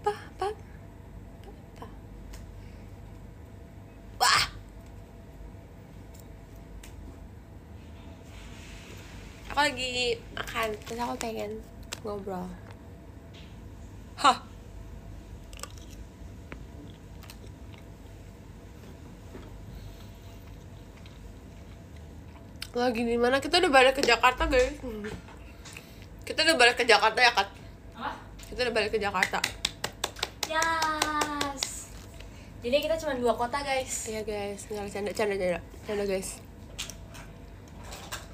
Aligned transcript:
pa 0.00 0.14
pa 0.40 0.48
pa 1.78 1.86
wah! 4.20 4.42
Aku 9.50 9.60
lagi 9.60 10.16
makan 10.36 10.68
terus 10.88 11.00
aku 11.00 11.14
pengen 11.20 11.60
ngobrol. 12.00 12.48
Hah! 14.20 14.38
Lagi 22.70 23.02
di 23.02 23.18
mana? 23.18 23.42
Kita 23.42 23.58
udah 23.58 23.72
balik 23.72 23.98
ke 23.98 24.02
Jakarta 24.06 24.46
guys. 24.46 24.78
Kita 26.22 26.46
udah 26.46 26.56
balik 26.56 26.78
ke 26.78 26.84
Jakarta 26.86 27.18
ya 27.18 27.34
Kat? 27.34 27.48
Apa? 27.98 28.30
kita 28.50 28.66
udah 28.66 28.74
balik 28.74 28.90
ke 28.90 28.98
Jakarta 28.98 29.38
Yes. 30.50 31.94
Jadi 32.58 32.76
kita 32.82 32.98
cuma 32.98 33.14
dua 33.14 33.38
kota 33.38 33.62
guys. 33.62 34.10
iya 34.10 34.26
guys 34.26 34.66
nggak 34.66 34.90
canda 34.90 35.10
canda 35.14 35.38
canda 35.38 35.60
canda 35.86 36.04
guys 36.10 36.42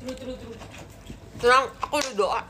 Tru 0.00 0.12
tru 0.16 0.32
tru. 0.32 0.52
tenang 1.36 1.68
aku 1.76 2.00
udah 2.00 2.14
doa 2.16 2.40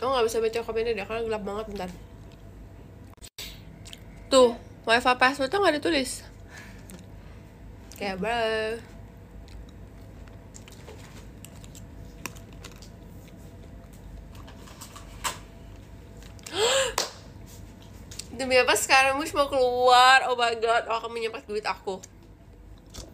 Kamu 0.00 0.10
nggak 0.18 0.26
bisa 0.26 0.42
baca 0.42 0.60
komennya 0.66 0.98
deh 0.98 1.06
karena 1.06 1.22
gelap 1.22 1.42
banget 1.46 1.64
bentar. 1.70 1.90
Tuh, 4.26 4.58
wifi 4.82 5.12
passwordnya 5.14 5.62
nggak 5.62 5.78
ditulis. 5.78 6.26
Kayak 8.02 8.18
bro. 8.18 8.42
Demi 18.34 18.58
apa 18.58 18.74
sekarang 18.74 19.22
Mush 19.22 19.30
mau 19.38 19.46
keluar? 19.46 20.26
Oh 20.26 20.34
my 20.34 20.50
god, 20.58 20.90
oh, 20.90 20.98
akan 20.98 21.14
menyimpan 21.14 21.46
duit 21.46 21.62
aku. 21.62 22.02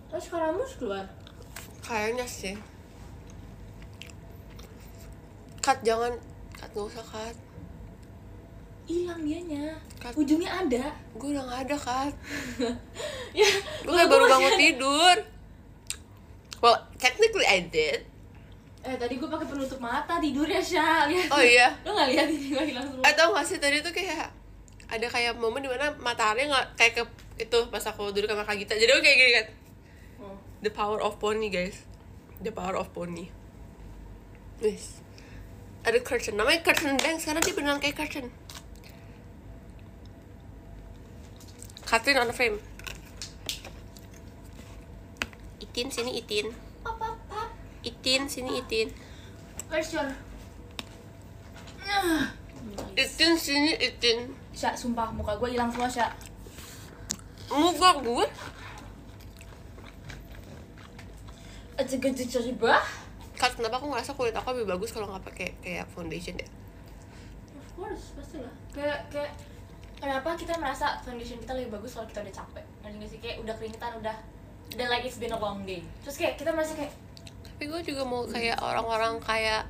Terus 0.09 0.25
sekarang 0.25 0.57
mus 0.57 0.73
keluar. 0.81 1.05
Kayaknya 1.85 2.25
sih. 2.25 2.57
Kat 5.61 5.85
jangan, 5.85 6.17
kat 6.57 6.73
nggak 6.73 6.89
usah 6.89 7.05
kat. 7.05 7.37
Hilang 8.89 9.21
dianya. 9.21 9.77
Kat. 10.01 10.17
Ujungnya 10.17 10.49
ada. 10.49 10.89
Gue 11.13 11.37
udah 11.37 11.45
nggak 11.45 11.61
ada 11.69 11.77
kat. 11.77 12.15
ya. 13.39 13.51
Gue 13.85 13.93
kayak 13.93 14.09
baru 14.09 14.25
bangun 14.25 14.55
tidur. 14.57 15.17
Well, 16.65 16.79
technically 16.97 17.45
I 17.45 17.69
did. 17.69 18.09
Eh 18.81 18.97
tadi 18.97 19.21
gue 19.21 19.29
pakai 19.29 19.45
penutup 19.45 19.77
mata 19.77 20.17
tidur 20.17 20.49
ya 20.49 20.65
Syah. 20.65 21.05
Lihat. 21.05 21.29
Oh 21.29 21.45
iya. 21.45 21.69
Lo 21.85 21.93
nggak 21.93 22.09
lihat 22.17 22.27
ini 22.33 22.47
gue 22.49 22.65
hilang 22.73 22.89
semua. 22.89 23.05
Eh 23.05 23.13
tau 23.13 23.37
gak 23.37 23.45
sih 23.45 23.61
tadi 23.61 23.85
tuh 23.85 23.93
kayak 23.93 24.33
ada 24.89 25.07
kayak 25.13 25.37
momen 25.37 25.61
di 25.61 25.69
mana 25.69 25.93
matahari 26.01 26.49
nggak 26.49 26.81
kayak 26.81 26.93
ke 26.97 27.05
itu 27.45 27.59
pas 27.69 27.85
aku 27.85 28.09
duduk 28.09 28.33
sama 28.33 28.49
Kak 28.49 28.57
Gita. 28.57 28.73
Jadi 28.73 28.89
kayak 28.89 29.17
gini 29.21 29.33
kan. 29.37 29.47
Oh. 30.25 30.37
The 30.65 30.73
power 30.73 30.97
of 31.05 31.21
pony 31.21 31.53
guys. 31.53 31.85
The 32.41 32.57
power 32.57 32.81
of 32.81 32.89
pony. 32.97 33.29
Wis. 34.65 35.05
Ada 35.85 36.01
curtain. 36.01 36.41
Namanya 36.41 36.65
curtain 36.65 36.97
bank. 36.97 37.21
Sekarang 37.21 37.45
dia 37.45 37.55
beneran 37.55 37.79
kayak 37.79 38.01
curtain. 38.01 38.33
Catherine 41.89 42.21
on 42.21 42.29
the 42.29 42.37
frame. 42.37 42.61
Itin 45.57 45.89
sini 45.89 46.21
Itin. 46.21 46.53
Pap 46.85 47.01
pap 47.01 47.17
pap. 47.33 47.49
Itin 47.81 48.29
sini 48.29 48.61
Itin. 48.61 48.93
Where's 49.73 49.89
your? 49.97 50.05
Itin 52.93 53.33
sini 53.41 53.73
Itin. 53.81 54.37
Syah, 54.53 54.77
sumpah 54.77 55.09
muka 55.17 55.33
gue 55.41 55.57
hilang 55.57 55.73
semua 55.73 55.89
Syah. 55.89 56.13
Muka 57.49 58.05
gue 58.05 58.29
Aja 61.81 61.97
gede 61.97 62.25
jadi 62.29 62.53
bah. 62.53 62.85
Kat, 63.39 63.57
kenapa 63.57 63.81
aku 63.81 63.89
ngerasa 63.89 64.13
kulit 64.13 64.37
aku 64.37 64.53
lebih 64.53 64.77
bagus 64.77 64.93
kalau 64.93 65.09
nggak 65.09 65.25
pakai 65.25 65.49
kayak 65.65 65.89
foundation 65.95 66.37
ya? 66.37 66.49
Of 67.55 67.69
course, 67.79 68.13
pasti 68.19 68.43
lah. 68.43 68.53
Kayak 68.77 69.09
kayak 69.15 69.33
kenapa 69.99 70.39
kita 70.39 70.55
merasa 70.57 70.99
foundation 71.03 71.39
kita 71.43 71.53
lebih 71.59 71.79
bagus 71.79 71.99
kalau 71.99 72.07
kita 72.07 72.23
udah 72.23 72.35
capek? 72.35 72.65
Nanti 72.83 72.95
nggak 72.99 73.11
sih 73.11 73.19
kayak 73.19 73.37
udah 73.43 73.55
keringetan, 73.59 73.93
udah 73.99 74.17
udah 74.79 74.87
like 74.89 75.05
it's 75.05 75.19
been 75.19 75.35
a 75.35 75.39
long 75.39 75.67
day. 75.67 75.83
Terus 76.07 76.17
kayak 76.17 76.35
kita 76.39 76.51
merasa 76.55 76.79
kayak 76.79 76.95
Tapi 77.45 77.65
gue 77.67 77.81
juga 77.91 78.03
mau 78.07 78.23
kayak 78.23 78.63
orang-orang 78.63 79.19
kayak 79.19 79.67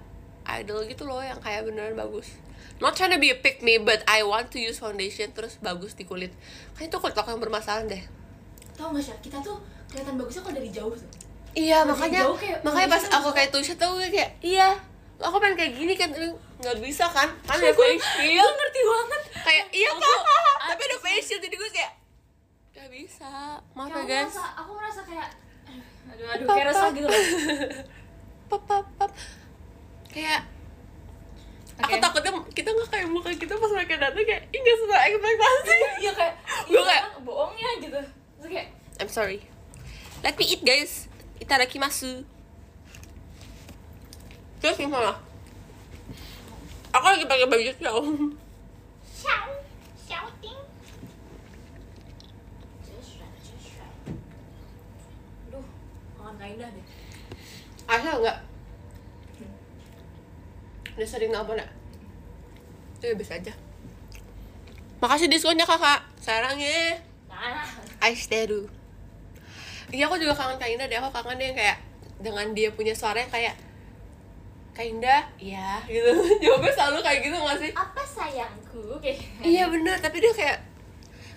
idol 0.61 0.85
gitu 0.85 1.09
loh 1.09 1.25
yang 1.25 1.41
kayak 1.41 1.65
beneran 1.65 1.97
bagus. 1.97 2.37
Not 2.79 2.95
trying 2.95 3.17
to 3.17 3.19
be 3.19 3.33
a 3.33 3.39
pick 3.39 3.65
me, 3.65 3.81
but 3.81 4.05
I 4.07 4.23
want 4.23 4.55
to 4.55 4.59
use 4.61 4.79
foundation 4.79 5.33
terus 5.35 5.57
bagus 5.59 5.97
di 5.97 6.05
kulit. 6.05 6.31
Kayaknya 6.77 6.95
itu 6.95 6.97
kulit 7.01 7.17
aku 7.17 7.29
yang 7.33 7.43
bermasalah 7.43 7.89
deh. 7.89 8.05
tau 8.79 8.95
gak 8.95 9.03
sih 9.03 9.11
kita 9.19 9.43
tuh 9.43 9.59
kelihatan 9.91 10.15
bagusnya 10.15 10.43
kalau 10.47 10.55
dari 10.55 10.71
jauh 10.71 10.95
tuh. 10.95 11.11
Iya, 11.59 11.83
makanya 11.83 12.31
jauh 12.31 12.39
kayak 12.39 12.63
makanya 12.63 12.89
pas 12.95 13.05
aku 13.11 13.29
kayak 13.35 13.51
tuh 13.51 13.63
tuh 13.65 13.91
kayak 13.99 14.31
iya, 14.39 14.79
aku 15.21 15.37
pengen 15.37 15.57
kayak 15.57 15.73
gini 15.75 15.93
kan 15.93 16.11
nggak 16.57 16.77
bisa 16.79 17.05
kan? 17.07 17.29
Kan 17.43 17.57
ada 17.57 17.71
face 17.75 17.99
Gue 17.99 18.23
shield. 18.23 18.53
ngerti 18.53 18.81
banget. 18.83 19.23
Kayak 19.41 19.65
iya 19.73 19.91
Aku- 19.91 20.01
kan? 20.01 20.19
aku- 20.19 20.59
Tapi 20.69 20.83
ada 20.85 20.97
face 21.01 21.25
shield 21.25 21.43
jadi 21.43 21.57
gue 21.57 21.71
kayak 21.71 21.93
nggak 22.71 22.89
bisa. 22.93 23.31
Maaf 23.73 23.89
ya 23.89 23.95
aku 23.95 24.07
guys. 24.07 24.25
merasa, 24.29 24.45
aku 24.55 24.71
merasa 24.73 25.01
kayak 25.03 25.31
aduh 26.09 26.27
aduh 26.27 26.47
kayak 26.49 26.67
resah 26.67 26.89
gitu 26.91 27.07
loh. 27.07 27.23
pap 28.49 28.63
pap 28.65 28.87
pap 28.97 29.11
kayak 30.09 30.41
aku 31.79 31.95
takutnya 31.97 32.33
kita 32.51 32.69
nggak 32.71 32.89
kayak 32.89 33.07
muka 33.07 33.31
kita 33.31 33.55
pas 33.55 33.71
mereka 33.71 33.95
datang 34.01 34.25
kayak 34.25 34.43
ih 34.49 34.59
nggak 34.59 34.77
sesuai 34.79 35.01
ekspektasi 35.05 35.77
Iya 36.03 36.13
kayak 36.13 36.35
Gue 36.65 36.75
iya 36.75 36.81
kayak- 36.83 37.07
bohongnya 37.21 37.71
gitu. 37.79 37.99
Terus 38.39 38.49
kayak 38.49 38.69
I'm 38.97 39.07
sorry 39.09 39.45
let 40.21 40.35
me 40.35 40.45
eat 40.45 40.63
guys 40.63 41.07
itadakimasu 41.39 42.27
terus 44.59 44.77
gimana 44.79 45.15
aku 46.91 47.07
lagi 47.07 47.25
pakai 47.27 47.47
baju 47.47 47.73
show 47.79 48.01
Xiao, 49.19 49.51
xiao 50.07 50.31
ting. 50.39 50.55
Duh, 55.51 55.67
makan 56.15 56.39
gak 56.39 56.49
indah 56.55 56.71
deh. 56.71 56.87
Asal 57.91 58.23
enggak 58.23 58.39
udah 60.99 61.07
sering 61.07 61.31
nelfon 61.31 61.59
ya 61.59 61.67
itu 62.99 63.05
ya 63.11 63.15
biasa 63.15 63.39
aja. 63.39 63.55
Makasih 64.99 65.31
diskonnya 65.31 65.63
kakak. 65.63 66.03
Sarangnya 66.19 66.99
Nah, 67.31 67.71
Aisteru 68.03 68.67
Iya 69.95 70.11
aku 70.11 70.19
juga 70.19 70.35
kangen 70.35 70.59
Kak 70.59 70.67
Indah 70.67 70.91
deh. 70.91 70.99
Aku 70.99 71.15
kangen 71.15 71.39
deh 71.39 71.55
yang 71.55 71.59
kayak 71.59 71.79
Dengan 72.19 72.51
dia 72.51 72.75
punya 72.75 72.91
suara 72.99 73.23
yang 73.23 73.31
kayak 73.31 73.55
Kak 74.79 74.87
Indah 74.87 75.27
Iya 75.43 75.83
gitu 75.91 76.07
Jawabnya 76.47 76.71
selalu 76.71 77.03
kayak 77.03 77.19
gitu 77.27 77.35
gak 77.35 77.59
sih? 77.59 77.75
apa 77.75 77.99
sayangku? 78.07 79.03
Kayak 79.03 79.19
Iya 79.43 79.67
bener 79.67 79.99
Tapi 79.99 80.23
dia 80.23 80.31
kayak 80.31 80.63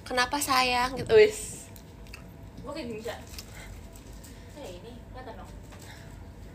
Kenapa 0.06 0.38
sayang 0.38 0.94
gitu 0.94 1.18
wis 1.18 1.66
Gue 2.62 2.69
kayak 2.78 3.18
ini, 4.62 4.94
dong. 5.34 5.50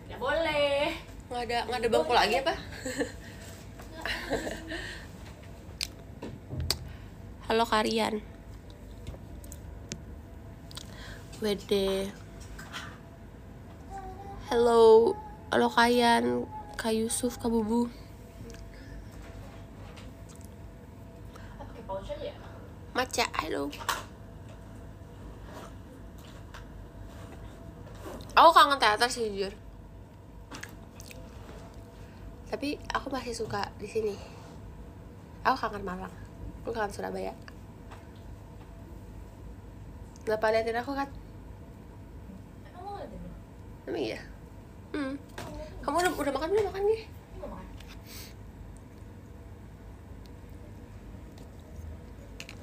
Ya 0.06 0.14
boleh. 0.22 0.94
Nggak 1.26 1.42
ada, 1.50 1.66
nggak 1.66 1.80
ada 1.82 1.88
bangku 1.90 2.14
lagi 2.14 2.38
apa? 2.38 2.54
Halo 7.50 7.66
Karian 7.66 8.22
Wede 11.42 12.14
Halo 14.46 15.14
Halo 15.50 15.66
Kayan 15.74 16.46
Kak 16.76 16.92
Yusuf, 16.92 17.40
Kak 17.40 17.48
Bubu? 17.48 17.88
Maca, 22.92 23.24
halo 23.40 23.72
Aku 28.36 28.50
kangen 28.52 28.76
teater 28.76 29.08
sih 29.08 29.32
jujur 29.32 29.52
Tapi 32.52 32.76
aku 32.92 33.08
masih 33.08 33.32
suka 33.32 33.72
di 33.80 33.88
sini 33.88 34.16
Aku 35.48 35.56
kangen 35.56 35.80
Malang 35.80 36.12
Aku 36.60 36.76
kangen 36.76 36.92
Surabaya 36.92 37.32
Kenapa 40.28 40.52
liatin 40.52 40.76
aku 40.76 40.92
kan? 40.92 41.08
Emang 43.86 44.02
iya? 44.02 44.20
Hmm. 44.90 45.14
Udah, 46.26 46.42
makan 46.42 46.50
belum? 46.50 46.66
Makan 46.74 46.82
nih? 46.90 47.00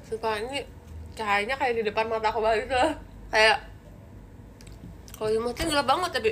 Sumpah 0.04 0.36
ini 0.36 0.60
cahayanya 1.16 1.56
kayak 1.56 1.80
di 1.80 1.82
depan 1.88 2.12
mata 2.12 2.28
aku 2.28 2.44
banget 2.44 2.68
tuh. 2.68 2.92
Kayak 3.32 3.64
kalau 5.16 5.32
di 5.32 5.40
motor 5.40 5.64
gelap 5.64 5.88
banget 5.88 6.10
tapi 6.12 6.30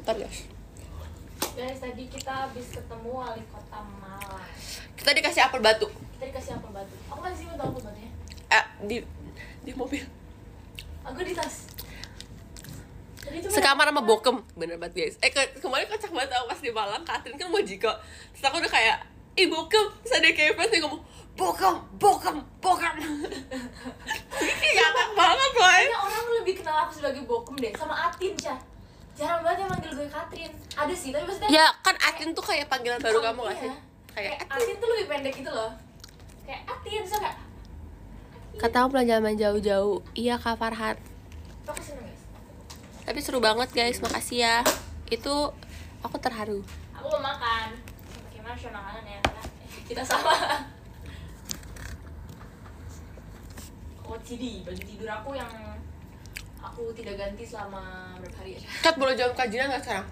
ntar 0.00 0.16
guys. 0.16 0.48
Guys 1.52 1.84
tadi 1.84 2.08
kita 2.08 2.48
habis 2.48 2.72
ketemu 2.72 3.10
wali 3.12 3.44
kota 3.52 3.84
Malang. 4.00 4.48
Kita 4.96 5.12
dikasih 5.12 5.44
apel 5.44 5.60
batu. 5.60 5.92
Kita 6.16 6.32
dikasih 6.32 6.56
apel 6.56 6.72
batu. 6.72 6.96
Aku 7.12 7.20
kan 7.20 7.36
sih 7.36 7.44
mau 7.44 7.60
apel 7.60 7.76
batunya. 7.76 8.08
Eh 8.48 8.64
di 8.88 8.96
di 9.68 9.72
mobil. 9.76 10.00
Aku 11.04 11.20
di 11.20 11.36
tas 11.36 11.68
sekamar 13.46 13.86
sama 13.86 14.02
bokem. 14.02 14.36
Bener 14.52 14.76
banget 14.76 14.94
guys. 14.98 15.14
Eh 15.20 15.30
ke 15.30 15.38
kemarin 15.58 15.86
kocak 15.86 16.10
banget 16.10 16.30
aku 16.32 16.46
pas 16.46 16.58
di 16.58 16.70
Malang 16.70 17.04
Katrin 17.04 17.34
kan 17.34 17.46
mau 17.46 17.62
jiko 17.62 17.92
terus 18.34 18.44
aku 18.44 18.58
udah 18.58 18.68
kayak 18.68 18.96
ih 19.34 19.46
bokem. 19.46 19.86
Terus 20.02 20.14
ada 20.16 20.28
kayak 20.30 20.52
fans 20.54 20.72
yang 20.72 20.82
ngomong 20.84 21.02
bokem 21.34 21.74
bokem 21.96 22.36
bokem. 22.58 22.94
Ini 24.42 24.68
ngakak 24.74 25.08
banget 25.14 25.50
loh 25.52 25.66
Kayaknya 25.68 25.98
orang 25.98 26.26
lebih 26.34 26.54
kenal 26.58 26.76
aku 26.82 26.92
sebagai 26.94 27.22
bokem 27.22 27.54
deh 27.56 27.72
sama 27.74 27.94
Atin 28.06 28.34
Cah. 28.34 28.58
Jarang 29.14 29.42
banget 29.42 29.58
yang 29.62 29.70
manggil 29.70 29.92
gue 29.94 30.08
Katrin. 30.08 30.52
Ada 30.74 30.94
sih 30.94 31.10
tapi 31.10 31.24
maksudnya 31.26 31.50
ya 31.50 31.66
kan 31.82 31.94
Atin 32.00 32.30
tuh 32.30 32.42
kayak 32.42 32.66
panggilan 32.66 32.98
baru 32.98 33.18
kamu 33.20 33.40
gak 33.44 33.50
Iya. 33.50 33.60
sih? 33.60 33.72
Kayak 34.10 34.32
Atin. 34.40 34.54
Atin 34.56 34.74
tuh 34.78 34.88
lebih 34.88 35.06
pendek 35.06 35.34
gitu 35.34 35.50
loh. 35.50 35.70
Kayak 36.42 36.62
Atin 36.66 37.02
so 37.04 37.16
kayak 37.18 37.36
kata 38.58 38.76
aku 38.76 38.88
pelajaran 38.90 39.38
jauh-jauh. 39.38 40.02
Iya 40.14 40.34
kak 40.34 40.58
Farhan. 40.58 40.98
Aku 41.62 41.78
seneng 41.78 42.07
tapi 43.08 43.24
seru 43.24 43.40
banget 43.40 43.72
guys. 43.72 44.04
Makasih 44.04 44.44
ya. 44.44 44.56
Itu 45.08 45.56
aku 46.04 46.16
terharu. 46.20 46.60
Aku 46.92 47.08
mau 47.16 47.32
makan. 47.32 47.72
Gimana 48.28 48.52
show 48.52 48.68
makanan 48.68 49.04
ya? 49.08 49.20
Karena 49.24 49.42
kita 49.88 50.02
sama. 50.04 50.36
OCD 54.08 54.64
baju 54.64 54.82
tidur 54.88 55.08
aku 55.08 55.30
yang 55.36 55.52
aku 56.64 56.92
tidak 56.96 57.20
ganti 57.20 57.44
selama 57.44 58.16
berapa 58.16 58.40
hari 58.40 58.56
ya 58.56 58.64
Kat 58.80 58.96
boleh 58.96 59.12
jawab 59.12 59.36
kajian 59.36 59.68
nggak 59.68 59.84
sekarang? 59.84 60.08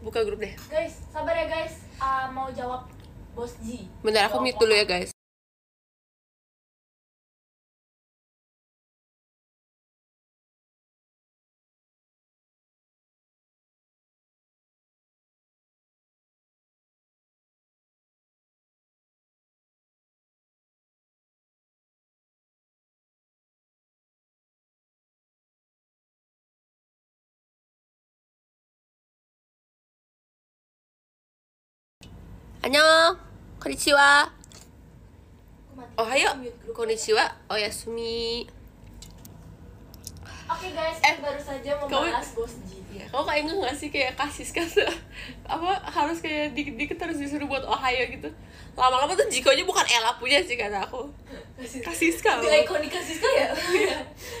Buka 0.00 0.24
grup 0.24 0.40
deh. 0.40 0.52
Guys 0.68 1.04
sabar 1.08 1.36
ya 1.36 1.48
guys. 1.48 1.84
Ah, 2.00 2.28
mau 2.32 2.48
jawab 2.52 2.88
bos 3.36 3.56
G. 3.60 3.88
Bentar 4.00 4.28
aku 4.28 4.40
Jawab 4.40 4.44
mute 4.44 4.60
dulu 4.60 4.72
ya 4.72 4.84
guys 4.88 5.13
안녕. 32.64 32.80
konnichiwa. 33.60 34.28
ohayo 35.96 36.34
Mute 36.34 36.56
grup. 36.64 36.74
konnichiwa. 36.76 37.24
oyasumi 37.50 38.48
Oke 40.44 40.68
guys, 40.70 41.00
Eh, 41.00 41.16
baru 41.20 41.40
saja 41.40 41.72
kamu- 41.78 41.88
membahas 41.88 42.28
bos. 42.32 42.52
G. 42.68 42.72
ya 42.94 43.04
kamu 43.10 43.24
kayak 43.24 43.42
nggak 43.48 43.74
sih 43.74 43.88
kayak 43.90 44.12
kasis 44.14 44.50
kata 44.50 44.86
apa 45.44 45.66
harus 45.88 46.20
kayak 46.20 46.54
dikit-dikit 46.54 46.94
harus 46.96 47.18
disuruh 47.18 47.44
buat 47.44 47.64
ohayo 47.64 48.06
gitu 48.06 48.28
lama-lama 48.72 49.12
tuh 49.12 49.26
jiko 49.26 49.50
aja 49.50 49.64
bukan 49.64 49.82
Ella 49.84 50.14
punya 50.14 50.38
sih 50.40 50.54
kata 50.54 50.84
aku 50.84 51.10
kasis 51.58 52.16
Itu 52.16 52.22
kamu 52.22 52.44
ikonik 52.64 52.92
Siska 52.94 53.28
ya? 53.30 53.50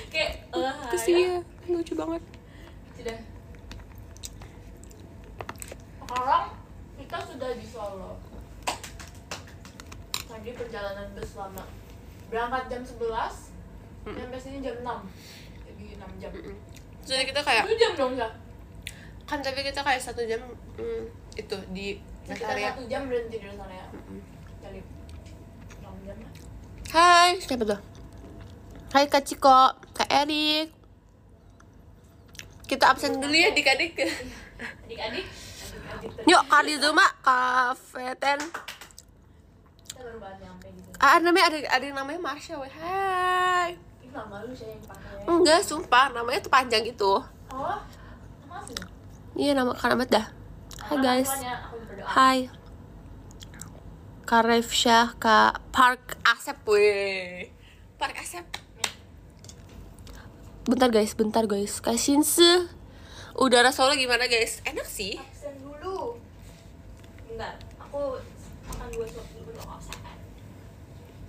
Kayak 0.08 0.30
eh 0.54 0.74
Terus 0.88 1.04
iya 1.08 1.34
lucu 1.66 1.92
banget 1.94 2.22
Sudah. 2.94 3.18
Sekarang 5.98 6.44
kita 7.04 7.20
sudah 7.20 7.52
di 7.52 7.66
Solo. 7.68 8.16
Tadi 10.24 10.50
perjalanan 10.56 11.12
bus 11.12 11.36
lama. 11.36 11.64
Berangkat 12.32 12.72
jam 12.72 12.80
11, 12.80 14.08
nyampe 14.08 14.36
sini 14.40 14.64
jam 14.64 14.80
6. 14.80 14.88
Jadi 15.68 15.84
6 16.00 16.22
jam. 16.24 16.32
jadi 17.04 17.22
kita 17.28 17.40
kayak 17.44 17.68
7 17.68 17.76
jam 17.76 17.92
dong, 18.00 18.16
Kak. 18.16 18.32
kan 19.24 19.40
tapi 19.44 19.60
kita 19.60 19.84
kayak 19.84 20.00
satu 20.00 20.24
jam 20.24 20.40
hmm, 20.80 21.04
itu 21.36 21.56
di 21.72 22.00
rest 22.24 22.40
Sekitar 22.40 22.56
area 22.56 22.72
1 22.72 22.88
jam 22.88 23.02
berhenti 23.04 23.36
di 23.36 23.52
sana 23.52 23.74
ya. 23.76 23.86
Jadi 24.64 24.80
6 25.84 26.08
jam 26.08 26.16
lah. 26.16 26.32
Hai 26.94 27.30
siapa 27.36 27.64
tuh 27.68 27.80
Hai 28.96 29.04
Kak 29.12 29.26
Ciko 29.28 29.76
Kak 29.92 30.08
Erik 30.08 30.72
kita 32.64 32.96
absen 32.96 33.20
dulu 33.20 33.34
ya 33.36 33.52
adik-adik 33.52 33.92
Adik-adik, 33.92 34.24
adik-adik. 34.88 35.26
Yuk 36.24 36.42
Kak 36.44 36.62
Rizuma 36.62 37.06
Kak 37.20 37.74
Feten 37.76 38.40
Kita 39.84 40.00
baru 40.00 40.18
banget 40.18 40.38
nyampe 40.42 40.66
gitu. 40.70 40.88
ah 40.98 41.16
namanya 41.18 41.44
ada 41.48 41.58
ada 41.70 41.84
yang 41.84 41.96
namanya 41.96 42.20
Marsha 42.20 42.54
weh. 42.56 42.70
Hai. 42.70 43.78
Enggak 45.24 45.62
sumpah 45.62 46.10
namanya 46.10 46.38
tuh 46.38 46.48
panjang 46.48 46.82
gitu 46.82 47.18
Oh, 47.50 47.78
asli. 48.48 48.74
iya 49.34 49.52
nama 49.52 49.70
Kak 49.72 49.90
Ahmad 49.90 50.06
dah. 50.08 50.26
Hai 50.80 50.96
guys. 50.98 51.30
Hai. 52.04 52.38
Kak 54.24 54.42
Refsyah 54.42 55.14
Kak 55.16 55.62
Park 55.70 56.18
Asep 56.24 56.58
weh. 56.64 57.50
Park 57.94 58.14
Asep. 58.16 58.42
Bentar 60.64 60.88
guys, 60.88 61.12
bentar 61.12 61.44
guys. 61.44 61.76
Kak 61.78 61.94
Shinse. 61.94 62.66
Udara 63.34 63.68
Solo 63.68 63.92
gimana 63.94 64.24
guys? 64.24 64.62
Enak 64.64 64.86
sih 64.86 65.18
bentar 67.34 67.58
aku 67.82 68.14
akan 68.70 68.86
dua 68.94 69.06
suap 69.10 69.26
dulu 69.34 69.50
untuk 69.50 69.66
absen 69.66 69.98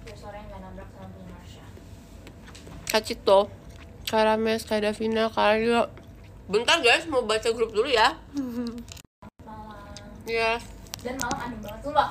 biar 0.05 0.13
suaranya 0.13 0.45
nggak 0.53 0.61
nabrak 0.61 0.89
sama 0.93 1.07
punya 1.09 1.33
Marsha. 1.33 1.65
Kak 2.85 3.01
Cito 3.01 3.39
Kak 4.05 4.21
Davina, 4.85 5.25
Kak 5.33 5.57
Rio 5.57 5.89
Bentar 6.45 6.77
guys, 6.85 7.09
mau 7.09 7.25
baca 7.25 7.49
grup 7.49 7.73
dulu 7.73 7.89
ya? 7.89 8.13
Malam. 8.37 9.97
Iya. 10.29 10.61
Dan 11.01 11.17
malam 11.17 11.37
adem 11.41 11.57
banget 11.65 11.81
tuh 11.81 11.89
mbak 11.89 12.09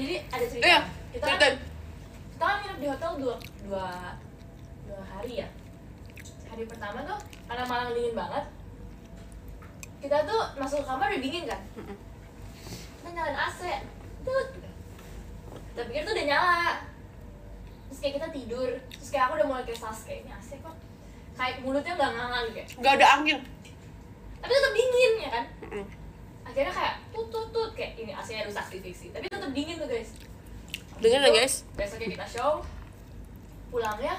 jadi 0.00 0.14
ada 0.32 0.44
cerita. 0.48 0.64
Iya, 0.64 0.80
kita 1.12 1.24
kan, 1.28 1.36
ceritain. 1.36 1.56
kita 2.32 2.44
kan 2.48 2.56
nginep 2.64 2.78
di 2.80 2.86
hotel 2.88 3.12
dua 3.20 3.36
dua 3.68 3.88
dua 4.88 5.00
hari 5.04 5.44
ya. 5.44 5.48
Hari 6.48 6.64
pertama 6.64 7.04
tuh 7.04 7.20
karena 7.44 7.64
malam 7.68 7.92
dingin 7.92 8.16
banget 8.16 8.44
kita 10.00 10.16
tuh 10.24 10.40
masuk 10.56 10.80
ke 10.80 10.86
kamar 10.88 11.12
udah 11.12 11.20
dingin 11.20 11.44
kan 11.44 11.60
kita 13.08 13.24
nyalain 13.24 13.40
AC 13.40 13.60
tut 14.20 14.48
kita 15.72 15.82
pikir 15.88 16.02
tuh 16.04 16.12
udah 16.12 16.26
nyala. 16.28 16.60
Terus 17.88 17.98
kayak 18.04 18.14
kita 18.20 18.28
tidur. 18.36 18.70
Terus 18.92 19.08
kayak 19.08 19.24
aku 19.24 19.32
udah 19.40 19.46
mulai 19.48 19.64
kayak 19.64 19.80
sas 19.80 20.04
kayak 20.04 20.28
ini 20.28 20.30
AC 20.36 20.60
kok 20.60 20.76
kayak 21.38 21.56
mulutnya 21.64 21.92
nggak 21.96 22.12
ngangal 22.12 22.42
gitu 22.44 22.52
kayak. 22.52 22.68
Gak 22.84 22.92
ada 23.00 23.06
angin. 23.16 23.38
Tapi 24.44 24.52
tetap 24.52 24.72
dingin 24.76 25.12
ya 25.24 25.30
kan? 25.32 25.44
Akhirnya 26.44 26.72
kayak 26.76 26.94
tut 27.16 27.26
tut 27.32 27.48
tut 27.48 27.70
kayak 27.72 27.96
ini 27.96 28.12
AC-nya 28.12 28.44
rusak 28.44 28.66
di 28.76 28.78
fiksi 28.84 29.06
tapi 29.16 29.24
tetap 29.24 29.50
dingin 29.56 29.80
tuh 29.80 29.88
guys. 29.88 30.10
Ya 30.98 31.08
Itu, 31.08 31.30
guys? 31.32 31.54
Besoknya 31.78 32.08
kita 32.12 32.26
show. 32.28 32.52
Pulangnya 33.72 34.14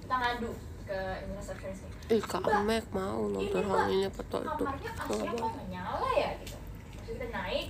kita 0.00 0.14
ngadu 0.16 0.52
ke 0.88 1.00
ini 1.26 1.32
resepsionis 1.36 1.80
Ih 2.10 2.22
Kak 2.24 2.42
Amek 2.42 2.88
mau 2.90 3.28
nonton 3.30 3.62
hal 3.62 3.78
ini 3.92 4.08
foto 4.10 4.42
itu. 4.42 4.48
kamarnya 4.64 4.90
AC-nya 4.96 5.32
kok 5.36 5.50
nggak 5.52 5.68
nyala 5.68 6.10
ya 6.16 6.30
gitu. 6.40 6.56
Terus 7.04 7.18
kita 7.18 7.26
naik 7.34 7.66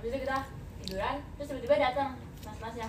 habis 0.00 0.16
itu 0.16 0.24
kita 0.24 0.38
tiduran 0.80 1.16
terus 1.36 1.46
tiba-tiba 1.52 1.76
datang 1.76 2.16
mas-masnya. 2.40 2.88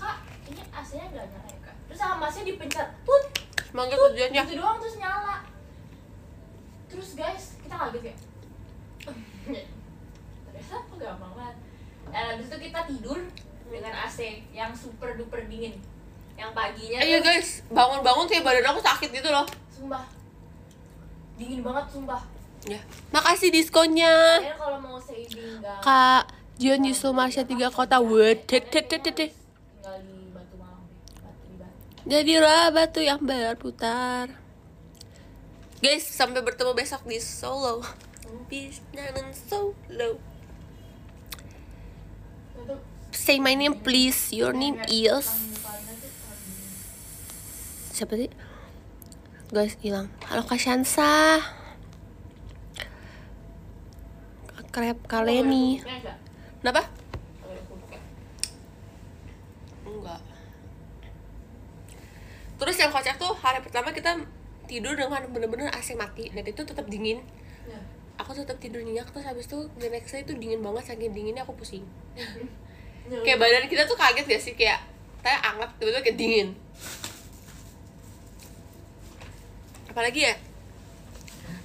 Kak 0.00 0.24
ini 0.48 0.64
AC-nya 0.72 1.12
nggak 1.12 1.28
nyala 1.28 1.48
ya 1.52 1.58
kak? 1.60 1.76
Terus 1.92 1.98
sama 2.00 2.16
masnya 2.24 2.48
dipencet 2.48 2.88
put 3.04 3.24
Semangat 3.68 4.00
Tut, 4.00 4.16
kerjanya 4.16 4.40
gitu 4.48 4.56
doang 4.56 4.80
terus 4.80 4.96
nyala. 4.96 5.44
Terus 6.88 7.08
guys 7.20 7.60
kita 7.60 7.74
kaget 7.76 8.00
kayak 8.00 8.18
ternyata 9.44 10.74
apa 10.80 10.94
gampang 10.96 11.32
banget. 11.36 11.56
Dan 12.08 12.22
habis 12.32 12.48
itu 12.48 12.56
kita 12.64 12.80
tidur 12.88 13.18
dengan 13.68 13.92
AC 13.92 14.18
yang 14.56 14.72
super 14.72 15.20
duper 15.20 15.44
dingin. 15.52 15.76
Yang 16.40 16.50
paginya 16.56 17.00
iya 17.04 17.20
guys, 17.20 17.60
bangun-bangun 17.68 18.24
kayak 18.24 18.40
badan 18.40 18.72
aku 18.72 18.80
sakit 18.80 19.12
gitu 19.12 19.28
loh. 19.28 19.44
Sumpah. 19.68 20.08
Dingin 21.36 21.60
banget 21.60 21.92
sumpah 21.92 22.24
Ya. 22.66 22.82
Makasih 23.14 23.54
diskonnya. 23.54 24.42
Kalian 24.42 24.58
kalau 24.58 24.78
mau 24.82 24.98
saving 24.98 25.62
Kak 25.62 26.34
Jion 26.58 26.82
Yusuf 26.82 27.14
Marsha 27.14 27.46
tiga 27.46 27.70
kota. 27.70 28.02
Wet 28.02 28.50
tet 28.50 28.66
tet 28.66 28.90
tet 28.90 29.02
tet, 29.06 29.14
tet. 29.14 29.30
tinggal 29.30 30.02
di 30.02 30.14
Batu 30.34 30.58
Jadilah 32.06 32.70
yang 33.02 33.20
berputar. 33.22 34.34
Guys, 35.78 36.02
sampai 36.06 36.42
bertemu 36.42 36.74
besok 36.74 37.06
di 37.06 37.22
Solo. 37.22 37.86
Peace 38.50 38.82
nanan 38.90 39.30
Solo. 39.30 40.18
Say 43.14 43.38
my 43.38 43.54
name 43.54 43.78
please. 43.78 44.34
Your 44.34 44.50
name 44.50 44.82
is 44.90 45.30
Siapa 47.94 48.12
sih? 48.18 48.28
guys 49.46 49.78
hilang. 49.78 50.10
Halo 50.26 50.42
Kak 50.42 50.58
Shansa 50.58 51.38
krep 54.76 55.00
Kaleni. 55.08 55.80
Kenapa? 56.60 56.84
Enggak. 59.88 60.20
Terus 62.60 62.76
yang 62.76 62.92
kocak 62.92 63.16
tuh 63.16 63.32
hari 63.40 63.64
pertama 63.64 63.88
kita 63.96 64.20
tidur 64.68 64.92
dengan 64.92 65.24
bener-bener 65.32 65.72
AC 65.72 65.96
mati 65.96 66.28
dan 66.28 66.44
itu 66.44 66.60
tetap 66.60 66.84
dingin. 66.92 67.24
Ya. 67.64 67.80
aku 68.20 68.36
tetap 68.36 68.60
tidur 68.60 68.84
nyenyak 68.84 69.08
terus 69.10 69.24
habis 69.24 69.48
itu 69.48 69.64
the 69.80 69.88
next 69.88 70.12
day 70.12 70.22
itu 70.22 70.36
dingin 70.36 70.60
banget 70.60 70.92
saking 70.92 71.16
dinginnya 71.16 71.48
aku 71.48 71.56
pusing. 71.56 71.88
Ya, 73.06 73.22
kayak 73.22 73.38
badan 73.38 73.70
kita 73.70 73.86
tuh 73.86 73.94
kaget 73.94 74.26
gak 74.26 74.42
sih? 74.42 74.54
Kayak 74.58 74.82
saya 75.22 75.38
anget 75.38 75.70
tiba-tiba 75.78 76.02
kayak 76.02 76.18
dingin. 76.18 76.48
Apalagi 79.86 80.26
ya? 80.26 80.34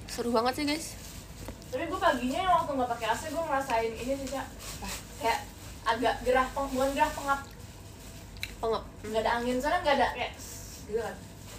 Seru 0.06 0.30
banget 0.30 0.54
sih 0.54 0.62
guys 0.70 1.01
Tapi 1.72 1.88
gue 1.88 1.96
paginya 1.98 2.40
waktu 2.52 2.70
nggak 2.70 2.90
pakai 2.92 3.06
AC 3.08 3.22
gue 3.32 3.42
ngerasain 3.42 3.92
ini 3.92 4.12
sih 4.14 4.28
Cak. 4.28 4.46
Kayak 5.18 5.40
agak 5.82 6.14
gerah 6.22 6.46
peng, 6.52 6.68
bukan 6.70 6.90
gerah 6.92 7.10
pengap, 7.10 7.40
pengep 8.60 8.82
nggak 9.02 9.22
ada 9.24 9.30
angin 9.34 9.58
sana 9.58 9.82
nggak 9.82 9.96
ada 9.98 10.08
kayak 10.14 10.32
gitu 10.86 11.00
kan. 11.00 11.16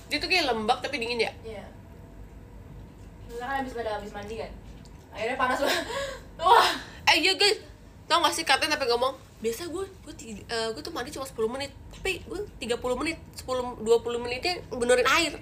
dia 0.08 0.18
tuh 0.18 0.30
kayak 0.30 0.48
lembab 0.48 0.80
tapi 0.80 0.96
dingin 0.96 1.20
ya 1.20 1.32
Iya. 1.44 1.66
Terus 3.28 3.40
kan 3.40 3.60
habis 3.60 3.74
pada 3.74 3.98
habis 3.98 4.12
mandi 4.12 4.36
kan. 4.38 4.52
Akhirnya 5.12 5.36
panas 5.36 5.60
banget. 5.60 5.84
Wah. 6.40 6.70
eh 7.04 7.18
iya 7.20 7.34
guys 7.34 7.60
tau 8.04 8.20
gak 8.20 8.32
sih 8.32 8.44
katanya 8.44 8.76
sampai 8.76 8.90
ngomong 8.90 9.14
biasa 9.40 9.68
gue 9.68 9.86
gue 9.86 10.14
eh, 10.44 10.68
gue 10.72 10.82
tuh 10.82 10.94
mandi 10.96 11.12
cuma 11.12 11.28
10 11.28 11.36
menit 11.50 11.72
tapi 11.90 12.20
gue 12.22 12.40
30 12.60 12.80
menit 12.96 13.18
10 13.36 13.80
20 13.80 14.24
menitnya 14.24 14.54
benerin 14.70 15.08
air 15.08 15.34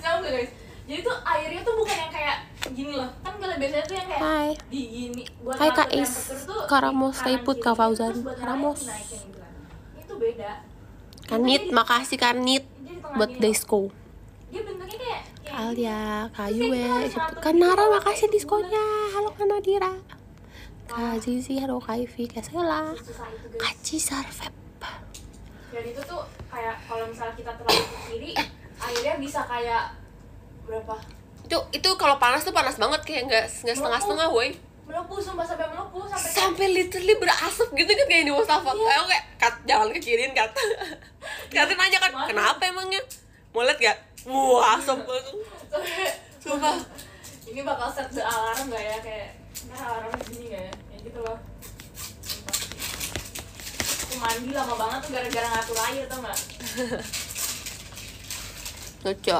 Tahu 0.00 0.16
nggak 0.20 0.32
guys? 0.32 0.50
Jadi 0.90 1.06
tuh 1.06 1.16
airnya 1.22 1.62
tuh 1.62 1.74
bukan 1.78 1.94
yang 1.94 2.10
kayak 2.10 2.36
gini 2.74 2.92
loh. 2.98 3.06
Kan 3.22 3.38
kalau 3.38 3.54
biasanya 3.62 3.84
tuh 3.86 3.94
yang 3.94 4.08
kayak 4.10 4.22
Hai. 4.26 4.48
di 4.66 4.82
gini 4.90 5.22
buat 5.38 5.54
Hai, 5.54 5.70
Kak 5.70 5.88
Is. 5.94 6.10
temperature 6.10 6.42
tuh 6.50 6.60
Kak 6.66 6.80
di 6.80 6.84
Ramos, 6.90 7.14
kanan 7.14 7.20
stay 7.22 7.36
put. 7.46 7.56
Kak 7.62 7.74
Fauzan. 7.78 8.10
Terus 8.10 8.26
buat 8.26 8.34
Kak 8.34 8.42
naik 8.42 8.50
Ramos. 8.50 8.78
dinaikin 8.82 9.20
gitu 9.22 9.38
kan. 9.38 9.52
Itu 10.02 10.14
beda. 10.18 10.52
kanit 11.30 11.62
makasih 11.70 12.18
kanit 12.18 12.64
buat 13.14 13.30
disco 13.38 13.94
Dia 14.50 14.66
bentuknya 14.66 14.98
kayak 14.98 15.22
Alia 15.46 16.02
Kayu 16.34 16.58
Terus 16.66 16.74
ya 16.74 16.90
kayak 16.90 17.06
kita 17.06 17.22
harus 17.22 17.38
kan 17.38 17.54
ngatur 17.54 17.62
Nara 17.62 17.84
gitu, 17.86 17.94
makasih 17.94 18.28
diskonya 18.34 18.84
halo 19.14 19.28
Kak 19.30 19.46
Nadira 19.46 19.92
Wah. 19.94 21.14
Kak 21.14 21.16
Zizi 21.22 21.54
halo 21.62 21.78
Kak 21.78 22.02
Ivy 22.02 22.24
Kak 22.26 22.42
Sela. 22.42 22.98
Kak 23.62 23.74
Cisarvep 23.86 24.50
Dan 25.70 25.84
itu 25.86 26.02
tuh 26.02 26.26
kayak 26.50 26.82
kalau 26.82 27.06
misalnya 27.06 27.38
kita 27.38 27.54
terlalu 27.54 27.78
ke 27.78 27.98
kiri, 28.10 28.32
airnya 28.82 29.14
bisa 29.22 29.46
kayak 29.46 29.94
berapa? 30.70 30.94
itu 31.42 31.58
itu 31.74 31.90
kalau 31.98 32.14
panas 32.16 32.46
tuh 32.46 32.54
panas 32.54 32.78
banget 32.78 33.02
kayak 33.02 33.22
nggak 33.26 33.44
nggak 33.60 33.74
setengah 33.74 33.98
setengah 33.98 34.28
woi. 34.30 34.54
Melepuh 34.86 35.18
sumpah 35.18 35.42
sampai 35.42 35.66
melepuh 35.66 36.02
sampai 36.04 36.22
kayak- 36.22 36.36
sampai 36.36 36.66
literally 36.68 37.14
berasap 37.16 37.68
gitu 37.72 37.90
kan 37.90 38.06
kayak 38.06 38.24
di 38.24 38.32
Mustafa. 38.32 38.70
Iya. 38.70 38.78
kayak 38.80 39.04
kayak 39.04 39.24
kat 39.36 39.54
jangan 39.64 39.88
ke 39.90 39.98
kiriin 39.98 40.30
kat. 40.30 40.50
Katin 41.52 41.74
nanya 41.74 41.98
kan 41.98 42.10
Mana? 42.10 42.26
kenapa 42.26 42.62
emangnya? 42.64 43.02
Mau 43.50 43.62
liat 43.62 43.78
gak 43.78 43.98
wah 44.24 44.78
asap 44.78 44.98
Sumpah. 46.42 46.76
ini 47.44 47.60
bakal 47.60 47.90
set 47.90 48.06
the 48.10 48.22
alarm 48.22 48.70
gak 48.70 48.78
ya? 48.80 48.96
Kayak 49.00 49.28
nah 49.66 49.78
alarmnya 49.90 50.22
gini 50.24 50.44
gak 50.48 50.62
ya? 50.62 50.72
Kayak 50.86 51.00
gitu 51.02 51.18
loh. 51.20 51.38
Aku 54.00 54.14
mandi 54.16 54.50
lama 54.50 54.74
banget 54.76 54.98
tuh 55.02 55.10
gara-gara 55.12 55.48
ngatur 55.50 55.78
air 55.84 56.04
tau 56.06 56.18
gak 56.20 56.38
lucu 59.04 59.38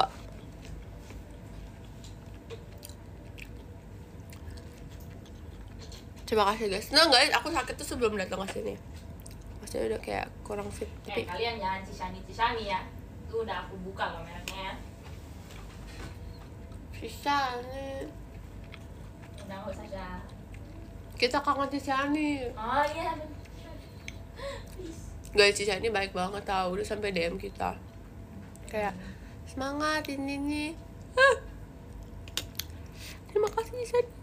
Terima 6.31 6.47
kasih 6.47 6.71
guys. 6.71 6.87
Nah 6.95 7.11
guys, 7.11 7.27
aku 7.35 7.51
sakit 7.51 7.75
tuh 7.75 7.83
sebelum 7.83 8.15
datang 8.15 8.39
ke 8.47 8.55
sini. 8.55 8.79
Maksudnya 9.59 9.91
udah 9.91 9.99
kayak 9.99 10.27
kurang 10.47 10.71
fit. 10.71 10.87
eh 10.87 11.11
Tapi 11.11 11.27
kalian 11.27 11.59
jangan 11.59 11.83
cisani 11.83 12.23
cisani 12.23 12.71
ya 12.71 12.79
itu 13.27 13.35
udah 13.43 13.67
aku 13.67 13.75
buka 13.83 14.15
loh 14.15 14.23
mereknya 14.23 14.71
ya 14.71 14.73
bisa 17.01 17.59
nih. 17.67 18.07
udah 19.43 19.55
nggak 19.59 19.73
usah 19.75 19.87
Syah. 19.91 20.19
Kita 21.19 21.43
kangen 21.43 21.67
Cisani. 21.67 22.47
oh 22.55 22.83
iya. 22.95 23.11
Guys, 25.35 25.59
Cisani 25.59 25.91
baik 25.91 26.15
banget 26.15 26.47
tau. 26.47 26.71
Udah 26.71 26.87
sampai 26.87 27.11
DM 27.11 27.35
kita. 27.35 27.75
Kayak 28.71 28.95
semangat 29.49 30.07
ini 30.07 30.39
nih. 30.39 30.71
Terima 33.27 33.51
kasih 33.51 33.75
Cisani. 33.83 34.20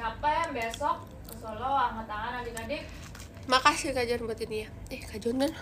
Yang 0.00 0.52
besok 0.56 0.96
ke 1.28 1.34
Solo 1.36 1.70
angkat 1.76 2.06
tangan 2.08 2.40
adik-adik 2.40 2.82
Makasih 3.50 3.92
Kak 3.92 4.06
Jon 4.06 4.24
buat 4.30 4.38
ini 4.46 4.62
ya. 4.64 4.68
Eh, 4.94 5.00
Kak 5.02 5.18
Jon 5.20 5.42
kan 5.42 5.52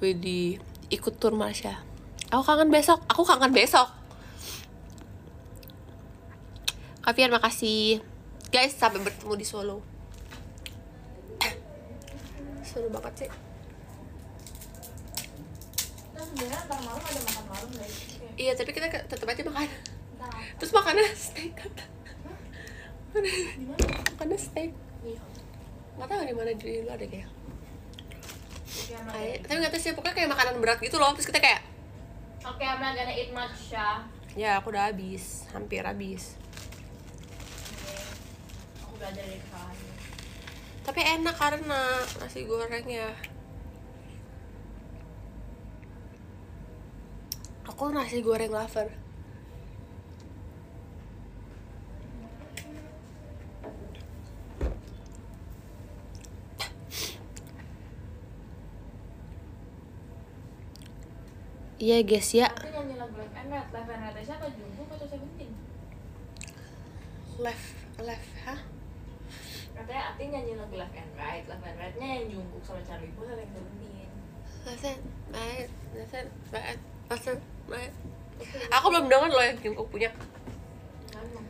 Widih, 0.00 0.56
ikut 0.88 1.20
tur 1.20 1.36
Marsha. 1.36 1.84
Aku 2.32 2.40
kangen 2.40 2.72
besok. 2.72 3.04
Aku 3.04 3.20
kangen 3.20 3.52
besok. 3.52 3.84
Kak 7.04 7.12
Fian, 7.12 7.28
makasih. 7.28 8.00
Guys, 8.48 8.72
sampai 8.80 9.04
bertemu 9.04 9.36
di 9.36 9.44
Solo. 9.44 9.84
Seru 12.64 12.88
banget 12.88 13.28
sih. 13.28 13.30
sebenarnya 16.20 16.62
ntar 16.70 16.80
malam 16.86 17.02
ada 17.02 17.20
makan 17.26 17.44
malam 17.50 17.68
guys 17.74 17.96
Kayak, 18.06 18.34
Iya, 18.38 18.52
tapi 18.54 18.70
kita 18.70 18.86
tetap 19.04 19.26
aja 19.26 19.42
makan. 19.44 19.68
Terus 20.56 20.72
makannya 20.72 21.04
steak 21.28 21.52
makannya 23.10 24.38
steak. 24.38 24.70
Iya. 25.02 25.20
Gak 25.98 26.06
tahu 26.06 26.20
di 26.22 26.34
mana 26.34 26.50
di 26.54 26.80
luar 26.80 26.96
deh 26.96 27.08
kayak. 27.08 27.28
Kayak- 28.90 29.38
Tapi 29.46 29.58
gak 29.60 29.72
tahu 29.72 29.82
sih, 29.82 29.92
pokoknya 29.92 30.14
kayak 30.16 30.30
makanan 30.30 30.54
berat 30.58 30.78
gitu 30.78 30.96
loh. 30.96 31.10
Terus 31.14 31.28
kita 31.28 31.40
kayak, 31.40 31.60
Oke, 32.40 32.64
I'm 32.64 32.80
not 32.80 32.96
gonna 32.96 33.12
eat 33.12 33.30
much 33.30 33.68
ya. 33.68 34.00
ya 34.32 34.50
aku 34.58 34.72
udah 34.72 34.88
habis. 34.88 35.44
Hampir 35.52 35.84
habis. 35.84 36.38
Oke. 37.76 37.92
Aku 38.80 38.92
belajar 38.96 39.20
dari 39.20 39.36
kesalahannya. 39.38 39.92
Tapi 40.80 41.00
enak 41.04 41.36
karena 41.36 41.80
nasi 42.16 42.40
gorengnya. 42.48 43.12
Aku 47.68 47.92
nasi 47.92 48.20
goreng 48.20 48.50
lover. 48.50 48.88
Iya 61.80 62.04
guys 62.04 62.28
ya, 62.36 62.44
Tapi 62.52 62.76
nyanyi 62.76 63.00
lagu 63.00 63.16
Live 63.16 63.32
and 63.40 63.48
Red, 63.48 63.72
Live 63.72 63.88
and 63.88 64.02
Red 64.04 64.20
siapa? 64.20 64.52
Jungkook 64.52 64.92
atau 65.00 65.06
Seventeen? 65.08 65.48
left 67.40 67.72
left, 68.04 68.32
hah? 68.44 68.60
Katanya 69.72 70.12
Ati 70.12 70.28
nyanyi 70.28 70.60
lagu 70.60 70.76
Live 70.76 70.92
and 70.92 71.12
Right, 71.16 71.48
Live 71.48 71.64
and 71.64 71.80
Red-nya 71.80 72.08
yang 72.20 72.26
Jungkook 72.36 72.60
sama 72.68 72.84
Charlie 72.84 73.08
Puth 73.16 73.32
atau 73.32 73.40
yang 73.40 73.52
Seventeen? 73.56 74.12
Baik, 75.32 75.72
listen, 75.96 76.26
baik. 77.72 77.92
Aku 78.76 78.86
belum 78.92 79.08
dengar 79.08 79.32
loh 79.32 79.40
yang 79.40 79.56
Jungkook 79.64 79.88
punya. 79.88 80.12
Kan, 81.08 81.24
hmm. 81.32 81.48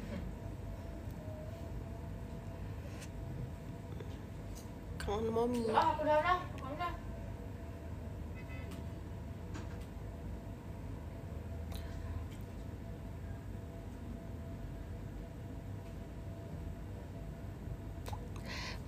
Kangen 4.94 5.26
mommy. 5.34 5.66
Ah, 5.74 5.90
aku 5.98 6.06
udah 6.06 6.38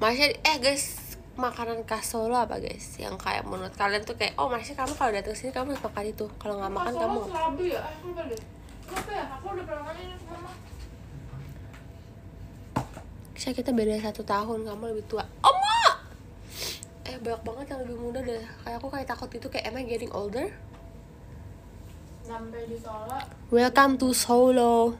aku. 0.02 0.10
Masih 0.10 0.34
eh 0.42 0.56
guys 0.58 1.14
makanan 1.32 1.86
khas 1.86 2.12
Solo 2.12 2.36
apa 2.36 2.60
guys 2.60 2.98
yang 3.00 3.16
kayak 3.16 3.46
menurut 3.48 3.72
kalian 3.72 4.04
tuh 4.04 4.18
kayak 4.18 4.36
oh 4.36 4.50
masih 4.50 4.76
kamu 4.76 4.92
kalau 4.98 5.16
datang 5.16 5.32
sini 5.32 5.48
kamu 5.48 5.72
harus 5.72 5.80
makan 5.80 6.04
itu 6.10 6.26
kalau 6.36 6.60
nggak 6.60 6.72
makan 6.76 6.92
kamu 6.92 7.18
Selabi 7.24 7.66
ya? 7.72 7.80
Eh, 7.80 7.96
lupa 8.04 8.22
deh. 8.28 8.40
Ya? 9.08 9.24
Aku 9.40 9.46
udah 9.56 9.64
pernah 9.64 9.82
makan 9.86 9.96
ini 10.02 10.16
sama 10.20 10.52
kita 13.52 13.74
beda 13.74 13.98
satu 13.98 14.22
tahun 14.22 14.62
kamu 14.62 14.82
lebih 14.94 15.04
tua 15.10 15.26
Oma 15.42 15.98
eh 17.02 17.18
banyak 17.18 17.42
banget 17.42 17.66
yang 17.74 17.80
lebih 17.82 17.96
muda 17.98 18.20
deh 18.22 18.38
kayak 18.62 18.76
aku 18.78 18.86
kayak 18.86 19.06
takut 19.10 19.30
itu 19.34 19.46
kayak 19.50 19.66
am 19.66 19.76
I 19.76 19.82
getting 19.82 20.12
older 20.14 20.46
Sampai 22.22 22.70
di 22.70 22.78
Solo, 22.78 23.18
welcome 23.50 23.98
to 23.98 24.14
Solo 24.14 24.94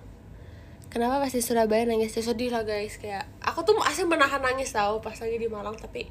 Kenapa 0.93 1.25
pasti 1.25 1.41
Surabaya 1.41 1.89
nangis? 1.89 2.13
Sedih 2.13 2.53
lah 2.53 2.69
guys. 2.69 3.01
Kayak 3.01 3.25
aku 3.41 3.65
tuh 3.65 3.81
asli 3.81 4.05
menahan 4.05 4.45
nangis 4.45 4.77
tau 4.77 5.01
pas 5.01 5.17
lagi 5.17 5.41
di 5.41 5.49
Malang 5.49 5.73
tapi 5.73 6.05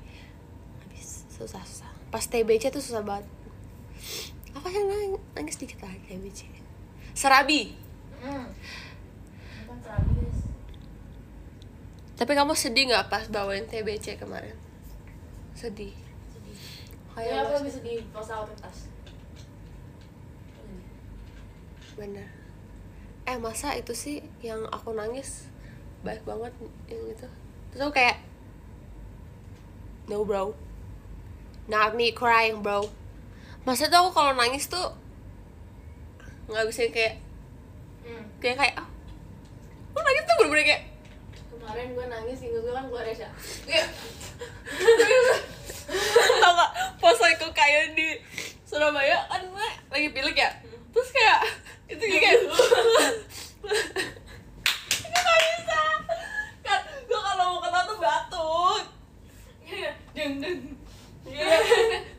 habis 0.82 1.30
susah 1.30 1.62
susah 1.62 1.92
pas 2.10 2.26
TBC 2.26 2.74
tuh 2.74 2.82
susah 2.82 3.06
banget. 3.06 3.30
Apa 4.58 4.68
sih 4.74 4.82
nangis, 4.82 5.22
nangis 5.38 5.56
dikit 5.62 5.80
lagi 5.86 6.02
TBC 6.10 6.50
Serabi. 7.14 7.78
Hmm. 8.26 8.50
Tapi 12.18 12.32
kamu 12.38 12.54
sedih 12.58 12.90
nggak 12.90 13.10
pas 13.10 13.26
bawain 13.30 13.70
TBC 13.70 14.18
kemarin? 14.18 14.58
Sedih. 15.54 15.94
Sedih 16.34 16.82
kayak 17.12 17.28
ya 17.28 17.40
aku 17.44 17.52
lebih 17.60 17.74
sedih 17.76 18.00
pas 18.16 18.28
aku 18.32 18.44
pentas 18.56 18.78
bener 22.00 22.28
eh 23.26 23.38
masa 23.38 23.78
itu 23.78 23.94
sih 23.94 24.24
yang 24.42 24.66
aku 24.70 24.94
nangis? 24.96 25.50
Baik 26.02 26.26
banget 26.26 26.54
yang 26.90 27.06
itu. 27.06 27.28
Terus 27.72 27.82
aku 27.86 27.94
kayak 27.94 28.18
no 30.10 30.26
bro. 30.26 30.54
Not 31.70 31.94
me 31.94 32.12
crying 32.12 32.66
bro. 32.66 32.90
Masa 33.64 33.88
tuh 33.88 34.10
aku 34.10 34.12
kalau 34.18 34.34
nangis 34.34 34.66
tuh 34.66 34.98
nggak 36.52 36.68
bisa 36.68 36.90
kayak 36.92 37.16
hmm. 38.04 38.26
kayak 38.44 38.58
kayak 38.60 38.76
ah 38.76 38.88
lu 39.96 40.00
nangis 40.04 40.24
tuh 40.28 40.36
bener-bener 40.44 40.66
kayak 40.68 40.84
kemarin 41.48 41.88
gue 41.96 42.06
nangis 42.12 42.40
ingat 42.44 42.60
gue 42.60 42.74
kan 42.76 42.86
keluar 42.92 43.06
Resya 43.08 43.30
Iya. 43.70 43.86
tau 46.42 46.54
gak 46.56 46.72
pas 47.00 47.20
aku 47.20 47.48
kayak 47.56 47.96
di 47.96 48.20
Surabaya 48.68 49.20
kan 49.28 49.44
gue 49.44 49.68
lagi 49.92 50.08
pilek 50.16 50.38
ya. 50.40 50.52
Terus 50.96 51.10
kayak 51.12 51.40
itu 51.92 52.04
kayak 52.08 52.40
itu 55.02 55.20
gak 55.20 55.40
bisa. 55.44 55.82
Kan 56.64 56.80
gue 57.04 57.20
kalau 57.20 57.46
mau 57.52 57.60
ketawa 57.60 57.84
tuh 57.84 57.98
batuk. 58.00 58.82
Iya, 59.68 59.92
deng 60.16 60.34
deng. 60.40 60.60
Iya. 61.28 61.48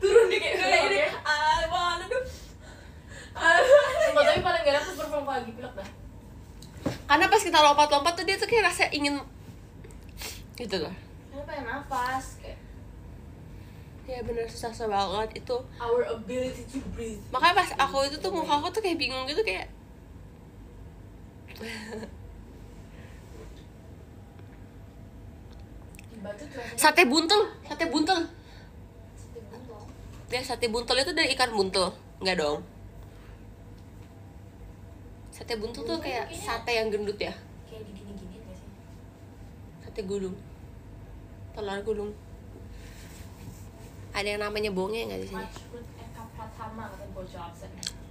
turun 0.01 0.31
deh 0.31 0.39
kayak 0.39 0.55
kayak 0.61 0.81
ini 0.89 0.97
ini 0.97 1.09
ah 1.25 1.59
mana 1.67 2.05
tuh 2.07 2.23
Sumpah, 3.33 4.23
tapi 4.23 4.39
paling 4.39 4.61
gak 4.63 4.75
dapet 4.79 4.93
perform 4.95 5.25
lagi 5.25 5.51
pilek 5.51 5.73
dah. 5.75 5.89
Karena 6.83 7.25
pas 7.29 7.41
kita 7.43 7.59
lompat-lompat 7.59 8.13
tuh 8.15 8.25
dia 8.25 8.37
tuh 8.39 8.47
kayak 8.47 8.71
rasa 8.71 8.87
ingin 8.93 9.19
gitu 10.55 10.77
loh. 10.79 10.93
Karena 11.33 11.43
pengen 11.49 11.65
nafas 11.65 12.37
ya 14.03 14.19
bener. 14.23 14.45
Susah-susah 14.47 14.87
banget. 14.91 15.43
Itu 15.43 15.63
our 15.79 16.03
ability 16.11 16.63
to 16.67 16.79
breathe. 16.91 17.21
Makanya 17.31 17.55
pas 17.63 17.69
aku 17.77 18.07
itu 18.07 18.17
tuh 18.19 18.31
muka 18.31 18.59
aku 18.59 18.67
tuh 18.71 18.81
kayak 18.83 18.99
bingung 18.99 19.23
gitu 19.27 19.43
kayak 19.43 19.71
sate 26.79 27.03
buntel 27.03 27.51
sate 27.67 27.85
buntel 27.91 28.19
sate 29.19 29.45
buntel 29.51 29.79
dia 30.31 30.41
sate 30.41 30.65
buntel 30.71 30.97
itu 31.03 31.11
dari 31.13 31.29
ikan 31.35 31.51
buntel 31.53 31.93
nggak 32.23 32.39
dong. 32.39 32.63
Sate 35.29 35.53
buntel 35.59 35.83
tuh 35.83 35.99
kayak 35.99 36.31
sate 36.31 36.71
yang 36.73 36.89
gendut 36.89 37.19
ya. 37.19 37.35
Sate 39.83 40.01
gulung. 40.07 40.33
Telur 41.53 41.79
gulung 41.85 42.11
ada 44.13 44.27
yang 44.29 44.41
namanya 44.45 44.69
bonge 44.69 45.09
nggak 45.09 45.21
di 45.25 45.27
sini? 45.27 45.45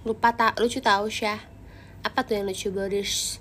Lupa 0.03 0.35
tak 0.35 0.59
lucu 0.59 0.83
tahu 0.83 1.07
syah. 1.07 1.39
Apa 2.03 2.27
tuh 2.27 2.35
yang 2.35 2.51
lucu 2.51 2.67
Boris 2.67 3.39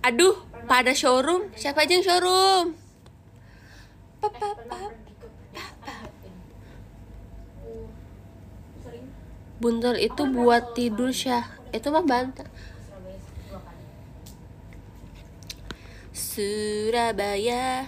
aduh 0.00 0.36
pada 0.66 0.90
showroom. 0.96 1.52
Siapa 1.54 1.84
aja 1.86 1.92
yang 1.94 2.04
showroom? 2.04 2.66
Papa, 4.20 4.52
sering 8.84 9.08
buntel 9.62 9.96
itu 9.96 10.22
buat 10.28 10.76
tidur 10.76 11.14
syah. 11.14 11.46
Itu 11.70 11.94
mah 11.94 12.04
bantah 12.04 12.48
Surabaya. 16.10 17.86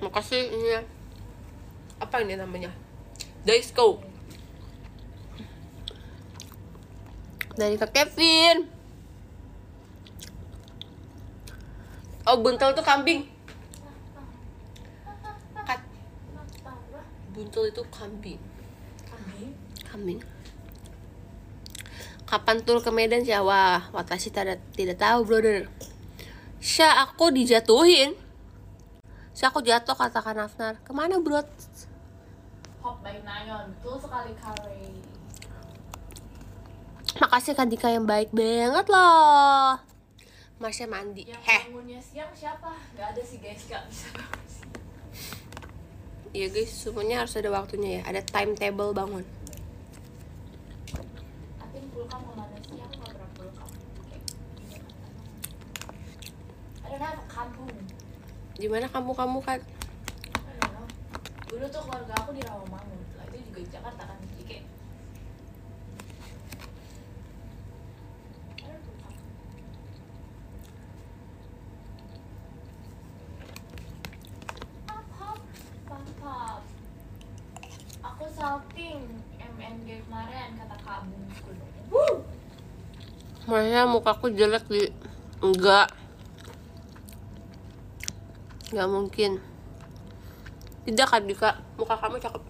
Makasih 0.00 0.52
ini 0.52 0.68
ya 0.76 0.95
apa 2.00 2.16
ini 2.20 2.36
namanya? 2.36 2.70
Daisco 3.46 4.16
dari 7.56 7.80
Kak 7.80 7.90
Kevin. 7.90 8.68
Oh 12.28 12.36
buntel 12.44 12.76
tuh 12.76 12.84
kambing. 12.84 13.24
Kat, 15.64 15.80
buntel 17.32 17.64
itu 17.72 17.82
kambing. 17.88 18.40
Kambing? 19.08 19.50
kambing. 19.88 20.20
Kapan 22.26 22.58
tur 22.66 22.82
ke 22.82 22.90
Medan 22.92 23.24
sih 23.24 23.32
wah 23.40 23.88
watashi 23.94 24.28
tidak 24.28 24.60
tidak 24.76 25.00
tahu 25.00 25.24
brother. 25.24 25.70
Syah 26.60 27.08
aku 27.08 27.30
dijatuhin 27.30 28.18
Syah 29.36 29.52
aku 29.52 29.60
jatuh 29.60 29.92
katakan 29.92 30.40
Afnar 30.40 30.80
ke 30.80 30.96
mana 30.96 31.20
bro 31.20 31.44
Hop 32.80 32.96
by 33.04 33.20
Nayon, 33.20 33.68
betul 33.76 34.00
sekali 34.00 34.32
Kare. 34.40 34.80
Makasih 37.20 37.52
Kak 37.52 37.68
Dika 37.68 37.92
yang 37.92 38.08
baik 38.08 38.32
banget 38.32 38.88
loh. 38.88 39.76
Masnya 40.56 40.88
mandi. 40.88 41.28
Yang 41.28 41.42
heh. 41.52 41.62
bangunnya 41.68 42.00
siang 42.00 42.32
siapa? 42.32 42.72
Gak 42.96 43.12
ada 43.12 43.20
sih 43.20 43.36
guys, 43.36 43.60
gak 43.68 43.84
bisa 43.92 44.08
iya 46.36 46.52
guys 46.52 46.68
semuanya 46.68 47.24
harus 47.24 47.36
ada 47.36 47.52
waktunya 47.52 48.00
ya. 48.00 48.02
Ada 48.08 48.20
timetable 48.24 48.96
bangun. 48.96 49.24
Atin 51.60 51.84
pulkam 51.92 52.24
di 58.56 58.68
Jakarta 58.68 58.88
I 58.88 58.88
don't 58.88 58.88
have 58.88 59.04
a 59.04 59.12
kampung 59.12 59.12
gimana 59.12 59.12
kamu 59.12 59.12
kamu 59.12 59.38
kan 59.44 59.60
Dulu 61.46 61.62
tuh 61.70 61.78
keluarga 61.88 62.12
aku 62.20 62.34
di 62.34 62.42
Rawamangun. 62.42 63.00
Lah 63.16 63.24
itu 63.30 63.38
juga 63.48 63.58
di 63.62 63.70
Jakarta 63.70 64.02
kan. 64.02 64.18
Jadi 64.28 64.44
kayak 64.44 64.64
Aku 78.02 78.24
salting 78.34 79.00
MNG 79.38 79.88
kemarin 80.02 80.58
kata 80.58 80.76
Wuh 81.88 82.20
Masa 83.46 83.86
mukaku 83.86 84.34
jelek 84.34 84.66
di 84.66 84.90
enggak 85.38 85.94
nggak 88.74 88.90
mungkin. 88.90 89.38
Tidak 90.86 91.06
Kak 91.06 91.22
Dika 91.26 91.50
muka 91.78 91.94
kamu 91.98 92.18
cakep. 92.18 92.42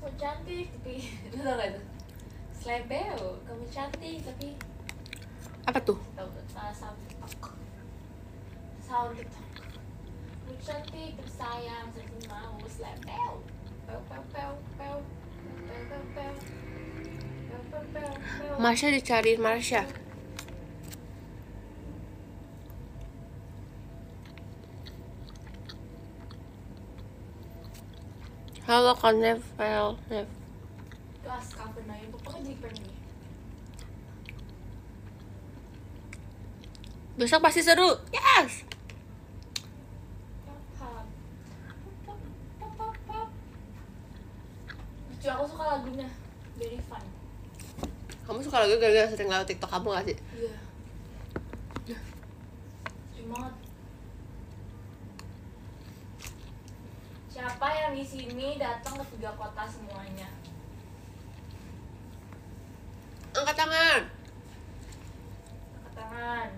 Kamu 0.00 0.10
cantik 0.16 0.66
tapi? 0.80 0.96
Slebeo, 2.58 3.40
kamu 3.48 3.64
cantik 3.72 4.18
tapi 4.24 4.48
apa 5.68 5.78
tuh? 5.84 6.00
Salah 6.48 6.72
sound 6.72 6.96
TikTok 7.04 7.52
Sound 8.80 9.12
TikTok 9.20 9.46
Kamu 10.48 10.56
cantik, 10.64 11.12
bersayang, 11.20 11.92
sering 11.92 12.24
mau 12.24 12.56
Slebeo 12.64 13.44
Pew 13.84 14.00
pew 14.08 14.22
pew 14.32 14.52
pew. 14.80 14.96
Pew 15.68 15.80
pew 15.88 16.02
pew. 16.16 16.32
Pew 17.92 18.52
Marsha 18.56 18.88
dicariin 18.88 19.40
Marsha 19.40 19.84
Halo 28.68 28.92
Kak 28.92 29.16
Nevel 29.16 29.96
Nev. 30.12 30.28
Gas 31.24 31.56
cover 31.56 31.80
na 31.88 31.96
yun 31.96 32.12
Pagpaka 32.12 32.36
jadi 32.44 32.68
niya 32.68 32.92
Besok 37.16 37.40
pasti 37.48 37.64
seru. 37.64 37.96
Yes! 38.12 38.68
Lucu 45.08 45.28
aku 45.32 45.44
suka 45.48 45.64
lagunya. 45.64 46.08
Very 46.60 46.76
fun. 46.92 47.00
Kamu 48.28 48.44
suka 48.44 48.68
lagu 48.68 48.76
gara-gara 48.76 49.08
sering 49.08 49.32
lewat 49.32 49.48
tiktok 49.48 49.72
kamu 49.72 49.96
gak 49.96 50.12
sih? 50.12 50.16
Iya. 50.36 50.52
Lucu 50.52 50.67
Siapa 57.38 57.70
yang 57.70 57.94
di 57.94 58.02
sini 58.02 58.58
datang 58.58 58.98
ke 58.98 59.14
tiga 59.14 59.30
kota 59.38 59.62
semuanya? 59.62 60.26
Angkat 63.30 63.54
tangan. 63.54 64.00
Angkat 65.78 65.92
tangan. 65.94 66.50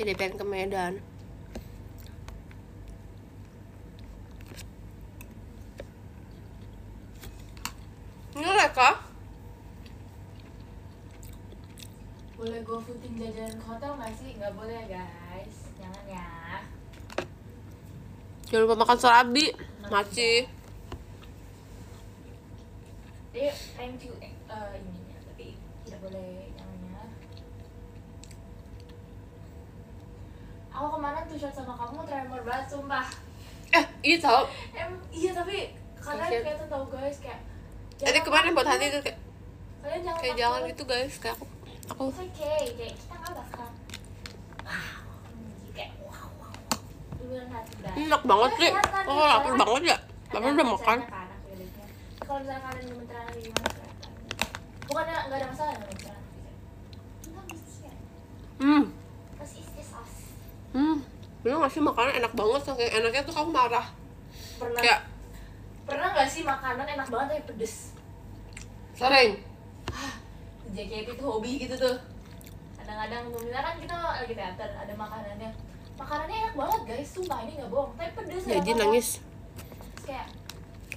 ini 0.00 0.12
pengen 0.16 0.40
ke 0.40 0.44
Medan. 0.48 1.04
Jangan 18.56 18.72
lupa 18.72 18.80
makan 18.88 18.96
serabi, 18.96 19.52
maci. 19.92 20.48
Jadi 23.36 23.52
eh, 23.52 23.52
ininya, 24.80 25.18
tapi 25.28 25.60
tidak 25.84 26.00
boleh 26.00 26.48
jangan 26.56 26.78
ya. 26.88 27.04
Aku 30.72 30.86
ke 30.88 30.98
mana 31.04 31.20
tuh 31.28 31.36
shot 31.36 31.52
sama 31.52 31.76
kamu 31.76 32.00
tremor 32.08 32.40
banget 32.48 32.64
sumpah. 32.72 33.04
Eh, 33.76 33.84
iya 34.00 34.16
tau. 34.24 34.48
Em, 34.72 34.96
iya 35.12 35.36
tapi 35.36 35.76
kalian 36.00 36.24
Kasian. 36.24 36.40
kayak 36.48 36.56
tuh 36.56 36.68
tahu 36.72 36.84
guys 36.96 37.20
kayak. 37.20 37.40
Jadi 38.00 38.18
kemarin 38.24 38.56
buat 38.56 38.72
hati 38.72 38.88
tuh 38.88 39.04
kayak 39.04 39.20
Kalian 39.84 40.00
jangan 40.00 40.20
kayak 40.24 40.36
jangan 40.40 40.60
gitu 40.72 40.82
guys, 40.88 41.14
kayak 41.20 41.36
aku 41.36 41.44
aku 41.92 42.02
It's 42.08 42.20
okay, 42.24 42.62
kayak 42.72 42.94
kita 42.96 43.14
nggak 43.20 43.32
bakal. 43.36 43.68
Wow, 44.64 44.96
kayak 45.76 45.92
wow 46.08 46.24
wow. 46.40 46.56
Duluan 47.20 47.44
hati 47.44 47.44
banget. 47.44 47.45
Enak 47.96 48.22
banget 48.22 48.50
sih. 48.60 48.70
Oh, 49.06 49.24
lapar 49.26 49.52
banget 49.56 49.82
ya. 49.94 49.96
Lapar 50.32 50.50
udah 50.52 50.66
makan. 50.66 50.98
kan, 51.00 51.26
Kalau 52.26 52.38
misalnya 52.42 52.60
kalian 52.66 52.86
nggak 55.26 55.38
ada 55.42 55.46
masalah 55.50 55.74
ya. 55.74 56.14
Hmm, 58.56 58.84
hmm. 60.72 60.96
Bener 61.44 61.56
gak 61.60 61.72
sih 61.72 61.82
makanan 61.84 62.12
enak 62.16 62.32
banget 62.32 62.60
saking 62.64 62.90
enaknya 62.90 63.22
tuh 63.28 63.34
kamu 63.36 63.50
marah. 63.52 63.86
Pernah 64.56 64.80
Kayak 64.80 65.00
pernah 65.86 66.08
nggak 66.16 66.28
sih 66.32 66.42
makanan 66.42 66.86
enak 66.88 67.08
banget 67.12 67.26
tapi 67.36 67.42
pedes? 67.52 67.74
sering. 68.96 69.44
JKT 70.72 71.20
itu 71.20 71.24
hobi 71.24 71.60
gitu 71.60 71.76
tuh. 71.76 71.96
Kadang-kadang 72.80 73.28
misalkan 73.28 73.76
kita 73.84 73.94
lagi 73.94 74.32
teater 74.32 74.70
ada 74.72 74.94
makanannya. 74.96 75.50
Makanannya 75.96 76.36
enak 76.36 76.54
banget 76.54 76.80
guys, 76.84 77.08
sumpah 77.08 77.38
ini 77.48 77.52
nggak 77.56 77.70
bohong. 77.72 77.92
Tapi 77.96 78.10
pedes 78.14 78.44
ya. 78.44 78.60
Jadi 78.60 78.70
nangis. 78.76 79.08
Kayak 80.04 80.28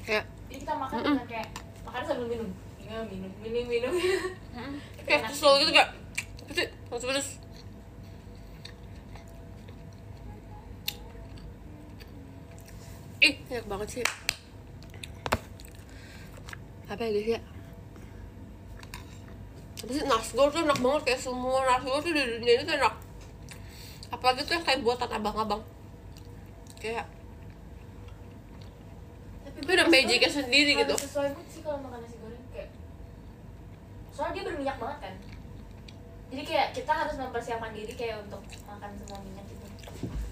Kayak 0.09 0.25
jadi 0.49 0.65
kita 0.65 0.73
makan 0.73 0.97
Mm-mm. 0.97 1.13
dengan 1.13 1.27
kayak 1.29 1.47
makan 1.85 2.01
sambil 2.01 2.25
minum 2.25 2.49
minum 2.81 3.05
minum 3.05 3.31
minum 3.45 3.65
minum 3.69 3.93
kayak 5.05 5.29
kesel 5.29 5.61
gitu 5.61 5.69
kayak 5.69 5.93
apa 6.49 6.51
sih? 6.57 6.67
Langsung 6.89 7.09
pedes. 7.13 7.29
Ih, 13.19 13.35
enak 13.51 13.67
banget 13.69 13.87
sih. 13.99 14.05
Apa 16.89 17.05
ya 17.05 17.11
guys 17.13 17.29
ya? 17.37 17.41
Apa 19.79 19.91
sih 19.93 20.03
nasgor 20.09 20.47
tuh 20.49 20.65
enak 20.65 20.79
banget 20.81 21.01
kayak 21.05 21.21
semua 21.21 21.61
nasgor 21.69 22.01
tuh 22.01 22.15
di 22.15 22.23
dunia 22.25 22.53
ini 22.57 22.63
tuh 22.65 22.75
enak. 22.81 22.95
Apalagi 24.09 24.41
tuh 24.43 24.53
yang 24.53 24.65
kayak 24.65 24.81
buatan 24.81 25.09
abang-abang. 25.09 25.61
Kayak 26.79 27.05
tapi 29.43 29.57
itu 29.65 29.71
udah 29.73 29.87
magicnya 29.89 30.29
sendiri 30.29 30.71
gitu. 30.77 30.93
sesuai 30.95 31.33
mood 31.33 31.47
sih 31.49 31.59
kalau 31.59 31.81
makan 31.81 31.99
nasi 31.99 32.15
goreng 32.21 32.45
kayak 32.53 32.69
soalnya 34.13 34.33
dia 34.37 34.43
berminyak 34.45 34.77
banget 34.77 34.99
kan 35.01 35.15
jadi 36.29 36.41
kayak 36.45 36.67
kita 36.71 36.91
harus 36.93 37.15
mempersiapkan 37.17 37.73
diri 37.73 37.91
kayak 37.91 38.21
untuk 38.23 38.39
makan 38.63 38.89
semua 38.95 39.19
minyak 39.19 39.43
gitu 39.43 39.65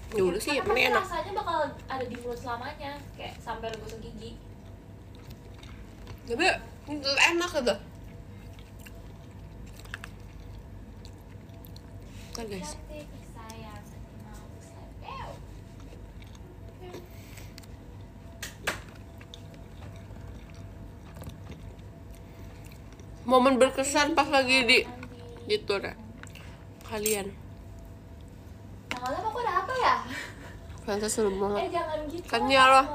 Ya 0.08 0.22
udah 0.24 0.40
sih, 0.40 0.56
pasti 0.56 0.80
enak. 0.80 1.02
rasanya 1.04 1.32
bakal 1.36 1.58
ada 1.84 2.04
di 2.06 2.16
mulut 2.16 2.38
selamanya 2.38 2.96
kayak 3.12 3.34
sampai 3.36 3.68
lu 3.68 3.76
gosok 3.82 4.00
gigi 4.00 4.40
Tapi 6.24 6.46
itu 6.88 7.10
enak 7.28 7.50
gitu. 7.50 7.74
Ntar 12.32 12.44
guys. 12.46 12.70
Cantik, 12.70 13.08
sayang, 13.34 13.84
mau 14.22 14.46
sayang. 14.62 15.32
Momen 23.28 23.60
berkesan 23.60 24.16
pas 24.16 24.24
lagi 24.32 24.64
di 24.64 24.78
di 25.44 25.56
tour 25.60 25.84
ya. 25.84 25.92
Kalian. 26.88 27.28
Tanggalnya 28.88 29.20
aku 29.20 29.38
ada 29.44 29.52
apa 29.60 29.74
ya? 29.76 29.94
Fanta 30.88 31.08
seru 31.12 31.28
Eh 31.28 31.36
banget. 31.36 31.76
jangan 31.76 31.98
gitu 32.08 32.24
Kan 32.24 32.48
ya 32.48 32.64
loh. 32.64 32.86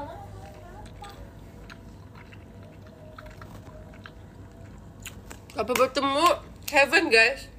Apa 5.54 5.70
bertemu 5.70 6.26
Heaven 6.66 7.14
guys? 7.14 7.53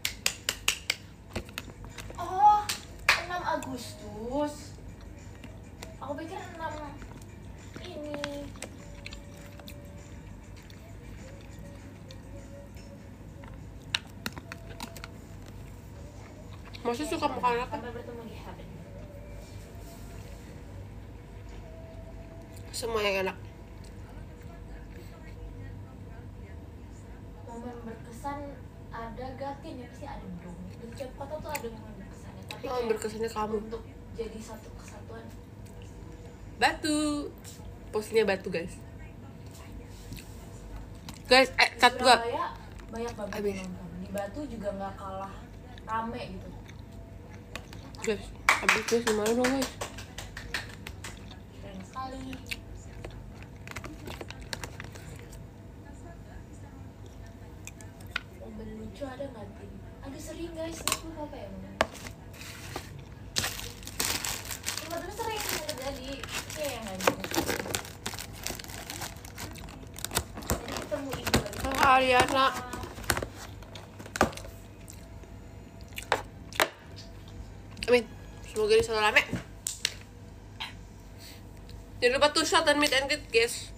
Sampai 17.55 17.91
bertemu 17.91 18.21
di 18.27 18.35
Heaven. 18.35 18.67
Semua 22.75 22.99
yang 22.99 23.23
enak. 23.23 23.37
Momen 27.47 27.77
berkesan 27.87 28.39
ada 28.91 29.25
gatin 29.39 29.73
ya 29.79 29.87
pasti 29.87 30.05
ada 30.05 30.27
dong. 30.43 30.59
Di 30.67 30.85
setiap 30.91 31.11
kota 31.15 31.35
tuh 31.39 31.51
ada 31.51 31.67
momen 31.71 31.93
berkesannya. 31.95 32.43
Tapi 32.51 32.63
Oh, 32.67 32.71
kayak 32.75 32.87
berkesannya 32.91 33.29
kamu. 33.31 33.55
untuk 33.63 33.81
jadi 34.15 34.39
satu 34.43 34.69
kesatuan. 34.75 35.25
Batu. 36.59 36.97
Posnya 37.95 38.27
batu 38.27 38.51
guys. 38.51 38.75
Guys, 41.25 41.47
eh, 41.55 41.69
cut 41.79 41.95
gua. 41.95 42.19
Banyak 42.91 43.13
banget 43.15 43.63
nonton. 43.63 43.87
Di 44.03 44.09
Batu 44.11 44.41
juga 44.45 44.67
nggak 44.75 44.93
kalah 44.99 45.31
rame 45.87 46.21
gitu. 46.35 46.49
Guys, 48.05 48.21
habis 48.45 48.85
guys 48.85 49.01
gimana 49.01 49.33
dong 49.33 49.49
guys? 49.49 49.65
Keren 51.57 51.79
sekali. 51.81 52.37
Momen 58.45 58.69
lucu 58.77 59.03
ada 59.09 59.25
nggak 59.25 59.45
tim? 59.57 59.71
Ada 60.05 60.17
sering 60.21 60.53
guys, 60.53 60.77
aku 60.85 61.09
lupa 61.17 61.33
apa 61.33 61.33
ya 61.33 61.49
momen. 61.49 61.73
Cuma 64.85 64.95
tuh 65.01 65.09
sering 65.17 65.41
terjadi, 65.65 66.11
kayak 66.53 66.71
yang 66.77 66.85
nggak 66.85 67.01
ada. 67.01 67.09
Jadi 70.45 70.73
ketemu 70.77 71.09
ibu 71.09 71.37
lagi. 71.41 71.57
Halo 71.57 71.81
Ariana. 71.81 72.47
Amin. 77.85 78.01
Semoga 78.49 78.73
ini 78.73 78.81
selalu 78.81 79.05
rame. 79.05 79.21
Jangan 82.01 82.17
lupa 82.17 82.33
tuh 82.33 82.41
shot 82.65 82.73
dan 82.73 82.81
meet 82.81 82.97
and 82.97 83.05
greet 83.05 83.21
guys. 83.29 83.69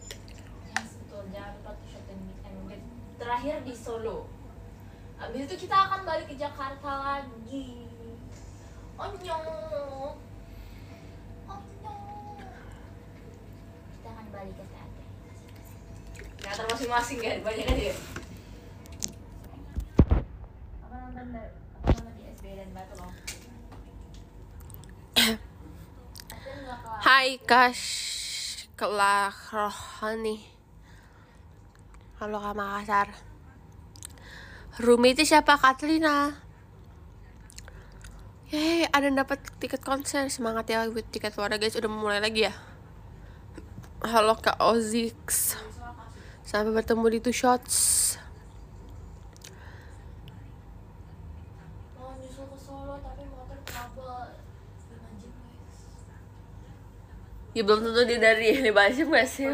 Yes, 0.72 0.96
betul. 1.04 1.28
Jangan 1.36 1.60
lupa 1.60 1.76
tuh 1.76 1.88
shot 1.92 2.08
and 2.08 2.24
meet 2.24 2.40
and 2.48 2.56
greet. 2.64 2.84
Terakhir 3.20 3.56
di 3.68 3.76
Solo. 3.76 4.32
Habis 5.20 5.44
itu 5.44 5.68
kita 5.68 5.76
akan 5.76 6.08
balik 6.08 6.32
ke 6.32 6.40
Jakarta 6.40 7.20
lagi. 7.20 7.84
Oh 8.96 9.12
no. 9.12 10.16
Kita 13.92 14.08
akan 14.08 14.26
balik 14.32 14.56
ke 14.56 14.64
teater. 14.72 15.06
Teater 16.40 16.66
masing-masing 16.72 17.20
kan, 17.20 17.44
banyak 17.44 17.66
kan 17.68 17.76
ya. 17.76 17.96
Apa 20.88 20.96
nonton 20.96 21.28
apa 21.36 21.88
nonton 21.92 22.14
di 22.16 22.24
SB 22.32 22.46
dan 22.56 22.70
Batu 22.72 22.96
loh. 23.04 23.12
Hai 27.04 27.36
Kash 27.44 28.07
Kelah 28.78 29.34
Rohani 29.50 30.38
Halo 32.22 32.38
Kak 32.38 32.54
Makassar. 32.54 33.10
Rumi 34.78 35.18
itu 35.18 35.26
siapa? 35.26 35.58
Katrina 35.58 36.38
Yeay 38.54 38.86
ada 38.86 39.10
yang 39.10 39.18
dapat 39.18 39.42
tiket 39.58 39.82
konser. 39.82 40.30
Semangat 40.30 40.70
ya 40.70 40.86
buat 40.94 41.10
tiket 41.10 41.34
luar 41.42 41.58
guys 41.58 41.74
Udah 41.74 41.90
mulai 41.90 42.22
lagi 42.22 42.46
ya. 42.46 42.54
Halo 44.06 44.38
Kak 44.38 44.62
Ozix. 44.62 45.58
Sampai 46.46 46.70
bertemu 46.70 47.18
di 47.18 47.20
Two 47.26 47.34
Shots 47.34 47.98
mau 51.98 52.14
nyusul 52.22 52.46
ke 52.46 52.58
Solo 52.62 53.02
tapi 53.02 53.26
motor 53.26 53.58
trouble 53.66 54.38
Ya 57.58 57.66
belum 57.66 57.90
tentu 57.90 58.06
dia 58.06 58.22
dari 58.22 58.54
lima 58.70 58.86
jam 58.86 59.10
gak 59.10 59.26
sih? 59.26 59.50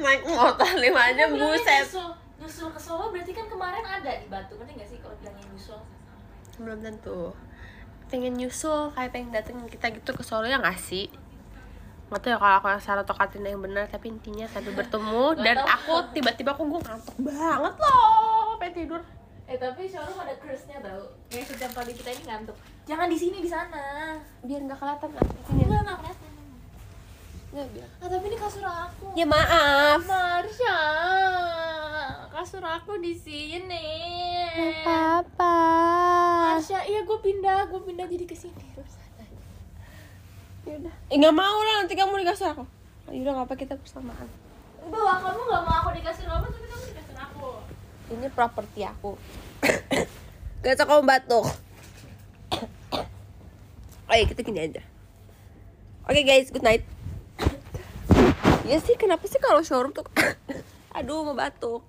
Naik 0.00 0.24
motor 0.24 0.72
lima 0.80 1.12
jam 1.12 1.36
buset. 1.36 1.84
Nyusul, 1.84 2.08
nyusul 2.40 2.68
ke 2.72 2.80
Solo 2.80 3.12
berarti 3.12 3.36
kan 3.36 3.44
kemarin 3.44 3.84
ada 3.84 4.08
di 4.16 4.24
Batu, 4.32 4.56
ngerti 4.56 4.80
gak 4.80 4.88
sih 4.88 4.98
kalau 5.04 5.12
bilangnya 5.20 5.44
nyusul? 5.52 5.80
Belum 6.64 6.80
tentu. 6.80 7.36
Pengen 8.08 8.40
nyusul 8.40 8.88
kayak 8.96 9.12
pengen 9.12 9.36
dateng 9.36 9.60
kita 9.68 9.92
gitu 9.92 10.16
ke 10.16 10.24
Solo 10.24 10.48
ya 10.48 10.56
gak 10.64 10.80
sih? 10.80 11.12
Gak 12.08 12.24
tau 12.24 12.32
ya 12.32 12.38
kalau 12.40 12.56
aku 12.56 12.66
yang 12.72 12.80
salah 12.80 13.04
atau 13.04 13.16
Katrina 13.20 13.52
yang 13.52 13.60
benar 13.60 13.84
tapi 13.92 14.08
intinya 14.08 14.48
sampai 14.48 14.72
bertemu 14.80 15.24
Gak 15.36 15.44
dan 15.44 15.56
aku 15.68 15.94
tiba-tiba 16.16 16.56
aku 16.56 16.72
gue 16.72 16.80
ngantuk 16.88 17.16
banget 17.20 17.74
loh 17.76 18.56
pengen 18.56 18.72
tidur 18.84 19.02
Eh 19.44 19.58
tapi 19.60 19.84
showroom 19.84 20.16
ada 20.22 20.32
curse-nya 20.40 20.80
tau 20.80 21.02
Kayak 21.28 21.52
setiap 21.52 21.72
kali 21.76 21.92
kita 21.92 22.14
ini 22.14 22.24
ngantuk 22.30 22.56
Jangan 22.88 23.10
di 23.10 23.18
sini, 23.18 23.42
di 23.44 23.50
sana 23.50 24.16
biar 24.40 24.60
nggak 24.64 24.78
kelihatan 24.80 25.08
ngantuknya 25.12 25.64
Enggak, 25.66 25.80
enggak 25.82 25.98
kelihatan 26.00 26.31
Nggak, 27.52 27.84
Ah 28.00 28.08
tapi 28.08 28.24
ini 28.32 28.36
kasur 28.40 28.64
aku 28.64 29.12
ya 29.12 29.28
maaf 29.28 30.00
Marsha 30.08 30.80
Kasur 32.32 32.64
aku 32.64 32.96
di 32.96 33.12
sini 33.12 33.92
apa 34.88 35.56
Marsha, 36.56 36.80
iya 36.88 37.04
gue 37.04 37.18
pindah, 37.20 37.68
gue 37.68 37.80
pindah 37.84 38.08
jadi 38.08 38.24
ke 38.24 38.32
sini 38.32 38.64
Yaudah. 40.62 40.94
Eh 41.10 41.18
mau 41.34 41.58
lah 41.60 41.82
nanti 41.82 41.98
kamu 41.98 42.22
dikasih 42.22 42.54
aku. 42.54 42.64
Yaudah 43.10 43.32
nggak 43.34 43.46
apa 43.50 43.54
kita 43.58 43.74
bersamaan. 43.76 44.30
Udah, 44.82 45.18
kamu 45.18 45.40
gak 45.46 45.62
mau 45.62 45.74
aku 45.82 45.90
di 45.94 46.02
kasur 46.02 46.26
apa, 46.26 46.46
tapi 46.46 46.66
kamu 46.66 46.84
di 46.90 46.94
kasur 46.98 47.16
aku 47.18 47.46
Ini 48.14 48.26
properti 48.30 48.80
aku. 48.86 49.18
Gak 50.62 50.78
kamu 50.86 51.02
batuk. 51.02 51.46
Oke 54.06 54.22
kita 54.30 54.40
gini 54.40 54.60
aja. 54.70 54.82
Oke 56.06 56.22
guys, 56.22 56.50
good 56.50 56.62
night. 56.62 56.91
Ya 58.62 58.78
sih, 58.78 58.94
kenapa 58.94 59.26
sih 59.26 59.42
kalau 59.42 59.62
showroom 59.66 59.90
tuh 59.90 60.06
Aduh, 60.96 61.26
mau 61.26 61.34
batuk. 61.34 61.82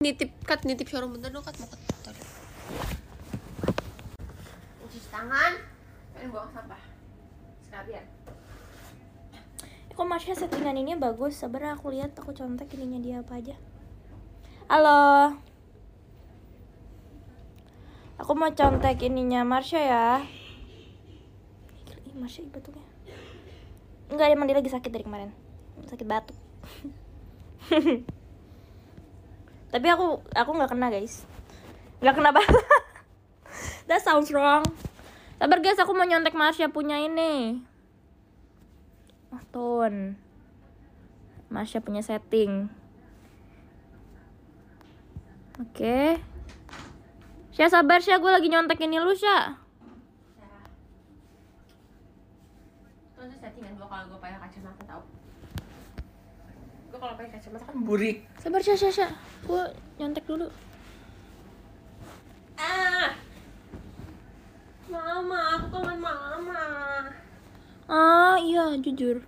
Nitip 0.00 0.32
kat 0.48 0.64
nitip 0.64 0.88
showroom 0.88 1.12
bentar 1.12 1.28
dong 1.28 1.44
kat 1.44 1.60
mau 1.60 1.68
ke 1.68 1.76
toilet. 2.00 2.28
Cuci 4.80 5.00
tangan, 5.12 5.52
pengen 6.16 6.32
buang 6.50 6.66
sampah. 6.66 6.82
Sekalian. 7.62 8.04
Kok 9.94 10.06
Marsha 10.06 10.34
settingan 10.34 10.74
ini 10.74 10.98
bagus? 10.98 11.38
Sabar 11.38 11.78
aku 11.78 11.94
lihat, 11.94 12.18
aku 12.18 12.34
contek 12.34 12.74
ininya 12.74 12.98
dia 12.98 13.22
apa 13.22 13.38
aja. 13.38 13.54
Halo. 14.66 15.38
Aku 18.18 18.34
mau 18.34 18.50
contek 18.50 18.98
ininya 19.06 19.46
Marsha 19.46 19.78
ya. 19.78 20.26
Ih, 22.10 22.18
Marsha 22.18 22.42
batuknya. 22.50 22.82
Enggak, 24.10 24.34
emang 24.34 24.50
dia 24.50 24.58
lagi 24.58 24.74
sakit 24.74 24.90
dari 24.90 25.06
kemarin. 25.06 25.30
Sakit 25.86 26.06
batuk. 26.10 26.34
Tapi 29.70 29.86
aku 29.86 30.18
aku 30.34 30.50
nggak 30.50 30.70
kena, 30.74 30.90
guys. 30.90 31.22
Nggak 32.02 32.14
kena 32.18 32.34
banget. 32.34 32.58
That 33.86 34.02
sounds 34.02 34.34
wrong. 34.34 34.66
Sabar 35.40 35.56
guys, 35.64 35.80
aku 35.80 35.96
mau 35.96 36.04
nyontek 36.04 36.36
Marsha 36.36 36.68
punya 36.68 37.00
ini. 37.00 37.64
Oh, 39.32 39.40
tone. 39.48 40.12
Marsha 41.48 41.80
punya 41.80 42.04
setting. 42.04 42.68
Oke. 45.56 46.20
Sya 47.56 47.72
sabar 47.72 48.04
Sya, 48.04 48.20
gue 48.20 48.28
lagi 48.28 48.52
nyontek 48.52 48.84
ini 48.84 49.00
lu 49.00 49.16
Sya. 49.16 49.56
Terus 53.16 53.40
settingan 53.40 53.80
gua 53.80 53.88
kalau 53.88 54.12
gua 54.12 54.20
pakai 54.20 54.44
kacamata 54.44 54.82
tau. 54.84 55.02
Gua 56.92 56.98
kalau 57.00 57.14
pakai 57.16 57.32
kacamata 57.40 57.64
kan 57.64 57.80
burik. 57.80 58.28
Sabar 58.36 58.60
Sya, 58.60 58.76
Sya, 58.76 58.92
Sya. 58.92 59.08
Gue 59.48 59.72
nyontek 59.96 60.28
dulu. 60.28 60.52
Ah. 62.60 63.16
Mama, 64.90 65.38
aku 65.54 65.66
kangen 65.70 66.02
mama. 66.02 66.62
Ah, 67.86 68.34
iya, 68.42 68.74
jujur. 68.82 69.22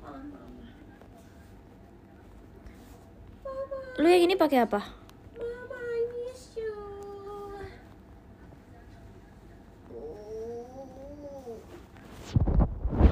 Mama. 0.00 0.40
Lu 4.00 4.06
yang 4.08 4.24
ini 4.24 4.34
pakai 4.40 4.64
apa? 4.64 4.80
Mama, 5.36 5.76
I 5.76 6.00
miss 6.16 6.56
you. 6.56 6.72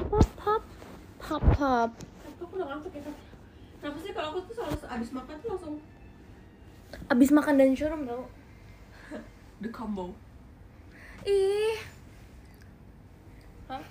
Pop, 0.09 0.29
pop. 0.41 0.63
Pop, 1.21 1.43
pop. 1.61 1.91
Aku 2.41 2.53
udah 2.57 2.67
ngantuk 2.73 2.93
ya. 2.97 3.05
Kenapa 3.79 3.99
sih 4.01 4.13
kalau 4.17 4.29
aku 4.33 4.39
tuh 4.49 4.55
selalu 4.57 4.77
abis 4.89 5.11
makan 5.13 5.35
tuh 5.45 5.49
langsung 5.53 5.77
Abis 7.13 7.31
makan 7.37 7.55
dan 7.61 7.77
showroom 7.77 8.09
tau. 8.09 8.25
the 9.61 9.69
combo. 9.69 10.15
Ih. 11.27 11.79
Hah? 13.67 13.83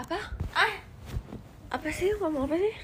Apa? 0.00 0.18
Ah, 0.54 0.72
Apa 1.70 1.88
sih? 1.94 2.10
Ngomong 2.18 2.50
apa 2.50 2.56
sih? 2.58 2.74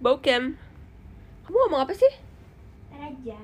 Bokem. 0.00 0.56
Kamu 1.44 1.56
ngomong 1.66 1.82
apa 1.84 1.92
sih? 1.92 2.12
aja. 2.98 3.40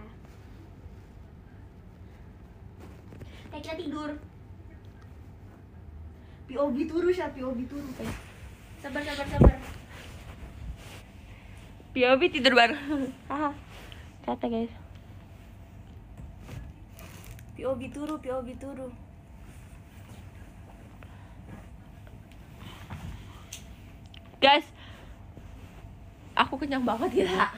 Kayak 3.48 3.62
kita 3.64 3.74
tidur. 3.80 4.10
POV 6.44 6.76
turu 6.84 7.08
Sya, 7.08 7.32
POV 7.32 7.58
turu 7.64 7.88
kayak. 7.96 8.16
Sabar, 8.82 9.02
sabar, 9.02 9.26
sabar. 9.30 9.56
POV 11.94 12.20
tidur 12.28 12.52
bareng. 12.52 12.80
Kata 14.24 14.48
guys. 14.48 14.72
POV 17.60 17.80
turu, 17.92 18.16
POV 18.16 18.48
turu. 18.56 18.88
Guys, 24.40 24.64
aku 26.36 26.56
kenyang 26.60 26.84
banget 26.84 27.24
ya. 27.24 27.52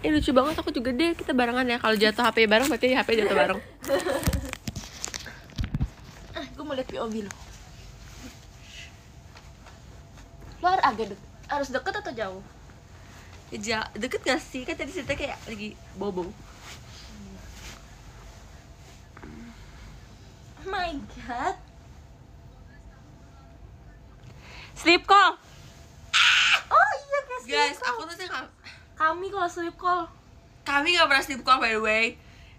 Eh 0.00 0.08
lucu 0.14 0.32
banget 0.32 0.56
aku 0.60 0.72
juga 0.72 0.92
deh 0.92 1.12
kita 1.12 1.36
barengan 1.36 1.68
ya 1.68 1.76
kalau 1.80 1.96
jatuh 1.96 2.24
HP 2.24 2.48
bareng 2.48 2.68
berarti 2.68 2.92
HP 2.92 3.08
jatuh 3.24 3.36
bareng. 3.36 3.60
Ah, 6.36 6.44
gue 6.52 6.64
mau 6.68 6.76
lihat 6.76 6.84
POV 6.92 7.24
lo. 7.24 7.32
Harus 10.60 10.84
agak 10.84 11.06
deket, 11.16 11.30
harus 11.46 11.68
deket 11.68 11.94
atau 11.94 12.12
jauh? 12.12 12.42
Ja, 13.52 13.86
deket 13.92 14.20
gak 14.20 14.40
sih? 14.40 14.62
Kan 14.62 14.74
tadi 14.74 14.90
cerita 14.90 15.14
kayak 15.14 15.38
lagi 15.44 15.72
bobo. 15.94 16.26
Oh 20.56 20.66
my 20.66 20.98
god. 21.20 21.54
Sleep 24.74 25.02
call. 25.04 25.38
Oh 26.66 26.90
iya 26.92 27.18
kayak 27.22 27.40
sleep 27.40 27.54
Guys, 27.54 27.78
call. 27.78 27.88
aku 27.88 28.02
tuh 28.04 28.16
sih 28.16 28.26
nggak- 28.26 28.52
kami 28.94 29.26
kalau 29.30 29.48
sleep 29.48 29.76
call. 29.76 30.02
kami 30.64 30.88
gak 30.92 31.06
pernah 31.06 31.22
sleep 31.22 31.42
call 31.42 31.58
by 31.58 31.70
the 31.70 31.78
way. 31.78 32.04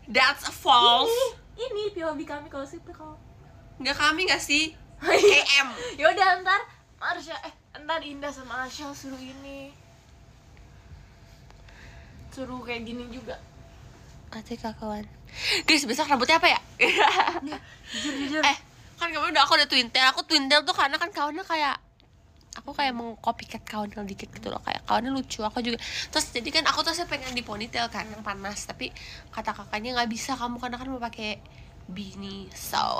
That's 0.08 0.48
false. 0.48 1.12
Ini, 1.12 1.28
ini 1.60 1.84
POV 1.92 2.20
kami 2.24 2.48
kalau 2.48 2.64
sleep 2.64 2.88
call. 2.88 3.20
Nggak 3.78 3.98
kami 3.98 4.24
gak 4.26 4.40
sih? 4.40 4.72
Iya. 4.98 5.44
AM. 5.44 5.68
Yaudah 6.02 6.40
ntar 6.42 6.62
Marsha, 6.98 7.36
eh 7.44 7.54
ntar 7.84 8.02
Indah 8.02 8.34
sama 8.34 8.66
Asyal 8.66 8.94
suruh 8.96 9.20
ini. 9.20 9.70
Suruh 12.34 12.62
kayak 12.66 12.86
gini 12.86 13.06
juga. 13.14 13.38
Nanti 14.34 14.58
kawan. 14.58 15.06
Guys, 15.66 15.84
besok 15.86 16.10
rambutnya 16.10 16.42
apa 16.42 16.50
ya? 16.50 16.60
Jujur, 17.92 18.14
jujur. 18.20 18.44
Eh, 18.44 18.58
kan 19.00 19.10
kemarin 19.14 19.32
udah 19.32 19.44
aku 19.48 19.54
udah 19.56 19.68
twin 19.70 19.88
tail. 19.90 20.10
Aku 20.12 20.22
twin 20.28 20.52
tail 20.52 20.62
tuh 20.66 20.76
karena 20.76 21.00
kan 21.00 21.10
kawannya 21.10 21.46
kayak 21.48 21.78
aku 22.58 22.74
kayak 22.74 22.94
mengcopycat 22.98 23.64
kawan 23.64 23.90
yang 23.94 24.04
dikit 24.04 24.28
gitu 24.34 24.52
loh. 24.52 24.60
Kayak 24.62 24.84
kawannya 24.84 25.12
lucu 25.16 25.40
aku 25.46 25.64
juga. 25.64 25.80
Terus 26.12 26.26
jadi 26.36 26.50
kan 26.52 26.64
aku 26.68 26.84
tuh 26.84 26.94
saya 26.94 27.08
pengen 27.08 27.32
di 27.32 27.42
ponytail 27.46 27.88
kan 27.88 28.06
yang 28.12 28.22
panas. 28.26 28.68
Tapi 28.68 28.92
kata 29.32 29.56
kakaknya 29.56 29.96
nggak 29.98 30.10
bisa 30.12 30.36
kamu 30.36 30.60
karena 30.60 30.76
kan 30.76 30.88
mau 30.92 31.00
pakai 31.00 31.40
beanie 31.88 32.52
so. 32.52 33.00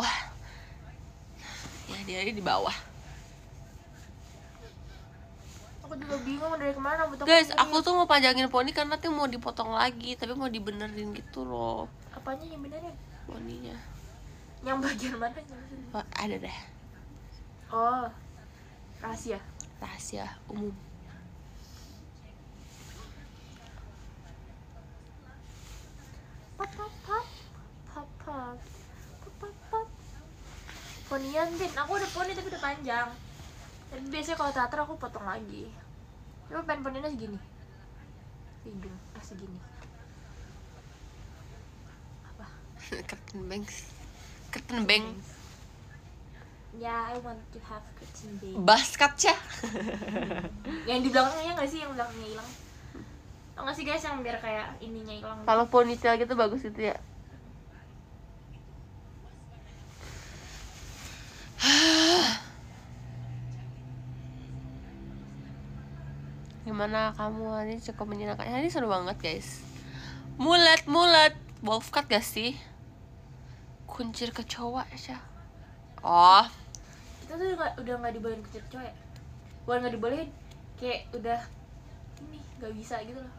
Ya 1.88 2.00
dia 2.04 2.32
di 2.32 2.44
bawah 2.44 2.87
aku 5.88 5.96
juga 6.04 6.20
bingung 6.20 6.52
dari 6.60 6.76
ke 6.76 6.82
mana 6.84 7.08
guys 7.24 7.48
aku 7.56 7.80
tuh 7.80 7.96
mau 7.96 8.04
panjangin 8.04 8.52
poni 8.52 8.76
karena 8.76 9.00
tuh 9.00 9.08
mau 9.08 9.24
dipotong 9.24 9.72
lagi 9.72 10.20
tapi 10.20 10.36
mau 10.36 10.52
dibenerin 10.52 11.16
gitu 11.16 11.48
loh. 11.48 11.88
Apanya 12.12 12.44
yang 12.44 12.60
benerin? 12.60 12.92
Poninya. 13.24 13.78
Yang 14.68 14.78
bagian 14.84 15.16
mana 15.16 15.40
oh, 15.96 16.04
ada 16.12 16.36
deh. 16.36 16.58
Oh 17.72 18.04
rahasia. 19.00 19.40
Rahasia 19.80 20.28
umum. 20.52 20.76
Pop 26.60 26.72
pop 26.76 26.94
pop 27.08 27.28
pop 27.88 28.10
pop. 28.28 28.58
Pop 29.40 29.56
pop 29.72 29.88
ponian 31.08 31.48
bin 31.56 31.72
aku 31.80 31.96
udah 31.96 32.12
poni 32.12 32.36
tapi 32.36 32.52
udah 32.52 32.60
panjang 32.60 33.08
tapi 33.88 34.04
biasanya 34.12 34.38
kalau 34.38 34.52
teater 34.52 34.80
aku 34.84 34.94
potong 35.00 35.26
lagi. 35.26 35.72
Cuma 36.48 36.64
pengen 36.64 36.84
poninya 36.84 37.10
segini. 37.12 37.40
Hidung 38.68 38.98
eh 39.16 39.24
segini. 39.24 39.60
Apa? 42.28 42.46
Curtain 43.08 43.42
bangs 43.48 43.98
curtain 44.52 44.88
bang 44.88 45.06
ya 46.78 47.14
I 47.14 47.18
want 47.26 47.42
to 47.54 47.60
have 47.68 47.84
curtain 47.98 48.38
bang 48.42 48.58
basket 48.64 49.14
ya 49.30 49.36
yang 50.90 51.02
di 51.02 51.10
belakangnya 51.10 51.58
nggak 51.58 51.70
sih? 51.70 51.80
Yang 51.82 51.92
belakangnya 51.98 52.28
hilang. 52.38 52.50
Tau 53.58 53.62
nggak 53.66 53.76
sih 53.76 53.84
guys 53.86 54.04
yang 54.06 54.22
biar 54.22 54.38
kayak 54.38 54.68
ininya 54.80 55.16
hilang? 55.18 55.40
Kalau 55.44 55.66
ponytail 55.68 56.16
gitu 56.22 56.34
bagus 56.38 56.62
itu 56.64 56.94
ya 56.94 56.96
gimana 66.68 67.16
kamu 67.16 67.48
hari 67.56 67.80
ini 67.80 67.82
cukup 67.82 68.12
menyenangkan? 68.12 68.44
Hari 68.44 68.68
ini 68.68 68.72
seru 68.76 68.92
banget 68.92 69.16
guys. 69.24 69.64
Mulet 70.36 70.84
mulet. 70.84 71.32
Wolf 71.64 71.90
cut 71.96 72.12
gak 72.12 72.22
sih? 72.22 72.60
Kuncir 73.88 74.36
kecoa 74.36 74.84
ya 74.94 75.18
oh. 76.04 76.46
Kita 77.24 77.34
tuh 77.40 77.56
udah 77.56 77.72
udah 77.82 77.94
nggak 78.04 78.14
dibolehin 78.20 78.44
kecil 78.46 78.62
cowok 78.68 78.84
ya? 78.84 78.94
Bukan 79.64 79.78
nggak 79.80 79.94
dibolehin 79.96 80.30
kayak 80.78 81.08
udah 81.16 81.40
ini 82.28 82.38
nggak 82.60 82.74
bisa 82.76 83.00
gitu 83.08 83.18
loh. 83.18 83.36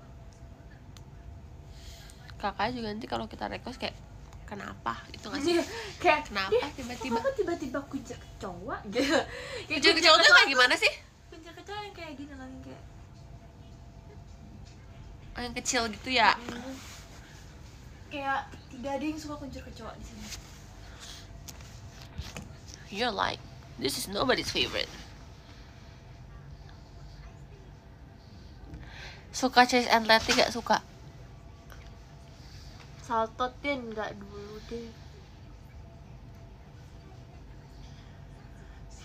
Kakak 2.40 2.72
juga 2.74 2.90
nanti 2.90 3.06
kalau 3.06 3.28
kita 3.28 3.46
request 3.46 3.78
kayak 3.78 3.94
kenapa? 4.48 5.04
Itu 5.12 5.28
nggak 5.28 5.42
sih? 5.44 5.60
Kayak 6.02 6.32
Kenapa 6.32 6.50
"Dia, 6.50 6.66
tiba-tiba?" 6.74 7.20
kenapa 7.20 7.30
tiba-tiba 7.36 7.78
kuncir 7.92 8.16
kecoa 8.16 8.76
gitu. 8.88 9.14
Kuncir 9.68 9.92
kecoa 9.94 10.16
tuh 10.16 10.32
kayak 10.32 10.48
gimana 10.48 10.74
sih? 10.74 10.92
kuncir 11.38 11.52
kecoa 11.54 11.80
yang 11.86 11.94
kayak 11.94 12.12
gini 12.18 12.32
kan 12.34 12.48
yang 12.50 12.62
kayak 12.66 12.67
Oh, 15.38 15.40
yang 15.46 15.55
kecil 15.55 15.87
gitu 15.87 16.11
ya? 16.11 16.35
Hmm, 16.35 16.74
kayak 18.11 18.51
tidak 18.74 18.92
ada 18.98 19.05
yang 19.07 19.14
suka 19.22 19.38
kuncir 19.38 19.62
kecoa 19.62 19.94
di 19.94 20.03
sini. 20.03 20.27
You're 22.90 23.14
like, 23.14 23.38
this 23.79 23.94
is 24.03 24.11
nobody's 24.11 24.51
favorite. 24.51 24.90
Suka 29.31 29.62
chase 29.62 29.87
and 29.87 30.11
letty 30.11 30.35
gak 30.35 30.51
suka? 30.51 30.83
saltot 33.09 33.55
din 33.64 33.81
nggak 33.94 34.20
dulu 34.20 34.61
deh. 34.68 34.90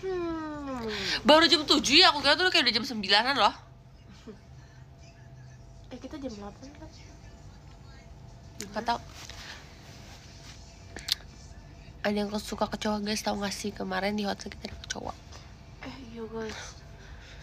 Hmm. 0.04 0.84
Baru 1.24 1.48
jam 1.48 1.64
7 1.64 1.80
ya, 1.88 2.12
aku 2.12 2.20
kira 2.20 2.36
tuh 2.36 2.52
kayak 2.52 2.68
udah 2.68 2.74
jam 2.76 2.84
9an 2.84 3.40
loh 3.40 3.63
eh 5.94 5.98
kita 6.02 6.18
jam 6.18 6.34
8 6.34 6.50
kan 6.50 6.90
Gak 8.74 8.82
tau 8.82 8.98
Ada 12.04 12.16
yang 12.20 12.30
suka 12.36 12.68
kecoa 12.68 13.00
guys, 13.00 13.22
tau 13.24 13.38
gak 13.38 13.54
sih? 13.54 13.70
Kemarin 13.72 14.18
di 14.18 14.28
hotel 14.28 14.52
kita 14.52 14.68
ada 14.68 14.76
kecoa. 14.76 15.14
Eh 15.88 15.96
iya 16.12 16.24
guys. 16.28 16.58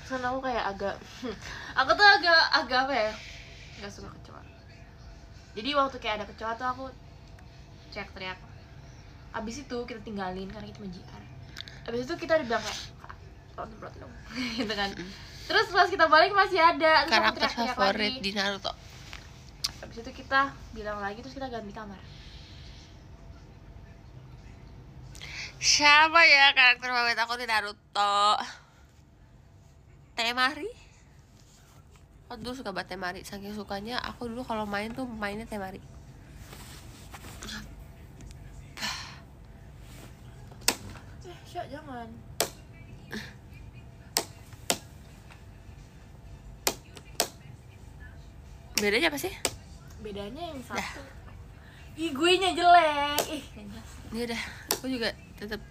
Kan 0.06 0.22
aku 0.22 0.38
kayak 0.44 0.64
agak 0.76 0.96
aku 1.80 1.90
tuh 1.98 2.06
agak 2.06 2.42
agak 2.54 2.80
apa 2.86 2.94
ya? 2.94 3.14
Nggak 3.82 3.90
suka 3.90 4.14
kecoa. 4.22 4.42
Jadi 5.58 5.70
waktu 5.74 5.98
kayak 5.98 6.16
ada 6.22 6.26
kecoa 6.30 6.52
tuh 6.60 6.68
aku 6.68 6.86
teriak 7.90 8.12
teriak 8.14 8.40
abis 9.32 9.64
itu 9.64 9.78
kita 9.88 10.00
tinggalin 10.04 10.52
karena 10.52 10.68
kita 10.68 10.80
menjiar 10.84 11.22
abis 11.88 12.04
itu 12.04 12.14
kita 12.20 12.36
dibilang 12.44 12.60
kayak 12.60 12.80
"Kak, 13.00 13.16
tolong 13.56 13.96
dong. 13.98 14.14
Gitu 14.60 14.74
kan 14.76 14.92
terus 15.52 15.68
pas 15.68 15.88
kita 15.92 16.08
balik 16.08 16.32
masih 16.32 16.64
ada 16.64 17.04
terus 17.04 17.12
Karakter 17.12 17.50
favorit 17.76 18.16
lagi. 18.16 18.24
di 18.24 18.32
Naruto 18.32 18.72
abis 19.84 19.98
itu 20.00 20.12
kita 20.24 20.56
bilang 20.72 21.04
lagi 21.04 21.20
terus 21.20 21.36
kita 21.36 21.52
ganti 21.52 21.76
kamar 21.76 22.00
Siapa 25.62 26.26
ya 26.26 26.58
karakter 26.58 26.90
favorit 26.90 27.20
aku 27.22 27.38
di 27.38 27.46
Naruto? 27.46 28.34
Temari? 30.18 30.66
Aku 32.26 32.42
dulu 32.42 32.58
suka 32.58 32.74
banget 32.74 32.98
Temari 32.98 33.22
Saking 33.22 33.54
sukanya 33.54 34.02
aku 34.02 34.26
dulu 34.26 34.42
kalau 34.42 34.66
main 34.66 34.90
tuh 34.90 35.06
mainnya 35.06 35.46
Temari 35.46 35.78
eh 41.62 41.68
jangan 41.70 42.10
Bedanya 48.82 49.14
apa 49.14 49.22
sih? 49.22 49.34
bedanya 50.02 50.42
yang 50.42 50.62
satu 50.66 51.02
ih 51.94 52.10
gue 52.10 52.32
nya 52.42 52.50
jelek 52.58 53.22
ih. 53.30 53.44
Ini 54.12 54.20
udah, 54.28 54.42
aku 54.74 54.86
juga 54.90 55.10
tetap 55.38 55.62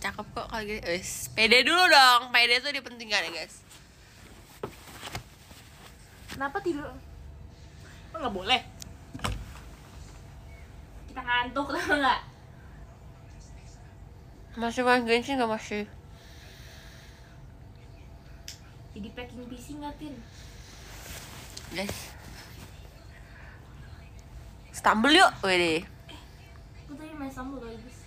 cakep 0.00 0.26
kok 0.34 0.46
kalau 0.50 0.64
gini 0.64 0.80
Wes, 0.82 1.30
pede 1.36 1.62
dulu 1.62 1.84
dong 1.86 2.34
Pede 2.34 2.58
tuh 2.58 2.74
dipentingkan 2.74 3.28
ya 3.28 3.30
guys 3.30 3.62
Kenapa 6.34 6.58
tidur? 6.58 6.90
Oh, 8.10 8.18
nggak 8.18 8.34
boleh. 8.34 8.60
Kita 11.06 11.22
ngantuk 11.22 11.70
tau 11.70 11.94
nggak? 11.94 12.20
Masih 14.58 14.82
main 14.82 15.06
Genshin 15.06 15.38
gak 15.38 15.46
masih? 15.46 15.86
Jadi 18.98 19.08
packing 19.14 19.46
PC 19.46 19.78
nggak 19.78 19.94
tin? 20.02 20.14
Guys 21.70 22.13
Stumble 24.84 25.16
yuk, 25.16 25.32
wede 25.40 25.80
Gue 26.84 26.92
tadi 27.00 27.16
main 27.16 27.32
sambal 27.32 27.56
guys. 27.56 28.04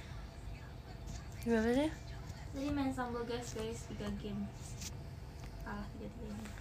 Gimana 1.41 1.73
sih? 1.73 1.89
Tadi 2.53 2.69
main 2.69 2.93
sambal 2.93 3.25
guys 3.25 3.49
guys 3.57 3.89
tiga 3.89 4.05
game. 4.21 4.45
Kalah 5.65 5.89
tiga 5.97 6.05
tiga 6.05 6.37
game. 6.37 6.53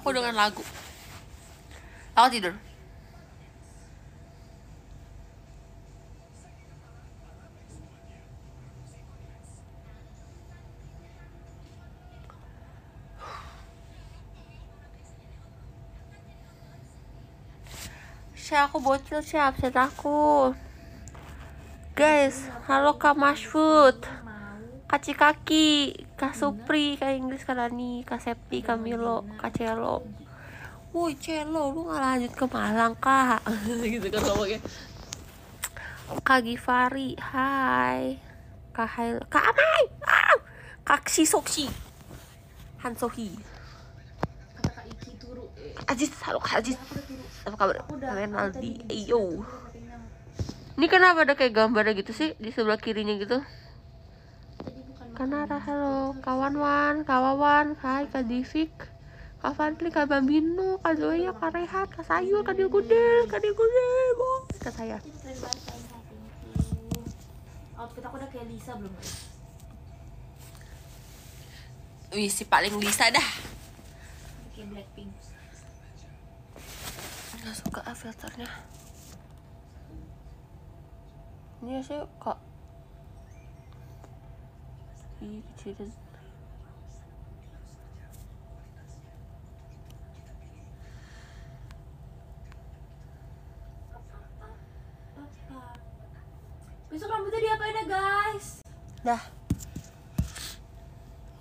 Aku 0.00 0.16
dengan 0.16 0.32
lagu 0.32 0.64
Aku 2.16 2.32
tidur 2.32 2.56
Sya, 18.52 18.68
aku 18.68 18.84
bocil 18.84 19.24
sih 19.24 19.40
absen 19.40 19.72
aku 19.72 20.52
Guys, 21.96 22.52
halo 22.68 23.00
Kak 23.00 23.16
Mashfood 23.16 23.96
Mau? 24.20 24.60
Kaci 24.92 25.16
kaki, 25.16 25.96
Kak 26.20 26.36
Supri, 26.36 27.00
Kak 27.00 27.16
Inggris, 27.16 27.48
Kak 27.48 27.56
Dani, 27.56 28.04
Kak 28.04 28.20
Septi, 28.20 28.60
Kak 28.60 28.76
Milo, 28.76 29.24
Kak 29.40 29.56
Celo 29.56 30.04
Woi 30.92 31.16
Celo, 31.16 31.72
lu 31.72 31.88
gak 31.88 32.04
lanjut 32.04 32.32
ke 32.36 32.44
Malang 32.52 32.92
kak 33.00 33.40
Gitu 33.96 34.12
kan 34.12 34.20
ngomongnya 34.20 34.60
Kak 36.20 36.44
Givari, 36.44 37.16
hai 37.32 38.20
Kak 38.76 39.00
Hail, 39.00 39.16
Kak 39.32 39.48
Amai 39.48 39.84
ah! 40.04 40.36
Kak 40.84 41.08
Sisoksi 41.08 41.72
Han 42.84 43.00
Sohi 43.00 43.32
Kata 44.60 44.76
Kak 44.76 44.84
Iki 44.92 45.16
turu. 45.16 45.48
Eh, 45.56 45.88
Aziz, 45.88 46.12
halo 46.20 46.36
Kak 46.36 46.60
Aziz 46.60 46.76
apa 47.42 47.56
kabar? 47.58 47.76
Kalian 47.90 48.32
Aldi. 48.38 48.70
yo 49.10 49.42
ini 50.72 50.86
kenapa 50.88 51.28
ada 51.28 51.36
kayak 51.36 51.52
gambarnya 51.52 51.92
gitu 52.00 52.16
sih 52.16 52.32
di 52.40 52.48
sebelah 52.48 52.80
kirinya 52.80 53.12
gitu? 53.20 53.44
Kanara 55.12 55.60
halo. 55.60 56.16
kawan 56.24 56.56
wan 56.56 56.94
kawawan 57.04 57.76
hai 57.84 58.08
kak 58.08 58.24
Divik. 58.24 58.72
Kak 59.42 59.58
Fantli 59.58 59.90
kak 59.90 60.06
Bambino 60.08 60.78
kak 60.80 60.96
Zoya 60.96 61.34
kak 61.34 61.52
Rehat 61.52 61.90
kak 61.92 62.06
Sayul 62.06 62.46
kak 62.46 62.56
Dilgudel 62.56 63.26
kak 63.28 63.42
Dilgudel 63.44 64.16
oh, 64.16 64.42
kak 64.62 64.72
saya. 64.72 64.96
Outfit 67.76 68.02
aku 68.06 68.16
udah 68.16 68.28
kayak 68.32 68.46
Lisa 68.48 68.72
belum? 68.78 68.94
Wih 72.16 72.30
si 72.32 72.48
paling 72.48 72.72
Lisa 72.80 73.12
dah. 73.12 73.28
Black. 74.62 74.91
Nggak 77.42 77.58
suka 77.58 77.80
ah 77.82 77.90
filternya. 77.90 78.46
Ini 81.58 81.82
sih 81.82 81.98
kok. 82.22 82.38
Ih, 85.18 85.42
kecilin. 85.58 85.90
Besok 96.94 97.10
rambutnya 97.10 97.40
diapain 97.42 97.74
ya 97.74 97.84
guys? 97.90 98.62
Dah. 99.02 99.22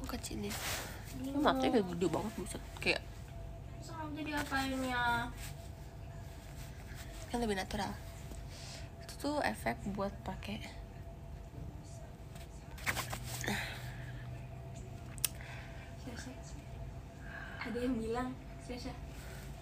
Aku 0.01 0.17
kecilin. 0.17 0.49
Ini 1.21 1.29
matanya 1.37 1.77
gede 1.85 2.07
banget 2.09 2.33
buset. 2.41 2.61
Kayak 2.81 3.05
Besok 3.77 4.01
rambutnya 4.01 4.33
diapain 4.33 4.81
ya? 4.81 5.29
Kan 7.31 7.39
lebih 7.39 7.55
natural. 7.55 7.95
Itu 9.07 9.13
tuh 9.15 9.35
efek 9.39 9.79
buat 9.95 10.11
pakai. 10.27 10.59
Ada 17.61 17.77
yang 17.87 17.95
bilang, 17.95 18.35
Syasha. 18.67 18.91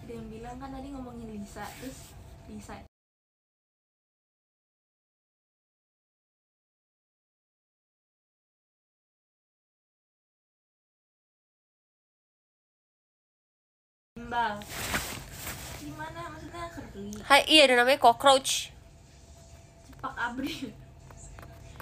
Ada 0.02 0.18
yang 0.18 0.26
bilang 0.26 0.58
kan 0.58 0.74
tadi 0.74 0.90
ngomongin 0.90 1.30
Lisa, 1.30 1.62
terus 1.78 2.10
Lisa 2.50 2.82
Gimbal. 14.18 14.58
Gimana 15.78 16.20
maksudnya 16.60 16.68
kerli? 16.76 17.08
Hai, 17.24 17.40
iya 17.48 17.62
ada 17.66 17.74
namanya 17.80 18.00
cockroach. 18.00 18.68
Cepak 19.88 20.14
abri. 20.16 20.72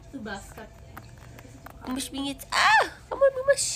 Itu 0.09 0.19
basket. 0.23 0.69
Gemes 1.85 2.09
bingit. 2.13 2.41
Ah, 2.53 2.87
kamu 3.11 3.27
gemes. 3.35 3.67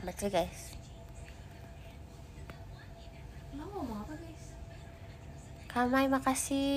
Baca 0.00 0.26
guys. 0.32 0.60
Lo 3.52 3.64
ngomong 3.68 3.98
apa 4.00 4.14
guys? 4.16 4.44
Kamai 5.68 6.06
makasih 6.08 6.68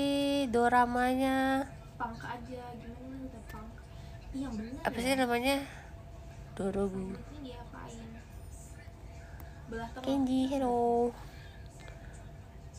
doramanya. 0.51 1.66
Pangk 1.95 2.20
aja, 2.20 2.64
gimana 2.78 3.16
udah 3.32 3.43
pangk? 3.47 3.74
Iya 4.34 4.47
bener 4.51 4.82
Apa 4.84 4.97
sih 4.99 5.16
namanya? 5.16 5.57
Dorobu. 6.53 7.33
Kenji, 10.05 10.45
hello. 10.53 11.09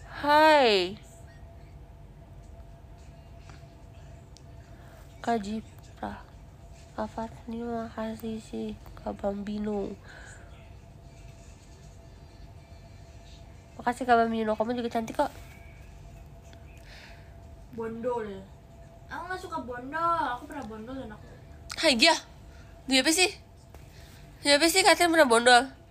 Hai. 0.07 0.95
Kak 5.19 5.43
Jipra. 5.43 6.23
Kak 6.95 7.09
Fatni 7.11 7.67
makasih 7.67 8.39
sih. 8.39 8.79
Kak 8.95 9.19
Bambino. 9.19 9.91
Makasih 13.75 14.07
Kak 14.07 14.15
Bambino, 14.15 14.55
kamu 14.55 14.79
juga 14.79 14.95
cantik 14.95 15.19
kok. 15.19 15.35
Bondol. 17.75 18.39
Aku 19.11 19.23
nggak 19.27 19.41
suka 19.43 19.59
bondol. 19.67 20.23
Aku 20.39 20.47
pernah 20.47 20.63
bondol 20.71 20.95
dan 20.95 21.11
aku 21.11 21.27
Hai 21.75 21.99
Gia. 21.99 22.15
Dia 22.87 23.03
apa 23.03 23.11
sih? 23.11 23.35
Dia 24.47 24.63
apa 24.63 24.71
sih 24.71 24.87
katanya 24.87 25.11
pernah 25.11 25.27
bondol? 25.27 25.84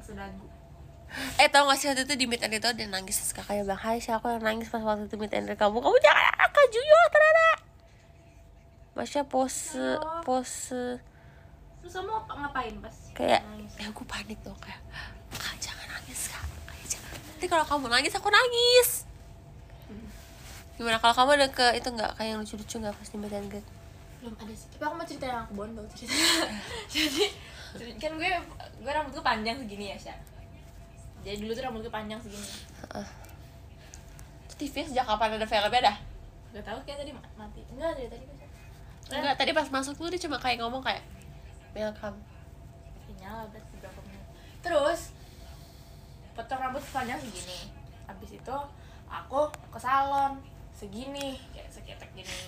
Sedagu. 0.00 0.46
Eh 1.38 1.48
tau 1.48 1.70
gak 1.70 1.78
sih 1.78 1.86
waktu 1.86 2.02
itu 2.02 2.14
di 2.18 2.26
meet 2.26 2.42
and 2.42 2.58
tuh 2.58 2.74
dia 2.74 2.90
nangis 2.90 3.22
Terus 3.22 3.32
kakaknya 3.32 3.62
bilang 3.62 3.78
Hai 3.80 4.02
sih 4.02 4.10
aku 4.10 4.26
yang 4.26 4.42
nangis 4.42 4.68
pas 4.68 4.82
waktu 4.82 5.06
itu 5.06 5.16
meet 5.16 5.32
and 5.32 5.46
kamu 5.54 5.78
Kamu 5.78 5.98
jangan 6.02 6.50
Kak 6.50 6.66
Juyo 6.66 7.00
ternyata 7.14 7.48
Masya 8.98 9.22
pose 9.30 9.78
Halo. 9.78 10.26
Pose 10.26 10.98
Terus 11.78 11.92
kamu 11.94 12.10
apa 12.10 12.32
ngapain 12.42 12.74
pas? 12.82 12.96
Kayak 13.14 13.46
nangis? 13.46 13.72
Ya 13.78 13.86
aku 13.86 14.02
panik 14.02 14.38
dong 14.42 14.58
Kayak 14.58 14.82
Kak 15.30 15.56
jangan 15.62 15.86
nangis 15.94 16.20
kak 16.26 16.42
Kayak 16.66 16.86
jangan 16.98 17.12
Nanti 17.14 17.46
kalau 17.46 17.64
kamu 17.64 17.86
nangis 17.86 18.12
aku 18.18 18.28
nangis 18.28 18.90
Gimana 20.76 20.98
kalau 20.98 21.14
kamu 21.14 21.30
ada 21.38 21.48
ke 21.54 21.66
itu 21.78 21.88
nggak 21.88 22.18
Kayak 22.18 22.28
yang 22.34 22.40
lucu-lucu 22.42 22.76
gak 22.82 22.94
pas 22.98 23.08
di 23.08 23.16
meet 23.16 23.32
and 23.32 23.48
greet 23.48 23.66
Belum 24.26 24.34
ada 24.42 24.54
sih. 24.58 24.66
Tapi 24.74 24.82
aku 24.82 24.94
mau 24.98 25.06
cerita 25.06 25.24
yang 25.30 25.46
aku 25.46 25.52
bondol 25.54 25.86
cerita. 25.94 26.18
Jadi 26.92 27.30
kan 27.76 28.12
gue 28.16 28.30
gue 28.82 28.92
rambutku 28.92 29.20
panjang 29.20 29.56
segini 29.60 29.92
ya, 29.92 29.96
Sya. 29.98 30.14
Jadi 31.26 31.42
dulu 31.42 31.52
tuh 31.52 31.64
rambutku 31.66 31.90
panjang 31.90 32.20
segini. 32.22 32.48
Itu 34.46 34.54
TV 34.56 34.74
sejak 34.86 35.04
kapan 35.04 35.36
ada 35.36 35.46
filmnya 35.48 35.80
dah? 35.92 35.96
Gak 36.56 36.64
tahu 36.64 36.78
kayak 36.88 37.04
tadi 37.04 37.12
ma- 37.12 37.34
mati. 37.36 37.60
Enggak 37.72 37.98
dari 37.98 38.08
tadi 38.08 38.24
kan. 38.24 38.38
Enggak, 39.06 39.34
tadi 39.38 39.50
pas 39.54 39.68
masuk 39.70 39.94
tuh 39.98 40.08
dia 40.10 40.20
cuma 40.22 40.40
kayak 40.40 40.58
ngomong 40.62 40.82
kayak 40.82 41.04
Welcome 41.76 42.36
nyala 43.26 43.42
berarti 43.50 43.74
berapa 43.82 44.00
menit 44.06 44.22
terus 44.62 45.00
potong 46.38 46.60
rambut 46.60 46.82
panjang 46.94 47.18
segini 47.18 47.58
habis 48.06 48.30
itu 48.38 48.56
aku 49.08 49.50
ke 49.50 49.78
salon 49.82 50.38
segini 50.70 51.40
kayak 51.50 51.68
seketek 51.72 52.10
gini 52.12 52.38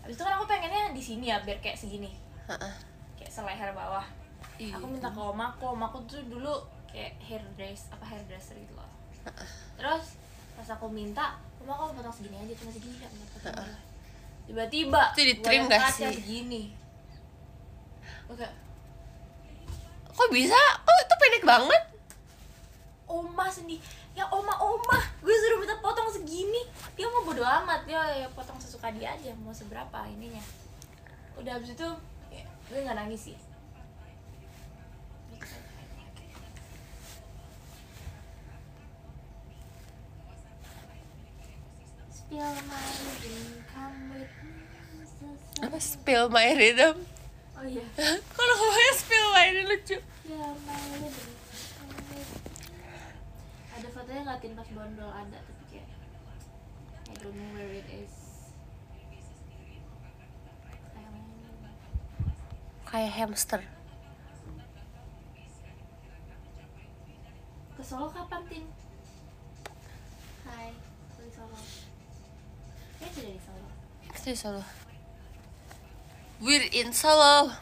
habis 0.00 0.14
itu 0.16 0.22
kan 0.22 0.40
aku 0.40 0.46
pengennya 0.46 0.94
di 0.94 1.02
sini 1.02 1.28
ya 1.28 1.42
biar 1.42 1.58
kayak 1.58 1.76
segini 1.76 2.14
kayak 3.18 3.28
seleher 3.28 3.70
bawah 3.76 4.06
Iya. 4.60 4.76
aku 4.76 4.86
minta 4.92 5.08
ke 5.08 5.16
omaku 5.16 5.64
omaku 5.72 5.98
tuh 6.04 6.20
dulu 6.28 6.52
kayak 6.92 7.16
hairdress 7.24 7.88
apa 7.88 8.04
hairdresser 8.04 8.60
gitu 8.60 8.76
loh 8.76 8.84
terus 9.80 10.20
pas 10.52 10.68
aku 10.76 10.92
minta 10.92 11.40
oma 11.64 11.72
aku 11.72 11.96
potong 11.96 12.12
segini 12.12 12.36
aja 12.36 12.52
cuma 12.60 12.68
segini 12.68 12.96
dulu. 13.00 13.24
tiba-tiba 14.44 15.02
Itu 15.16 15.22
di 15.24 15.34
trim 15.40 15.64
gak 15.64 15.88
sih? 15.88 16.12
segini 16.12 16.62
oke 18.28 18.44
Kok 20.10 20.28
bisa? 20.36 20.60
Kok 20.84 20.96
itu 21.00 21.14
pendek 21.16 21.44
banget? 21.48 21.82
oma 23.08 23.48
sendiri 23.48 23.80
ya 24.12 24.22
oma 24.28 24.54
oma 24.60 24.98
gue 25.18 25.34
suruh 25.34 25.58
minta 25.58 25.74
potong 25.80 26.06
segini 26.06 26.62
dia 26.94 27.08
mau 27.08 27.24
bodo 27.24 27.42
amat 27.42 27.82
dia 27.82 27.98
ya 28.14 28.28
potong 28.30 28.60
sesuka 28.60 28.92
dia 28.94 29.16
aja 29.16 29.32
mau 29.40 29.50
seberapa 29.50 29.98
ininya 30.06 30.38
udah 31.34 31.58
habis 31.58 31.74
itu 31.74 31.88
ya, 32.30 32.44
gue 32.70 32.78
nggak 32.84 32.98
nangis 33.00 33.32
sih 33.32 33.36
Spill 42.30 42.46
my 42.70 42.86
come 43.74 43.98
with 44.14 44.34
me. 44.46 44.62
Apa 45.66 45.78
spill 45.82 46.30
my 46.30 46.54
rhythm? 46.54 47.02
Oh 47.58 47.66
iya. 47.66 47.82
Kalau 48.38 48.54
ngomongnya 48.54 48.92
spill 48.94 49.26
my 49.34 49.46
rhythm 49.50 49.66
lucu 49.66 49.98
Spill 49.98 50.54
my 50.62 50.78
rhythm. 50.94 51.30
Ada 53.74 53.88
fotonya 53.90 54.22
ngeliatin 54.22 54.52
pas 54.54 54.68
bondol 54.70 55.10
ada 55.10 55.38
tapi 55.42 55.62
kayak 55.74 55.90
I 57.10 57.14
don't 57.18 57.34
know 57.34 57.50
where 57.58 57.74
it 57.74 57.88
is. 57.90 58.14
Kayak 62.86 63.10
hamster 63.10 63.60
Ke 67.74 67.82
Solo 67.82 68.06
kapan, 68.14 68.42
Tin? 68.46 68.66
Hai. 70.46 70.89
Ya 73.00 73.08
sudah 73.08 73.32
di 73.32 73.40
Solo. 73.40 73.68
Itu 74.12 74.28
di 74.28 74.36
Solo 74.36 74.62
We're 76.40 76.68
in 76.72 76.92
Solo 76.92 77.52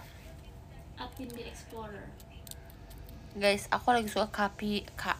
Upin 0.98 1.30
the 1.30 1.46
Explorer. 1.46 2.10
Guys, 3.38 3.70
aku 3.70 3.94
lagi 3.94 4.10
suka 4.10 4.26
kapi 4.26 4.82
ka, 4.98 5.14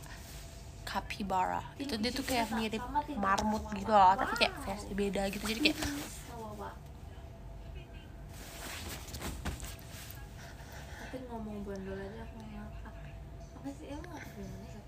Capybara 0.83 1.63
Itu 1.79 1.95
dia 2.03 2.11
tuh 2.11 2.27
kayak 2.27 2.51
mirip 2.51 2.83
marmut 3.15 3.63
gitu 3.79 3.95
loh 3.95 4.19
Tapi 4.19 4.35
kayak 4.43 4.55
versi 4.67 4.91
beda 4.91 5.23
gitu 5.31 5.45
Jadi 5.47 5.61
kayak. 5.71 5.79
Tapi 10.99 11.17
ngomong 11.31 11.63
bondol 11.63 11.95
aja 11.95 12.21
aku 12.27 12.39
ngakak. 12.43 12.95
Apa 13.59 13.69
sih 13.75 13.87
emang 13.91 14.19
gimana 14.19 14.67
ya? 14.67 14.81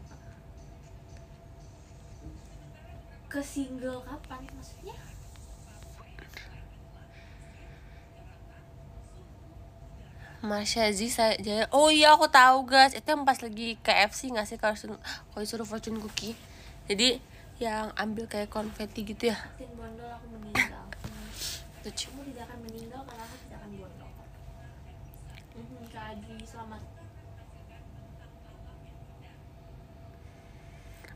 Ke 3.30 3.40
single 3.46 4.02
kapan 4.02 4.42
maksudnya? 4.52 4.98
Masya 10.40 10.88
Z 10.96 11.00
saya 11.12 11.68
Oh 11.68 11.92
iya 11.92 12.16
aku 12.16 12.26
tahu 12.32 12.64
guys. 12.64 12.96
Itu 12.96 13.12
yang 13.12 13.28
pas 13.28 13.36
lagi 13.44 13.76
KFC 13.84 14.32
nggak 14.32 14.46
sih 14.48 14.56
Kalau 14.56 14.74
kalau 14.76 15.40
disuruh 15.44 15.68
fortune 15.68 16.00
cookie? 16.00 16.32
Jadi 16.88 17.20
yang 17.60 17.92
ambil 17.94 18.24
kayak 18.24 18.48
konfeti 18.48 19.04
gitu 19.04 19.28
ya. 19.30 19.38
Bondol 19.76 20.08
aku 20.08 20.26
meninggal. 20.32 20.84
Lucu. 21.84 22.08
Kamu 22.08 22.22
tidak 22.32 22.44
akan 22.48 22.58
meninggal 22.64 23.00
karena 23.04 23.22
aku 23.28 23.36
tidak 23.44 23.58
akan 23.60 23.70
bondol. 23.76 24.10
Kak 25.92 26.04
Adri 26.16 26.36
selamat. 26.48 26.82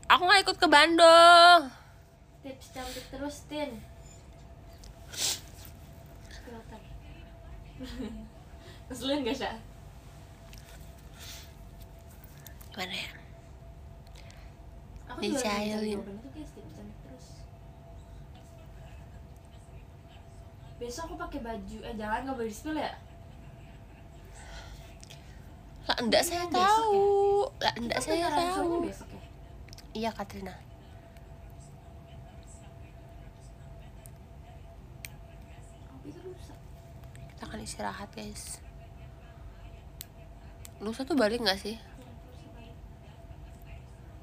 Aku 0.05 0.21
nggak 0.21 0.41
ikut 0.45 0.57
ke 0.61 0.67
Bandung 0.69 1.85
tips 2.45 2.77
cantik 2.77 3.09
terus 3.09 3.41
Tin 3.49 3.73
keselin 8.85 9.25
gak 9.25 9.37
sih 9.37 9.53
gimana 12.75 12.91
ya? 12.91 13.09
Aku 15.07 15.19
juga 15.23 15.39
Dicailin. 15.39 15.79
lagi 15.79 15.91
jawaban 15.95 16.15
itu 16.19 16.29
guys 16.35 16.51
tips 16.51 16.71
cantik 16.75 16.97
terus. 17.07 17.27
Besok 20.75 21.03
aku 21.07 21.15
pakai 21.15 21.39
baju 21.39 21.77
eh 21.87 21.95
jangan 21.95 22.19
nggak 22.27 22.35
boleh 22.35 22.51
spill 22.51 22.75
ya? 22.75 22.93
Lah 25.87 25.97
enggak 26.03 26.19
Ini 26.19 26.29
saya 26.29 26.43
besok 26.51 26.59
tahu. 26.59 27.03
Lah 27.63 27.73
enggak 27.79 27.99
saya 28.03 28.27
tahu. 28.27 28.71
besok 28.83 29.07
ya? 29.07 29.21
Iya 29.95 30.09
Katrina. 30.11 30.55
Kita 37.31 37.43
akan 37.47 37.59
istirahat 37.63 38.11
guys 38.11 38.64
lusa 40.85 41.01
tuh 41.01 41.17
balik 41.17 41.41
nggak 41.41 41.57
sih? 41.57 41.81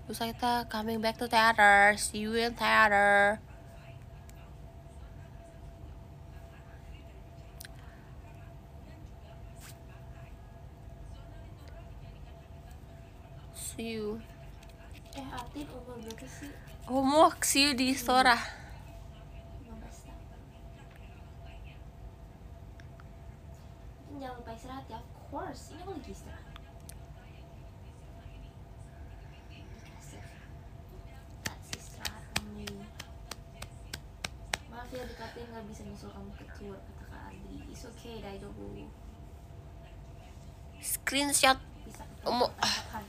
Lusa 0.06 0.30
kita 0.30 0.70
coming 0.70 1.02
back 1.02 1.18
to 1.18 1.26
theater. 1.26 1.98
See 1.98 2.22
you 2.22 2.38
in 2.38 2.54
theater. 2.54 3.42
See 13.72 13.98
you. 13.98 14.22
Eh 15.18 15.26
Atin 15.32 15.66
umur 15.74 15.96
berapa 15.98 16.26
sih? 16.30 16.52
Oh 16.86 17.02
mau 17.02 17.32
see 17.42 17.66
you 17.66 17.72
di 17.72 17.96
Sora 17.96 18.36
15 18.36 20.06
tahun 20.06 20.24
Tin, 24.06 24.16
jangan 24.20 24.36
lupa 24.40 24.52
istirahat 24.56 24.84
ya 24.92 25.00
of 25.00 25.08
course. 25.32 25.72
Ini 25.72 25.80
aku 25.84 25.92
lagi 25.96 26.12
istirahat 26.12 26.44
Dikasih. 29.52 30.24
That's 31.44 31.68
istirahat 31.76 32.24
only 32.44 32.68
maaf 34.92 35.00
ya 35.00 35.08
dikatin 35.08 35.48
nggak 35.48 35.64
bisa 35.72 35.82
nyusul 35.88 36.12
kamu 36.12 36.28
ke 36.36 36.44
tour 36.52 36.76
kata 36.76 37.04
Kak 37.08 37.32
Adri 37.32 37.64
it's 37.72 37.88
okay 37.88 38.20
Daidobu 38.20 38.84
screenshot. 40.84 41.56
Omo. 42.28 42.52
kapan 42.52 43.04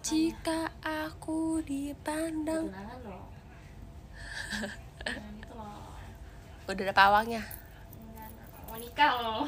jika 0.00 0.72
aku 0.80 1.60
dipandang. 1.68 2.72
Udah 6.64 6.84
ada 6.88 6.94
pawangnya? 6.96 7.42
Nikah 8.80 9.12
loh. 9.20 9.44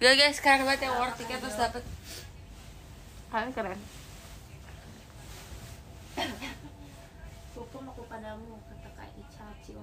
Gila 0.00 0.12
guys, 0.16 0.40
keren 0.40 0.64
banget 0.64 0.88
yang 0.88 0.96
war 0.96 1.12
tiket 1.12 1.36
terus 1.44 1.60
dapet. 1.60 1.84
Kalian 3.28 3.52
keren 3.52 4.03
Hukum 7.54 7.90
aku 7.90 8.02
padamu 8.06 8.54
kata 8.70 8.88
Kak 8.94 9.10
Ica 9.18 9.46
Cio 9.66 9.82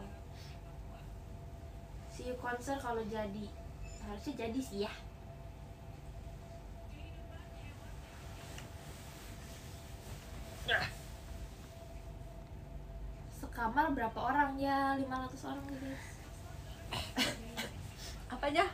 See 2.07 2.31
you 2.31 2.35
konser 2.39 2.79
kalau 2.79 3.03
jadi 3.03 3.45
Harusnya 4.07 4.33
jadi 4.47 4.59
sih 4.63 4.87
ya 4.87 4.93
Sekamar 13.35 13.91
berapa 13.91 14.19
orang 14.19 14.55
ya? 14.55 14.95
500 14.95 15.51
orang 15.51 15.65
guys 15.75 16.05
Apa 18.33 18.47
aja? 18.47 18.65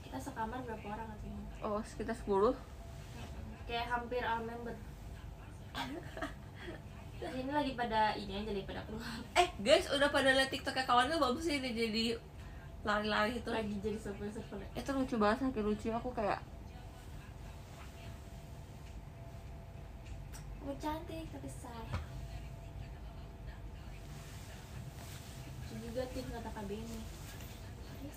Kita 0.00 0.16
sekamar 0.16 0.64
berapa 0.64 0.86
orang 0.88 1.06
katanya? 1.12 1.42
Oh, 1.60 1.84
sekitar 1.84 2.16
10 2.16 2.56
Kayak 3.68 3.86
hampir 3.92 4.24
all 4.24 4.40
member 4.48 4.76
Ini 7.20 7.52
lagi 7.52 7.76
pada 7.76 8.16
ini 8.16 8.32
aja 8.32 8.48
daripada 8.48 8.80
keluar. 8.88 9.04
Eh 9.36 9.48
guys, 9.60 9.84
udah 9.92 10.08
pada 10.08 10.32
liat 10.32 10.48
tiktoknya 10.48 10.88
kawannya 10.88 11.20
bagus 11.20 11.44
sih 11.44 11.60
ini 11.60 11.76
jadi 11.76 12.04
lari-lari 12.80 13.36
itu 13.36 13.52
Lagi 13.52 13.76
jadi 13.84 14.00
surprise-surprise 14.00 14.72
Itu 14.72 14.90
lucu 14.96 15.16
banget, 15.20 15.52
saking 15.52 15.64
lucu. 15.68 15.88
Aku 15.92 16.08
kayak 16.16 16.40
Kamu 20.60 20.72
cantik 20.80 21.28
tapi 21.28 21.48
sayang. 21.60 22.04
Lucu 25.68 25.74
juga 25.84 26.02
tim 26.16 26.24
kata 26.32 26.50
Kak 26.56 26.64
Benny 26.64 27.00
Iya 28.00 28.12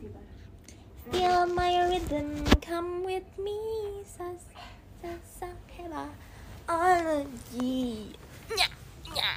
Gimana? 0.00 0.32
Feel 1.08 1.38
my 1.52 1.74
rhythm, 1.88 2.28
come 2.68 3.02
with 3.02 3.24
me 3.40 3.56
Sas, 4.04 4.44
sas, 5.00 5.24
sas, 5.24 5.56
heba 5.72 6.04
Allergy 6.68 8.12
Nya, 8.52 8.68
nya 9.08 9.32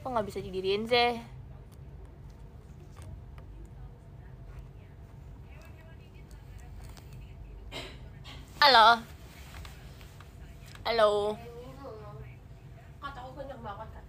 Kok 0.00 0.08
nggak 0.08 0.26
bisa 0.30 0.38
didiriin 0.40 0.86
sih? 0.88 1.18
Halo. 8.62 9.02
Halo. 10.86 11.34
Kata 13.02 13.18
aku 13.20 13.30
kenyang 13.42 13.62
banget 13.66 13.88
kan 13.90 14.06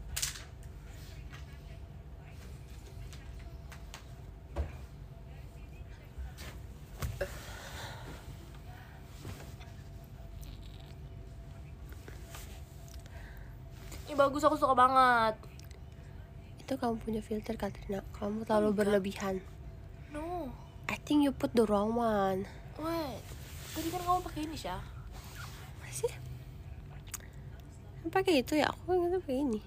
Ini 14.07 14.15
bagus 14.27 14.43
aku 14.43 14.59
suka 14.59 14.75
banget. 14.75 15.39
Itu 16.59 16.75
kamu 16.75 16.99
punya 16.99 17.23
filter 17.23 17.55
Katrina 17.55 18.03
Kamu 18.11 18.43
terlalu 18.43 18.75
berlebihan 18.75 19.39
No. 20.11 20.51
I 20.91 20.99
think 20.99 21.23
you 21.23 21.31
put 21.31 21.55
the 21.55 21.63
wrong 21.63 21.95
one 21.95 22.43
Wait. 22.75 23.23
Tadi 23.71 23.87
kan 23.87 24.01
kamu 24.03 24.19
pakai 24.25 24.41
ini, 24.43 24.57
Syah. 24.59 24.83
Masih? 25.79 26.11
Pakai 28.11 28.43
itu 28.43 28.59
ya? 28.59 28.67
Aku 28.67 28.99
ingatnya 28.99 29.23
pakai 29.23 29.39
ini 29.47 29.59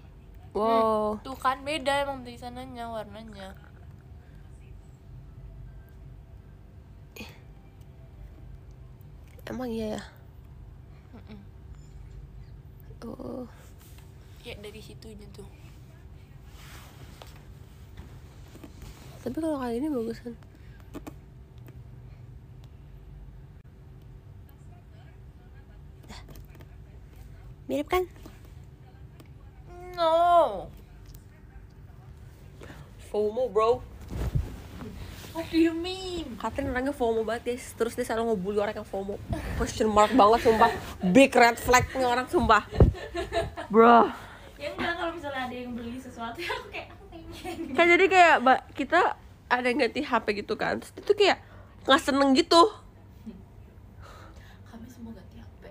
Wow 0.52 1.24
Tuh 1.24 1.36
kan 1.40 1.64
beda 1.64 2.04
emang 2.04 2.20
dari 2.20 2.36
sananya 2.36 2.92
warnanya. 2.92 3.56
Emang 9.48 9.66
iya 9.72 9.98
ya? 9.98 10.02
Mm-mm. 11.16 11.38
Oh 13.08 13.48
Ya 14.51 14.59
dari 14.59 14.82
situnya 14.82 15.30
tuh. 15.30 15.46
Tapi 19.22 19.36
kalau 19.38 19.62
kali 19.62 19.78
ini 19.78 19.86
bagusan. 19.86 20.34
Mirip 27.70 27.86
kan? 27.86 28.03
No. 29.94 30.66
FOMO 33.11 33.51
bro 33.51 33.82
What 35.34 35.46
do 35.51 35.59
you 35.59 35.74
mean? 35.74 36.38
Katrin 36.38 36.70
orangnya 36.70 36.94
FOMO 36.94 37.26
banget 37.26 37.55
guys 37.55 37.74
Terus 37.74 37.98
dia 37.98 38.07
selalu 38.07 38.34
ngebully 38.34 38.59
orang 38.62 38.82
yang 38.82 38.86
FOMO 38.86 39.18
Question 39.59 39.90
mark 39.90 40.14
banget 40.14 40.46
sumpah 40.46 40.70
Big 41.11 41.34
red 41.34 41.59
flag 41.59 41.90
nih 41.94 42.07
orang 42.07 42.30
sumpah 42.30 42.66
Bro 43.66 44.30
Ya 44.61 44.68
enggak 44.70 44.92
kalau 44.92 45.08
misalnya 45.11 45.48
ada 45.48 45.56
yang 45.56 45.72
beli 45.72 45.96
sesuatu 45.96 46.36
ya 46.36 46.52
aku 46.54 46.68
kayak 46.68 46.88
aku 46.92 47.04
pengen. 47.08 47.72
Kan 47.72 47.86
jadi 47.88 48.04
kayak 48.06 48.36
ba- 48.44 48.64
kita 48.70 49.00
ada 49.48 49.64
yang 49.64 49.80
ganti 49.80 50.00
HP 50.00 50.26
gitu 50.38 50.54
kan 50.54 50.76
Terus 50.78 50.92
itu 50.94 51.12
kayak 51.16 51.40
nggak 51.82 51.96
seneng 51.98 52.36
gitu 52.36 52.61
Kami 54.62 54.84
semua 54.84 55.16
ganti 55.16 55.40
HP. 55.40 55.62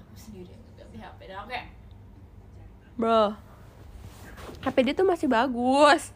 Aku 0.00 0.16
sendiri 0.16 0.50
yang 0.50 0.64
ganti 0.74 0.98
HP 0.98 1.18
dan 1.22 1.36
aku 1.38 1.48
kayak 1.52 1.66
Bro 2.96 3.24
HP 4.58 4.76
dia 4.82 4.94
tuh 4.96 5.04
masih 5.04 5.28
bagus 5.28 6.10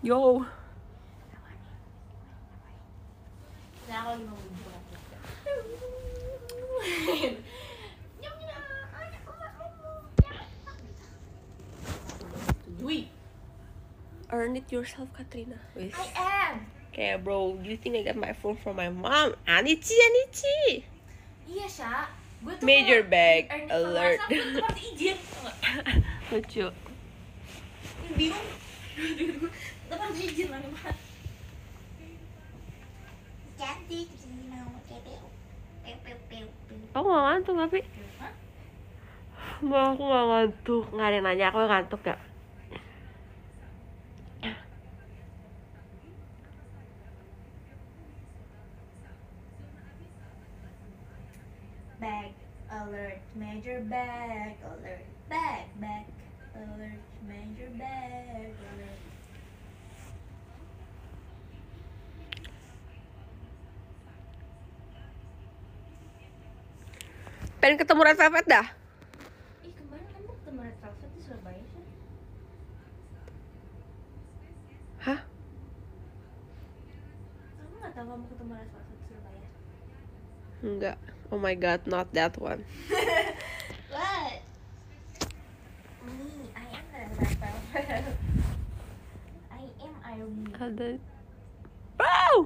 yo 0.00 0.46
Nah, 3.84 4.06
aku 4.06 4.14
lagi 4.14 4.24
mau 4.24 4.38
Setujui. 12.80 13.12
earn 14.32 14.56
it 14.56 14.72
yourself 14.72 15.12
Katrina 15.12 15.60
Wis. 15.76 15.92
I 15.92 16.08
am. 16.16 16.64
kayak 16.96 17.20
bro 17.20 17.60
do 17.60 17.68
you 17.68 17.76
think 17.76 17.92
I 17.94 18.02
got 18.08 18.16
my 18.16 18.32
phone 18.32 18.56
from 18.56 18.80
my 18.80 18.88
mom 18.88 19.36
Anichi 19.44 19.94
Anichi 20.00 20.88
Iya, 21.50 21.66
Sya. 21.66 22.06
Gue 22.40 22.54
tuh 22.56 22.64
Major 22.64 23.04
bag 23.04 23.52
alert. 23.68 24.22
izin. 24.80 25.18
lucu 26.32 26.66
bingung. 28.16 28.48
Izin. 28.96 30.48
Cantik, 33.60 34.08
aku 36.96 37.06
gak 37.12 37.22
ngantuk 37.28 37.54
tapi? 37.60 37.80
Mbak 39.60 39.84
aku 39.92 40.02
gak 40.08 40.26
ngantuk 40.32 40.84
Gak 40.96 41.06
ada 41.06 41.16
yang 41.20 41.24
nanya 41.28 41.46
aku 41.52 41.58
ngantuk 41.68 42.02
ya 42.08 42.16
Bag 52.00 52.32
alert, 52.72 53.20
major 53.36 53.84
bag 53.84 54.56
alert, 54.64 55.04
bag 55.28 55.68
bag 55.76 56.08
alert, 56.56 57.04
major 57.28 57.68
bag 57.76 58.56
alert. 58.56 59.00
Pengen 67.60 67.76
ketemu 67.76 68.00
Red 68.00 68.16
Velvet 68.16 68.46
dah 68.48 68.66
Ih 69.60 69.76
kemarin 69.76 70.06
kamu 70.16 70.32
ketemu 70.40 70.60
Red 70.64 70.78
Velvet 70.80 71.10
di 71.12 71.20
Surabaya 71.20 71.64
sih? 71.68 71.84
Hah? 75.04 75.20
Kamu 77.60 77.74
nggak 77.76 77.92
tahu 77.92 78.06
kamu 78.08 78.24
ketemu 78.32 78.52
Red 78.56 78.70
Velvet 78.72 78.88
di 78.88 79.04
Surabaya? 79.04 79.46
Enggak 80.64 81.19
Oh 81.30 81.38
my 81.38 81.54
god, 81.54 81.86
not 81.86 82.10
that 82.12 82.34
one 82.42 82.66
What? 83.94 84.42
Me, 86.02 86.50
I 86.54 86.66
am 86.74 86.84
the 86.90 87.02
Velvet. 87.14 88.04
I 89.50 89.62
am 89.78 89.94
Irene. 90.02 90.54
Ada 90.58 90.90
Wow 91.98 92.36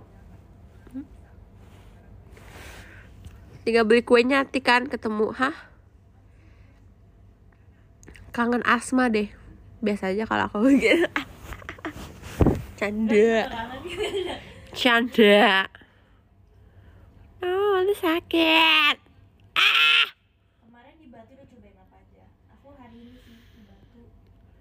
Tinggal 3.65 3.89
beli 3.89 4.05
kuenya 4.05 4.45
hati 4.45 4.61
kan 4.61 4.93
ketemu 4.93 5.33
Hah? 5.33 5.57
Kangen 8.37 8.61
asma 8.69 9.09
deh 9.09 9.33
Biasa 9.81 10.13
aja 10.13 10.29
kalau 10.29 10.53
aku 10.53 10.69
gitu 10.77 11.09
Canda 12.79 13.49
Canda 14.77 15.73
Lu 17.95 18.03
sakit 18.03 18.97
Ah 19.55 20.07
Kemarin 20.67 20.99
di 20.99 21.15
Batu 21.15 21.31
udah 21.31 21.47
cobain 21.47 21.79
apa 21.79 21.95
aja? 22.03 22.27
Aku 22.59 22.75
hari 22.75 23.07
ini 23.07 23.23
sih 23.23 23.39
di 23.55 23.63
Batu. 23.71 24.11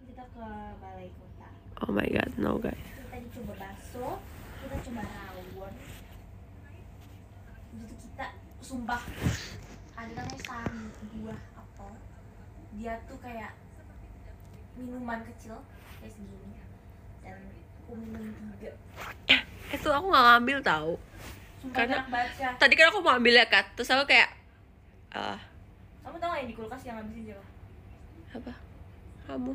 Kita 0.06 0.22
ke 0.38 0.46
Balai 0.78 1.10
Kota. 1.18 1.50
Oh 1.82 1.90
my 1.90 2.06
god, 2.14 2.30
no 2.38 2.62
guys 2.62 2.78
Kita 2.78 3.18
dicoba 3.18 3.58
bakso, 3.58 4.22
kita 4.62 4.78
coba 4.86 5.02
rawon. 5.10 5.74
Gitu 7.74 7.94
kita 8.06 8.38
sumpah 8.62 9.02
ada 9.98 10.12
namanya 10.14 10.38
sari 10.38 10.86
buah 11.18 11.42
apel. 11.58 11.90
Dia 12.78 13.02
tuh 13.10 13.18
kayak 13.18 13.58
minuman 14.78 15.26
kecil 15.34 15.58
kayak 15.98 16.14
segini 16.14 16.62
dan 17.26 17.42
aku 17.82 17.98
minum 17.98 18.30
tiga. 18.62 18.78
Itu 19.74 19.90
aku 19.90 20.14
gak 20.14 20.26
ngambil 20.38 20.62
tahu 20.62 20.94
Sumpah 21.64 21.76
Karena- 21.80 21.96
enak 22.04 22.10
banget 22.12 22.34
ya. 22.44 22.50
Tadi 22.60 22.74
kan 22.76 22.92
aku 22.92 23.00
mau 23.00 23.16
ambil 23.16 23.40
ya 23.40 23.48
Kat 23.48 23.72
Terus 23.74 23.88
aku 23.88 24.04
kayak 24.04 24.30
ah 25.16 25.40
Kamu 26.04 26.20
tau 26.20 26.30
gak 26.30 26.44
yang 26.44 26.50
di 26.52 26.56
kulkas 26.56 26.84
yang 26.84 27.00
habisin 27.00 27.32
siapa? 27.32 27.46
Apa? 28.36 28.54
Kamu 29.24 29.52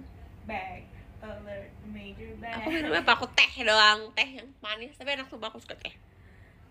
Bag 0.48 0.88
alert 1.18 1.68
major 1.90 2.30
bag. 2.38 2.54
Aku 2.56 2.68
minumnya 2.70 3.02
apa? 3.02 3.12
Aku 3.12 3.26
teh 3.28 3.50
doang 3.61 4.09
Teh 4.16 4.40
yang 4.40 4.48
manis 4.59 4.96
Tapi 4.96 5.12
enak 5.12 5.28
sumpah 5.28 5.52
aku 5.52 5.61
suka 5.61 5.76
teh 5.76 5.92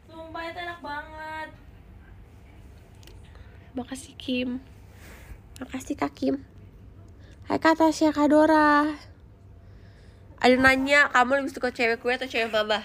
Sumpah 0.07 0.41
itu 0.47 0.57
enak 0.57 0.79
banget. 0.79 1.49
Makasih 3.73 4.15
Kim 4.17 4.57
Makasih 5.59 5.93
Kak 5.93 6.15
Kim 6.15 6.41
Hai 7.45 7.59
Kak 7.59 7.77
Tasya 7.77 8.09
Kak 8.09 8.27
Dora 8.27 8.89
Ada 10.38 10.55
nanya 10.55 11.11
Kamu 11.11 11.38
lebih 11.38 11.53
suka 11.53 11.69
cewek 11.69 11.99
kue 11.99 12.09
atau 12.11 12.25
cewek 12.25 12.49
mamba? 12.49 12.81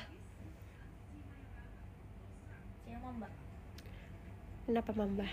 Saya 2.83 2.99
mamba. 2.99 3.29
Kenapa 4.63 4.91
mamba? 4.95 5.27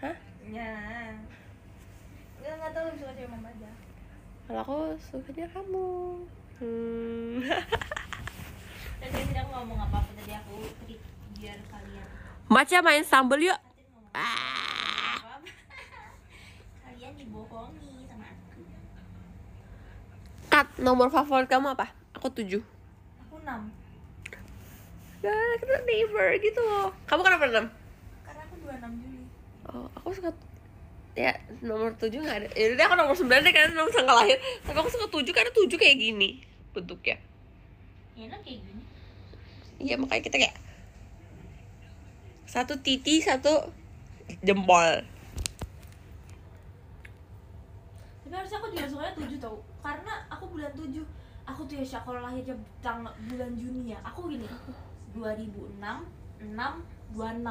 Hah? 0.00 0.16
Ya. 0.48 0.72
Enggak 2.40 2.52
enggak 2.56 2.72
tahu 2.72 2.86
suka 2.96 3.12
cewek 3.12 3.28
mamba 3.28 3.52
aja. 3.52 3.70
Kalau 4.48 4.60
aku 4.66 4.78
sukanya 4.98 5.46
kamu 5.54 5.88
hmm. 6.58 7.46
Tadi 9.00 9.20
nggak 9.30 9.46
ngomong 9.54 9.78
apa-apa 9.86 10.10
tadi 10.18 10.34
aku 10.34 10.66
trik 10.82 11.00
biar 11.38 11.58
kalian 11.70 12.08
Baca 12.50 12.78
main 12.82 13.06
sambel 13.06 13.48
yuk 13.48 13.60
ah. 14.12 15.14
Kalian 16.84 17.12
dibohongi 17.14 18.10
sama 18.10 18.26
aku. 18.26 18.60
Kat, 20.50 20.66
nomor 20.82 21.08
favorit 21.08 21.46
kamu 21.46 21.78
apa? 21.78 21.94
Aku 22.18 22.26
tujuh 22.28 22.60
Aku 23.30 23.38
6 23.40 23.81
Nah, 25.22 25.54
kita 25.62 25.86
neighbor 25.86 26.34
gitu 26.42 26.58
loh 26.58 26.90
Kamu 27.06 27.22
kenapa 27.22 27.46
enam? 27.46 27.66
Karena 28.26 28.42
aku 28.42 28.54
26 28.58 29.02
Juli. 29.06 29.22
Oh, 29.70 29.86
aku 29.94 30.08
suka 30.18 30.30
ya 31.12 31.36
nomor 31.62 31.94
tujuh 31.94 32.18
nggak 32.24 32.38
ada. 32.42 32.48
Ya 32.58 32.74
udah 32.74 32.84
aku 32.90 32.94
nomor 32.98 33.14
sembilan 33.14 33.40
deh 33.46 33.52
karena 33.54 33.70
nomor 33.78 33.92
tanggal 33.94 34.16
lahir. 34.18 34.38
Tapi 34.66 34.76
aku 34.82 34.90
suka 34.90 35.06
tujuh 35.12 35.32
karena 35.32 35.52
tujuh 35.54 35.78
kayak 35.78 35.96
gini 36.00 36.42
bentuknya. 36.74 37.16
Enak 38.18 38.40
kayak 38.42 38.60
gini. 38.66 38.82
Iya 39.78 39.94
makanya 40.00 40.22
kita 40.26 40.36
kayak 40.42 40.56
satu 42.50 42.82
titi 42.82 43.22
satu 43.22 43.70
jempol. 44.42 45.06
Tapi 48.26 48.34
harusnya 48.40 48.58
aku 48.64 48.68
juga 48.72 48.88
sukanya 48.88 49.12
7 49.12 49.44
tau 49.44 49.60
Karena 49.84 50.24
aku 50.32 50.56
bulan 50.56 50.72
7 50.72 50.88
Aku 51.52 51.68
tuh 51.68 51.76
ya 51.76 52.00
kalau 52.00 52.24
lahirnya 52.24 52.56
tanggal 52.80 53.12
bulan 53.28 53.52
Juni 53.60 53.92
ya 53.92 54.00
Aku 54.08 54.24
gini 54.24 54.48
2006 55.14 55.78
6 55.78 57.16
26 57.16 57.44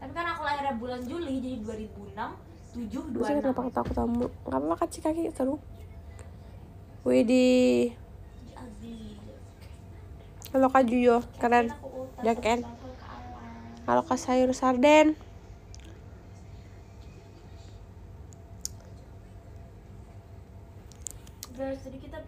Tapi 0.00 0.12
kan 0.16 0.26
aku 0.32 0.42
lahirnya 0.46 0.74
bulan 0.80 1.00
Juli 1.04 1.42
Jadi 1.42 1.52
2006 1.60 2.50
7 2.70 2.86
Terus 2.86 3.26
kenapa 3.26 3.60
26 3.60 3.68
ketawa 3.68 3.90
tamu? 3.90 4.26
Gak 4.46 4.58
apa-apa 4.62 4.76
kaki 4.86 4.98
kaki 5.02 5.22
seru. 5.34 5.58
Widih, 7.00 7.96
Aziz 8.54 9.18
halo 10.52 10.66
Kak 10.68 10.84
Juyo, 10.86 11.22
keren. 11.38 11.70
Aku 11.70 12.10
Jaken. 12.26 12.66
alam. 12.66 12.78
Halo 13.86 14.02
Kak 14.02 14.18
Sayur 14.18 14.50
Sarden. 14.50 15.14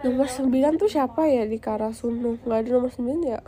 Nomor 0.02 0.26
tahu 0.26 0.36
sembilan 0.36 0.72
tuh 0.76 0.90
di 0.90 0.92
siapa 0.92 1.24
ya 1.30 1.46
di 1.46 1.56
Karasuno? 1.56 2.36
Gak 2.42 2.58
ada 2.66 2.68
nomor 2.74 2.90
sembilan 2.90 3.20
ya? 3.22 3.40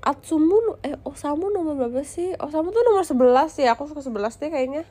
Atsumu, 0.00 0.80
eh 0.80 0.96
Osamu 1.04 1.52
nomor 1.52 1.76
berapa 1.76 2.00
sih? 2.00 2.32
Osamu 2.40 2.72
tuh 2.72 2.80
nomor 2.80 3.04
11 3.04 3.60
ya, 3.60 3.76
aku 3.76 3.84
suka 3.84 4.00
11 4.00 4.40
deh 4.40 4.48
kayaknya 4.48 4.84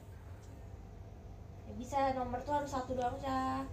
Ya, 1.65 1.71
bisa 1.73 1.97
nomor 2.13 2.37
tuh 2.45 2.53
harus 2.53 2.69
satu 2.69 2.93
doang 2.93 3.17
ya. 3.25 3.65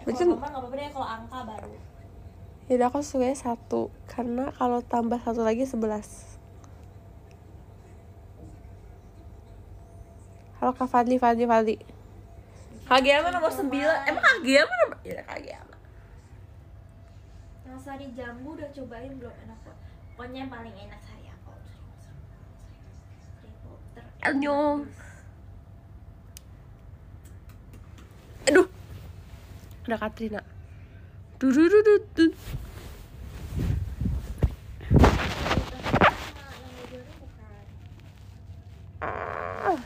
Eh, 0.00 0.04
Berarti- 0.04 0.28
nomor 0.28 0.36
nggak 0.44 0.52
apa-apa 0.52 0.76
deh 0.76 0.90
kalau 0.92 1.08
angka 1.08 1.38
baru. 1.48 1.72
Ya 2.70 2.72
udah 2.78 2.88
aku 2.88 3.02
sukanya 3.02 3.34
satu 3.34 3.90
Karena 4.06 4.54
kalau 4.54 4.80
tambah 4.80 5.18
satu 5.18 5.42
lagi 5.42 5.66
11 5.66 6.38
Halo 10.62 10.70
Kak 10.72 10.86
Fadli, 10.86 11.18
Fadli, 11.18 11.42
Fadli 11.42 11.76
Kageyama 12.86 13.34
nomor 13.34 13.50
9 13.50 13.66
Emang 14.06 14.22
Kageyama 14.22 14.74
nomor... 14.86 14.96
Ya 15.02 15.26
Yang 15.34 15.71
sari 17.82 18.06
jambu 18.14 18.54
udah 18.54 18.70
cobain 18.70 19.10
belum 19.18 19.34
enak 19.42 19.58
kok. 19.66 19.74
Pokoknya 20.14 20.46
yang 20.46 20.52
paling 20.54 20.70
enak 20.70 21.00
sari 21.02 21.26
apel 21.26 21.58
Elnyong 24.22 24.86
aduh. 28.46 28.68
Ada 29.82 29.96
Katrina. 29.98 30.40
Dududududu. 31.42 32.30
Ah. 39.02 39.78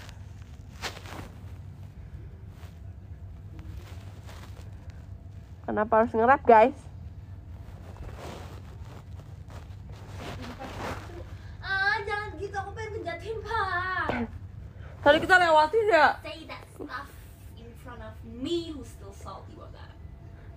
Kenapa 5.65 5.93
harus 6.05 6.13
ngerap 6.13 6.45
guys? 6.45 6.86
Still 18.83 19.15
salty 19.15 19.55
about 19.55 19.71
that 19.71 19.95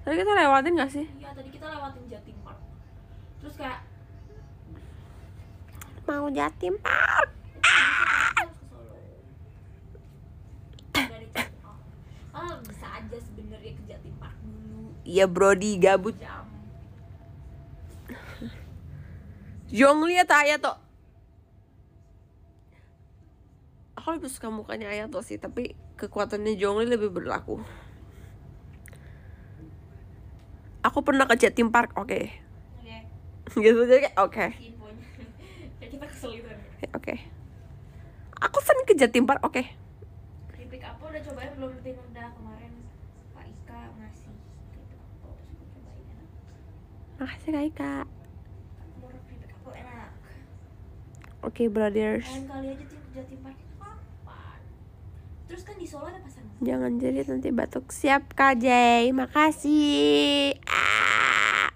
Tadi 0.01 0.15
kita 0.17 0.31
lewatin 0.33 0.73
gak 0.73 0.89
sih? 0.89 1.05
iya 1.21 1.29
tadi 1.37 1.49
kita 1.53 1.69
lewatin 1.69 2.03
Jatim 2.09 2.37
Park 2.41 2.57
terus 3.37 3.53
kayak 3.53 3.85
Mau 6.09 6.25
Jatim 6.33 6.73
Park. 6.81 7.29
Ah, 12.33 12.57
bisa 12.65 12.87
aja 12.89 13.17
sebenarnya 13.21 13.71
ke 13.77 13.83
Jatim 13.85 14.15
Park 14.17 14.33
dulu 14.41 14.89
Iya 15.05 15.25
Brody 15.29 15.77
gabut. 15.77 16.17
jam 16.17 16.49
Jongli 19.69 20.17
atau 20.17 20.37
Ayato? 20.41 20.73
Aku 23.99 24.15
lebih 24.15 24.31
suka 24.31 24.47
mukanya 24.47 24.87
Ayato 24.87 25.19
sih, 25.19 25.35
tapi 25.35 25.75
kekuatannya 25.99 26.55
Jongli 26.55 26.87
lebih 26.87 27.11
berlaku. 27.11 27.59
Aku 30.87 31.03
pernah 31.03 31.27
ke 31.27 31.35
Jatim 31.35 31.67
Park, 31.67 31.99
oke. 31.99 32.31
oke 32.79 33.59
Gitu 33.63 33.75
aja 33.83 33.99
kayak 33.99 34.15
oke. 34.15 34.45
gitu 35.83 36.47
Oke. 36.95 37.15
Aku 38.39 38.57
sering 38.63 38.87
ke 38.87 38.95
Jatim 38.95 39.27
Park, 39.27 39.43
oke. 39.43 39.67
keripik 40.55 40.79
apa 40.87 41.03
udah 41.03 41.19
cobain 41.19 41.51
belum 41.59 41.69
rutin 41.75 41.99
udah 41.99 42.27
kemarin 42.39 42.71
Pak 43.35 43.45
Ika 43.51 43.81
ngasih 43.99 44.31
terus 44.71 45.03
gue 45.19 45.67
cobain 45.75 46.03
enak 46.07 46.27
Makasih 47.19 47.51
Kak 47.51 47.65
Ika. 47.67 47.95
Oke, 51.43 51.67
brothers. 51.67 52.27
lain 52.31 52.47
kali 52.47 52.67
aja 52.71 52.85
tim 52.87 53.03
Jatim 53.11 53.39
Park 53.43 53.68
terus 55.49 55.65
kan 55.65 55.73
di 55.75 55.89
Solo 55.89 56.05
ada 56.05 56.21
pasar 56.21 56.45
Malam. 56.45 56.61
Jangan 56.61 56.91
jadi 57.01 57.19
nanti 57.25 57.49
batuk. 57.49 57.85
Siap 57.89 58.37
Kak 58.37 58.61
Jay. 58.61 59.09
Makasih. 59.09 60.53
Ah. 60.69 61.73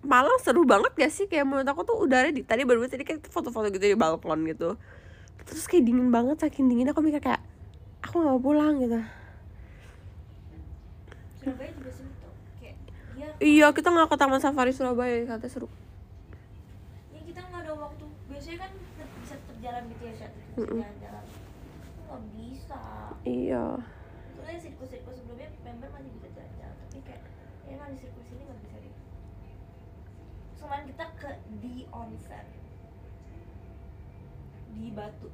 Malang 0.00 0.38
seru 0.38 0.62
banget 0.62 0.94
gak 0.94 1.10
sih? 1.10 1.26
Kayak 1.26 1.50
menurut 1.50 1.66
aku 1.66 1.82
tuh 1.82 1.98
udara 1.98 2.30
di 2.30 2.46
tadi 2.46 2.62
baru 2.62 2.86
tadi 2.86 3.02
kayak 3.02 3.26
foto-foto 3.26 3.66
gitu 3.68 3.82
di 3.82 3.98
balkon 3.98 4.46
gitu. 4.46 4.78
Terus 5.42 5.66
kayak 5.66 5.82
dingin 5.82 6.08
banget, 6.08 6.38
saking 6.38 6.70
dingin 6.70 6.86
aku 6.90 7.02
mikir 7.02 7.18
kayak 7.18 7.42
aku 8.00 8.22
nggak 8.22 8.32
mau 8.32 8.42
pulang 8.42 8.78
gitu. 8.78 9.00
Surabaya 11.40 11.70
juga 11.72 11.90
seru 11.90 12.10
tuh 12.20 12.32
kayak 12.60 12.76
dia 13.16 13.26
Iya, 13.40 13.66
kita 13.72 13.88
nggak 13.88 14.08
ke 14.12 14.16
Taman 14.18 14.38
Safari 14.38 14.70
Surabaya, 14.70 15.24
katanya 15.26 15.48
seru. 15.50 15.68
ya 17.10 17.20
kita 17.24 17.40
nggak 17.40 17.60
ada 17.64 17.72
waktu 17.74 18.04
biasanya 18.28 18.58
kan 18.62 18.70
bisa 19.20 19.34
tetap 19.40 19.56
jalan 19.58 19.82
gitu 19.90 20.02
ya 20.04 20.14
Syat 20.14 20.32
nggak 20.54 20.90
bisa 21.00 21.09
Iya. 23.22 23.64
Soalnya 24.32 24.58
sirkus-sirkus 24.58 25.16
sebelumnya 25.16 25.48
member 25.60 25.88
masih 25.90 26.10
bisa 26.14 26.28
jalan-jalan 26.32 26.76
tapi 26.80 26.98
kayak 27.04 27.22
ya 27.64 27.72
emang 27.74 27.88
di 27.92 27.98
sirkus 27.98 28.28
ini 28.28 28.42
nggak 28.42 28.58
bisa 28.64 28.76
deh 28.78 28.94
Selain 30.56 30.84
kita 30.84 31.04
ke 31.16 31.30
di 31.58 31.74
onsen 31.90 32.46
di 34.70 34.88
Batu 34.90 35.28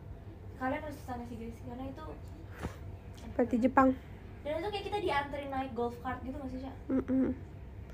kalian 0.57 0.81
harus 0.81 0.97
ke 0.97 1.05
sana 1.05 1.23
sih 1.25 1.37
guys 1.37 1.57
karena 1.63 1.85
itu 1.87 2.05
Seperti 3.21 3.57
Jepang. 3.61 3.89
dan 4.41 4.59
itu 4.59 4.69
kayak 4.71 4.85
kita 4.87 4.99
dianterin 4.99 5.51
naik 5.51 5.73
golf 5.73 5.95
cart 6.01 6.19
gitu 6.23 6.35
nggak 6.35 6.51
sih 6.51 6.61
Syat? 6.65 6.77
Mm-mm. 6.89 7.37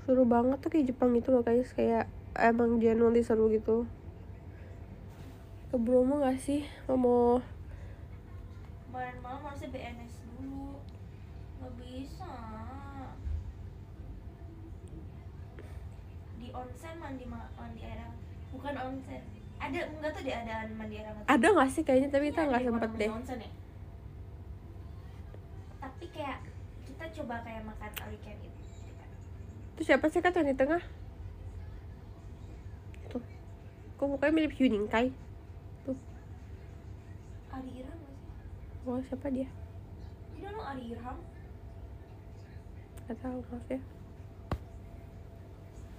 Seru 0.03 0.23
banget 0.23 0.57
tuh 0.59 0.69
kayak 0.69 0.87
Jepang 0.87 1.11
gitu 1.13 1.31
loh 1.31 1.41
guys, 1.41 1.71
kayak 1.71 2.05
emang 2.35 2.77
genuinely 2.77 3.19
seru 3.19 3.47
gitu. 3.47 3.87
Ke 5.67 5.75
Bromo 5.75 6.19
gak 6.19 6.37
sih? 6.37 6.67
Mau 6.85 7.39
kemarin 8.93 9.17
malam 9.25 9.41
harusnya 9.41 9.73
BNS 9.73 10.13
dulu 10.21 10.77
nggak 11.57 11.73
bisa 11.81 12.33
di 16.37 16.47
onsen 16.53 16.95
mandi 17.01 17.25
ma- 17.25 17.49
mandi 17.57 17.81
air 17.81 17.97
hangat 17.97 18.21
bukan 18.53 18.75
onsen 18.77 19.21
ada 19.57 19.79
enggak 19.89 20.11
tuh 20.13 20.21
deh 20.21 20.35
ada 20.35 20.69
mandi 20.69 21.01
air 21.01 21.09
hangat 21.09 21.25
ada 21.25 21.47
gak 21.49 21.69
sih 21.73 21.81
kayaknya 21.81 22.09
tapi 22.11 22.29
kita 22.29 22.37
Iya, 22.37 22.49
nggak 22.53 22.63
sempet 22.63 22.89
deh. 22.93 23.09
onsen 23.09 23.37
ya 23.41 23.51
tapi 25.81 26.05
kayak 26.13 26.37
kita 26.85 27.05
coba 27.17 27.35
kayak 27.41 27.65
makan 27.65 27.89
can 27.97 28.13
eat 28.13 28.53
Itu 29.73 29.81
siapa 29.81 30.05
sih 30.05 30.21
kata 30.21 30.45
di 30.45 30.53
tengah? 30.53 30.85
Tuh. 33.09 33.25
Kok 33.97 34.05
mukanya 34.05 34.37
mirip 34.37 34.53
Yuning 34.53 34.85
Kai? 34.85 35.09
Tuh. 35.81 35.97
Nggak 37.49 37.61
sih 37.65 37.81
Oh, 38.83 38.99
siapa 39.01 39.31
dia? 39.31 39.47
you 40.35 40.43
don't 40.43 40.53
know 40.53 40.65
Ari 40.65 40.91
Irham 40.91 41.15
Gak 43.03 43.15
tahu 43.19 43.39
maaf 43.47 43.67
ya. 43.67 43.79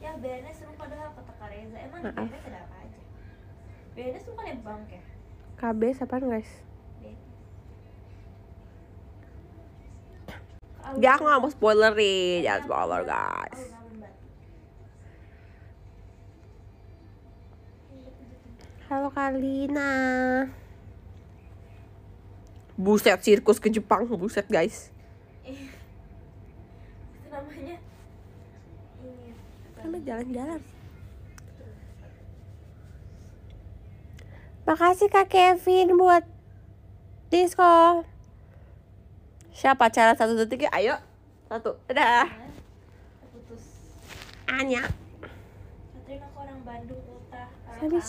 ya 0.01 0.13
BNS 0.21 0.57
seru 0.61 0.73
padahal 0.77 1.17
kata 1.17 1.33
Kak 1.33 1.49
Reza 1.49 1.79
emang 1.81 2.01
di 2.01 2.13
Maaf. 2.13 2.29
BNS 2.29 2.45
ada 2.45 2.59
apa 2.61 2.77
aja 2.81 3.01
BNS 3.95 4.23
tuh 4.23 4.35
kan 4.37 4.45
ya 4.45 4.57
bank 4.61 4.89
ya 4.93 5.03
KB 5.55 5.81
siapaan 5.97 6.29
guys? 6.29 6.51
Dia 11.01 11.11
aku 11.17 11.25
gak 11.25 11.41
mau 11.41 11.49
spoilerin, 11.49 12.45
jangan 12.45 12.61
spoiler 12.69 13.03
guys. 13.07 13.61
Alun-alun 13.65 13.97
Batu. 13.97 14.21
Halo 18.85 19.09
Kalina. 19.09 19.93
Buset 22.75 23.23
sirkus 23.23 23.63
ke 23.63 23.71
Jepang, 23.71 24.03
buset 24.19 24.51
guys. 24.51 24.91
Eh, 25.47 25.71
itu 27.15 27.27
namanya 27.31 27.79
ini 29.07 29.31
Sama 29.79 29.99
jalan-jalan. 30.03 30.61
Makasih 34.65 35.13
Kak 35.13 35.29
Kevin 35.29 35.95
buat 36.01 36.25
disco. 37.29 38.03
Siapa 39.55 39.93
cara 39.93 40.17
satu 40.17 40.35
detik 40.35 40.67
ya? 40.67 40.71
Ayo. 40.73 40.97
Satu. 41.47 41.77
Dadah. 41.87 42.27
putus 43.29 43.63
Anya. 44.49 44.89
Aku 44.89 46.39
orang 46.41 46.59
Bandung 46.65 47.05
Utah 47.07 47.47
Kalau 47.77 48.01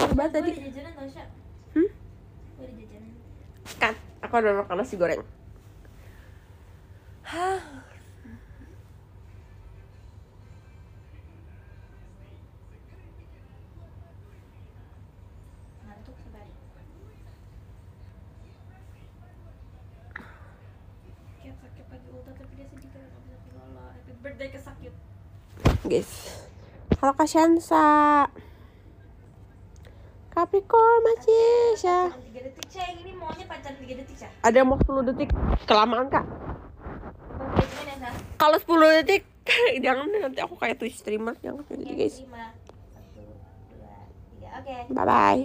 Coba 0.00 0.24
tadi. 0.32 0.50
jajanan 0.56 0.92
tau? 0.96 1.28
Hmm? 1.76 1.88
Jajanan 2.56 3.12
Kan, 3.76 3.94
aku 4.24 4.34
udah 4.40 4.64
makan 4.64 4.76
nasi 4.80 4.96
goreng. 4.96 5.20
Hah. 7.28 7.84
Guys. 25.90 26.46
Halo 27.02 27.18
Kak 27.18 27.26
Shansa. 27.26 27.82
Capricorn 30.30 31.02
masih 31.02 31.82
ya. 31.82 32.14
Pacaran 32.14 32.30
3 32.30 32.46
detik 32.46 32.66
yang 32.70 32.94
ini 33.02 33.12
maunya 33.18 33.42
pacaran 33.50 33.74
3 33.74 33.98
detik 33.98 34.14
Syak 34.14 34.30
Ada 34.38 34.62
yang 34.62 34.70
mau 34.70 34.78
10 34.78 35.10
detik 35.10 35.34
kelamaan 35.66 36.06
Kak. 36.06 36.22
Kalau 38.38 38.58
10 38.62 39.02
detik 39.02 39.26
jangan 39.84 40.06
nanti 40.14 40.38
aku 40.38 40.54
kayak 40.54 40.78
Twitch 40.78 41.02
streamer 41.02 41.34
jangan 41.42 41.66
Oke, 41.66 41.74
gitu 41.74 41.94
guys. 41.98 42.22
Oke. 44.62 44.74
Bye 44.94 45.06
bye. 45.10 45.42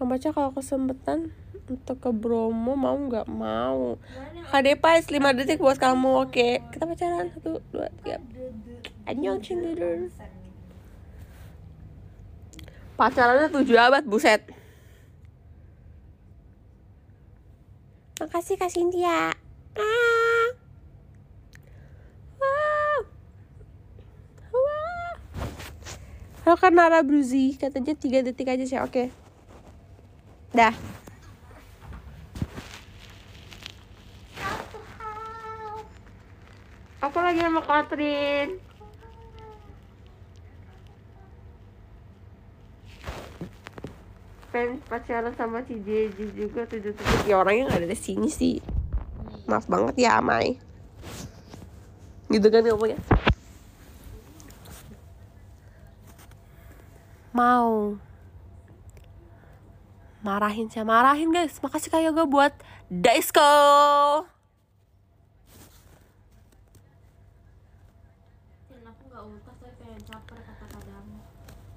Kang 0.00 0.08
baca 0.08 0.28
kalau 0.32 0.50
kesempetan 0.56 1.43
Untuk 1.64 1.96
ke 1.96 2.12
Bromo 2.12 2.76
mau 2.76 2.92
nggak 2.92 3.24
mau? 3.24 3.96
KD 4.52 4.76
Pais 4.76 5.08
5 5.08 5.16
detik 5.32 5.64
buat 5.64 5.80
kamu 5.80 6.28
Oke. 6.28 6.60
Kita 6.68 6.84
pacaran 6.84 7.32
Satu, 7.32 7.64
dua, 7.72 7.88
tiga. 8.04 8.20
Annyeong 9.08 9.40
cendeder 9.40 10.12
Pacarannya 13.00 13.48
7 13.48 13.64
abad 13.80 14.04
Buset. 14.04 14.44
Makasih 18.20 18.60
Kak 18.60 18.70
Cynthia. 18.70 19.32
Ah. 19.74 20.48
Wow. 22.38 22.98
Halo 26.44 26.56
kan 26.60 26.76
Nara 26.76 27.00
Bruzi. 27.00 27.56
Katanya 27.56 27.96
3 27.96 28.20
detik 28.20 28.52
aja 28.52 28.64
sih 28.68 28.76
Oke. 28.84 29.08
Dah 30.52 30.76
Aku 37.04 37.18
lagi 37.20 37.40
sama 37.44 37.60
Katrin. 37.60 38.56
Pengen 44.48 44.80
pacaran 44.88 45.34
sama 45.36 45.60
si 45.68 45.76
JJ 45.84 46.18
juga 46.32 46.64
tujuh 46.64 46.96
tujuh. 46.96 47.28
Ya 47.28 47.36
orangnya 47.36 47.68
nggak 47.68 47.80
ada 47.84 47.88
di 47.92 47.98
sini 47.98 48.32
sih. 48.32 48.64
Maaf 49.44 49.68
banget 49.68 50.08
ya 50.08 50.24
Amai 50.24 50.56
gitu 52.34 52.48
kan 52.50 52.66
ngomongnya 52.66 52.98
mau. 57.34 57.98
Marahin 60.24 60.70
saya 60.72 60.86
marahin 60.86 61.34
guys. 61.34 61.58
Makasih 61.60 61.90
kak 61.92 62.00
Yoga 62.00 62.24
buat 62.24 62.54
Daisco 62.88 63.42
Dan 68.70 68.82
aku 68.86 69.02
nggak 69.10 69.22
ultas 69.26 69.56
tapi 69.60 69.74
pengen 69.82 70.00
caper 70.06 70.38
kata 70.40 70.66
kadamu. 70.70 71.18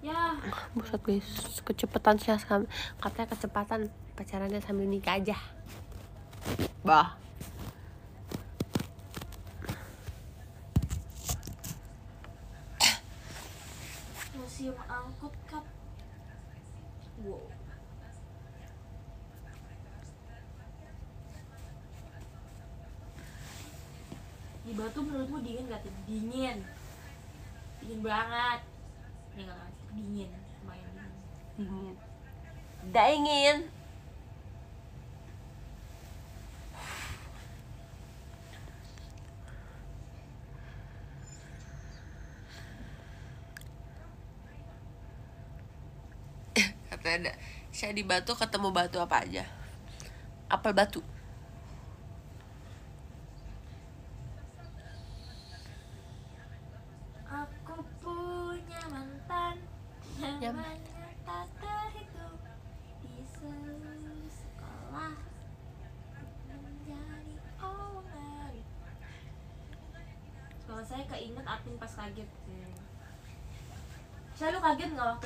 Ya, 0.08 0.40
buset 0.72 1.04
guys 1.04 1.28
kecepatan 1.68 2.16
sih 2.16 2.32
katanya 2.32 3.28
kecepatan 3.28 3.92
pacarannya 4.16 4.64
sambil 4.64 4.88
nikah 4.88 5.20
aja 5.20 5.36
bah 6.80 7.20
museum 14.58 14.80
angkut 14.88 15.36
kap. 15.52 15.68
Wow. 17.28 17.44
Di 24.64 24.72
Batu 24.72 25.00
menurutmu 25.04 25.44
dingin 25.44 25.68
gak 25.68 25.84
Tin? 25.84 25.96
Dingin. 26.08 26.58
Dingin 27.84 28.00
banget. 28.00 28.60
Ngerti. 29.36 29.67
Dingin. 29.98 30.30
Lumayan 30.62 30.94
dingin. 31.58 31.98
dingin 32.94 32.94
dingin 32.94 33.58
katanya 47.08 47.30
ada 47.30 47.34
saya 47.74 47.92
di 47.94 48.04
batu 48.06 48.34
ketemu 48.38 48.70
batu 48.74 48.98
apa 49.02 49.26
aja 49.26 49.46
apel 50.50 50.74
batu 50.78 51.02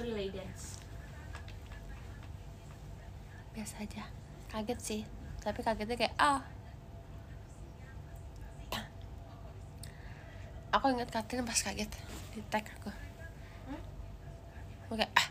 relay 0.02 0.30
dance? 0.30 0.82
biasa 3.52 3.84
aja 3.84 4.04
kaget 4.48 4.80
sih 4.80 5.02
tapi 5.40 5.60
kagetnya 5.60 5.98
kayak 5.98 6.16
ah 6.16 6.40
aku 10.72 10.88
ingat 10.88 11.12
Katrin 11.12 11.44
pas 11.44 11.60
kaget 11.60 11.92
di 12.32 12.42
tag 12.48 12.64
aku 12.64 12.90
Hmm? 13.68 13.82
kayak 14.96 15.12
ah 15.16 15.28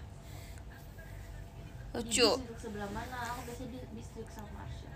Di 1.91 1.97
lucu 1.97 2.29
distrik 2.37 2.59
sebelah 2.61 2.89
mana? 2.93 3.18
Aku 3.35 3.41
biasanya 3.45 3.68
di 3.73 3.79
distrik 3.97 4.29
sama 4.29 4.62
Marsha. 4.62 4.93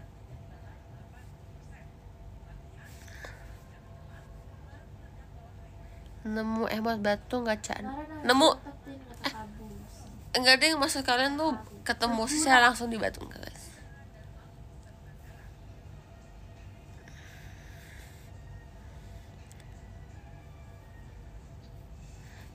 nemu 6.24 6.64
emot 6.76 6.98
batu 7.04 7.34
nggak 7.44 7.60
can 7.60 7.84
nemu 8.24 8.48
tetep 8.56 8.76
Tin, 8.84 9.00
kata 9.08 9.26
kabus. 9.32 9.94
Enggak 10.34 10.56
deh 10.60 10.74
maksud 10.74 11.02
kalian 11.06 11.38
tuh 11.38 11.54
ketemu 11.86 12.22
saya 12.26 12.58
langsung 12.66 12.90
di 12.90 12.98
batu 12.98 13.22
enggak 13.22 13.42
guys 13.46 13.64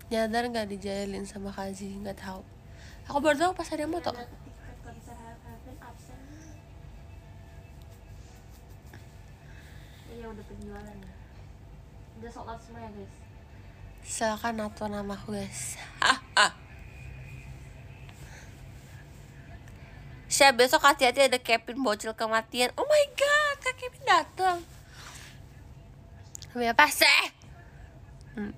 nyadar 0.10 0.44
nggak 0.50 0.68
dijailin 0.74 1.22
sama 1.24 1.54
Kazi 1.54 1.94
nggak 2.02 2.18
tahu 2.18 2.42
aku 3.06 3.18
baru 3.22 3.38
tahu 3.38 3.52
pas 3.54 3.70
ada 3.70 3.86
moto 3.86 4.10
Ada 4.10 4.26
tiket 4.26 4.78
konser 4.82 5.14
Heaven 5.46 5.78
absen. 5.82 6.20
Iya 10.10 10.26
udah 10.34 10.46
penjualan 10.50 10.98
ya. 10.98 11.14
Udah 12.18 12.32
sold 12.34 12.50
out 12.50 12.60
semua 12.62 12.82
ya 12.82 12.92
guys. 12.92 13.14
silakan 14.02 14.54
nato 14.58 14.86
namaku 14.90 15.38
guys 15.38 15.78
Haha. 16.02 16.48
Syah 20.40 20.56
besok 20.56 20.88
hati-hati 20.88 21.28
ada 21.28 21.36
Kevin 21.36 21.84
bocil 21.84 22.16
kematian 22.16 22.72
Oh 22.80 22.88
my 22.88 23.06
god 23.12 23.60
Kak 23.60 23.76
Kevin 23.76 24.08
datang 24.08 24.64
Namanya 26.56 26.72
apa 26.74 26.88
sih? 26.88 27.24
Hmm. 28.40 28.56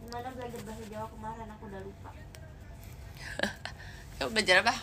Gimana 0.00 0.28
belajar 0.32 0.60
bahasa 0.64 0.84
Jawa 0.88 1.06
kemarin 1.12 1.48
aku 1.52 1.64
udah 1.68 1.82
lupa. 1.84 2.10
Kamu 4.16 4.30
belajar 4.32 4.56
apa? 4.64 4.74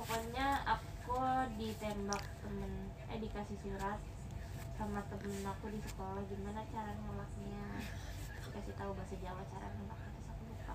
Pokoknya 0.00 0.46
aku 0.64 1.18
ditembak 1.60 2.24
temen, 2.40 2.73
eh 3.14 3.22
dikasih 3.22 3.58
surat 3.62 3.98
sama 4.74 4.98
temen 5.06 5.46
aku 5.46 5.70
di 5.70 5.78
sekolah 5.86 6.18
gimana 6.26 6.66
cara 6.66 6.90
ngelaknya. 6.98 7.66
Dikasih 8.42 8.74
tahu 8.74 8.90
bahasa 8.90 9.14
Jawa 9.22 9.42
cara 9.54 9.70
ngelaknya 9.70 10.10
terus 10.10 10.26
aku 10.34 10.42
lupa. 10.50 10.74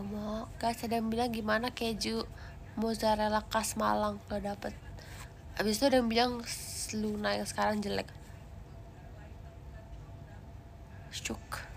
Omo, 0.00 0.48
guys 0.56 0.80
ada 0.80 0.96
yang 0.96 1.12
bilang 1.12 1.28
gimana 1.28 1.68
keju 1.76 2.24
mozzarella 2.80 3.44
khas 3.52 3.76
Malang? 3.76 4.16
Gak 4.32 4.48
dapet. 4.48 4.72
Abis 5.60 5.76
itu 5.76 5.92
ada 5.92 6.00
yang 6.00 6.08
bilang 6.08 6.32
Luna 6.96 7.36
yang 7.36 7.44
sekarang 7.44 7.84
jelek. 7.84 8.08
Syuk. 11.12 11.68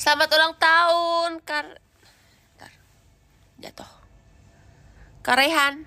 Selamat 0.00 0.28
ulang 0.32 0.54
tahun 0.56 1.30
Kar 1.44 1.68
Bentar. 2.56 2.72
Jatuh 3.60 4.05
Karehan 5.26 5.82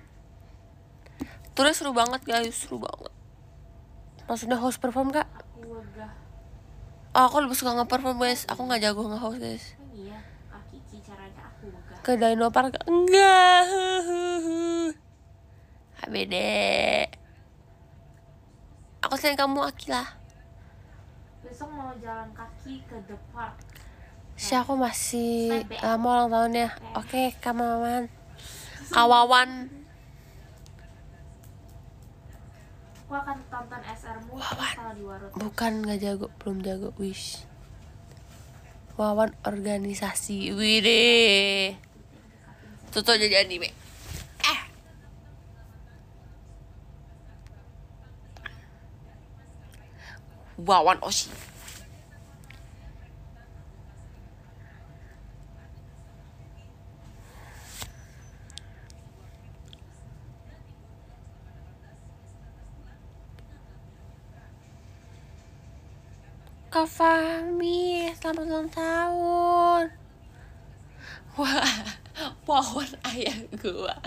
Tulis 1.56 1.76
seru 1.80 1.96
banget 1.96 2.20
guys, 2.28 2.56
seru 2.56 2.84
banget. 2.84 3.12
Maksudnya 4.28 4.60
host 4.60 4.84
perform 4.84 5.16
kak? 5.16 5.28
aku 5.32 5.80
Oh, 7.16 7.24
aku 7.28 7.44
lebih 7.44 7.56
suka 7.56 7.72
nge-perform 7.76 8.20
guys. 8.20 8.44
Aku 8.52 8.68
gak 8.68 8.84
jago 8.84 9.08
nge-host 9.08 9.40
guys. 9.40 9.64
Emang 9.80 9.96
iya? 9.96 10.20
Caranya 11.00 11.42
aku 11.48 11.72
wegah 11.72 12.00
ke 12.04 12.12
Dino 12.20 12.48
Park? 12.52 12.80
Enggak. 12.84 13.64
HBD 16.04 16.36
aku 19.00 19.16
sayang 19.16 19.40
kamu 19.40 19.72
Akila. 19.72 20.04
Besok 21.44 21.72
mau 21.72 21.96
jalan 22.04 22.28
kaki 22.36 22.84
ke 22.88 22.96
the 23.08 23.16
park. 23.32 23.56
Si 24.36 24.52
aku 24.56 24.76
masih 24.76 25.64
lama 25.80 26.08
ulang 26.08 26.30
tahunnya? 26.32 26.68
Oke 26.96 27.36
kamaman 27.40 28.19
kawawan 28.94 29.70
Aku 33.10 33.18
akan 33.18 33.42
tonton 33.50 33.82
SR-mu 33.90 34.38
di 34.94 35.02
Warut. 35.02 35.34
bukan 35.34 35.82
nggak 35.82 35.98
jago 35.98 36.30
belum 36.38 36.62
jago 36.62 36.94
wish. 37.02 37.42
Wawan 39.02 39.34
organisasi 39.42 40.54
Wih 40.54 41.74
Tuh 42.94 43.02
tuh 43.02 43.18
jadi 43.18 43.42
anime. 43.42 43.74
Eh. 44.46 44.62
Wawan 50.62 51.02
Oshi 51.02 51.49
Kak 66.80 66.96
Fahmi, 66.96 68.08
selamat 68.16 68.48
ulang 68.48 68.72
tahun. 68.72 69.92
Wah, 71.36 71.76
pohon 72.48 72.88
ayah 73.04 73.36
gua. 73.60 74.00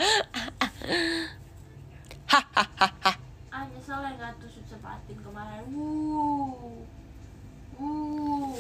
Hahaha. 2.25 3.13
Ah 3.53 3.69
nyesel 3.69 4.01
ya 4.01 4.17
gak 4.17 4.41
tusuk 4.41 4.65
sepatin 4.65 5.21
kemarin. 5.21 5.69
Wuh. 5.69 6.81
Wuh. 7.77 8.57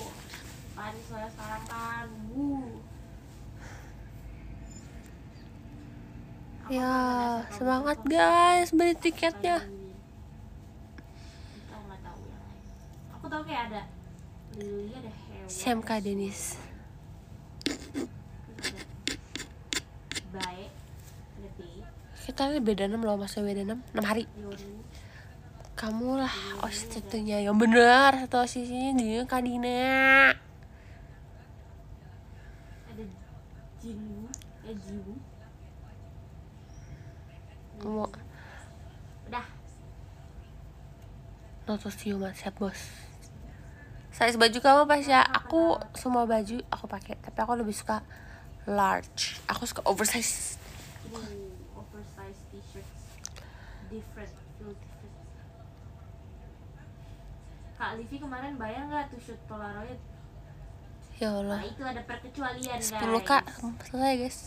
Panis 0.76 1.04
soalnya 1.08 1.32
sekarang 1.32 1.64
kan. 1.72 2.08
Wuh. 2.36 2.84
Ya, 6.68 7.00
semangat 7.48 7.96
guys 8.04 8.76
beli 8.76 8.92
tiketnya. 8.92 9.64
beli. 9.64 9.72
Aku 11.72 11.80
nggak 11.88 12.00
tahu 12.04 12.20
yang 12.28 12.44
lain. 12.44 12.60
Aku 13.16 13.24
tahu 13.32 13.44
kayak 13.48 13.72
ada 13.72 13.82
Ada 14.52 15.10
Hewan. 15.10 15.48
SMK 15.48 15.90
Denis. 16.04 16.40
Baik. 20.32 20.70
Kita 22.22 22.48
ini 22.48 22.60
beda 22.62 22.86
6 22.88 23.02
loh, 23.02 23.16
masa 23.18 23.42
beda 23.42 23.66
6? 23.66 23.76
6 23.92 24.04
hari. 24.04 24.24
Yoru. 24.38 24.80
Kamu 25.74 26.14
lah, 26.14 26.36
oh 26.62 26.70
tentunya 26.70 27.42
yang 27.42 27.58
bener 27.58 28.28
atau 28.30 28.46
sisinya 28.46 28.94
dia 28.94 29.26
Kadina. 29.26 30.30
Ada. 32.86 33.04
Ya 34.62 34.72
Jiwoo. 34.78 35.18
Mau 37.82 38.06
Udah. 39.26 39.46
notus 41.66 41.98
ciuman 41.98 42.30
siap 42.30 42.54
bos. 42.62 43.11
Size 44.12 44.36
baju 44.36 44.58
kamu 44.60 44.82
pas 44.84 45.00
ya? 45.02 45.24
Aku 45.24 45.60
semua 45.94 46.24
baju 46.24 46.60
aku 46.68 46.84
pakai, 46.86 47.16
tapi 47.18 47.38
aku 47.38 47.52
lebih 47.56 47.72
suka 47.72 48.04
large. 48.66 49.40
Aku 49.48 49.64
suka 49.64 49.80
oversize. 49.84 50.60
Ini 51.08 51.16
oversized 51.74 52.42
t-shirts. 52.50 53.00
Different. 53.88 54.32
Feel 54.54 54.72
different. 54.72 55.14
Kak 57.74 57.90
Livi 57.96 58.16
kemarin 58.16 58.54
bayar 58.54 58.86
nggak 58.86 59.10
tuh 59.10 59.18
shoot 59.18 59.40
Polaroid? 59.46 59.98
Ya 61.18 61.28
Nah 61.28 61.40
Allah. 61.40 61.58
itu 61.62 61.82
ada 61.82 62.02
perkecualian 62.02 62.78
guys. 62.78 62.92
10 62.92 63.00
kak 63.22 63.44
selesai 63.86 64.14
guys. 64.18 64.38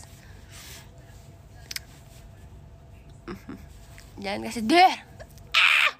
Jangan 4.22 4.40
kasih 4.46 4.64
deh. 4.64 4.94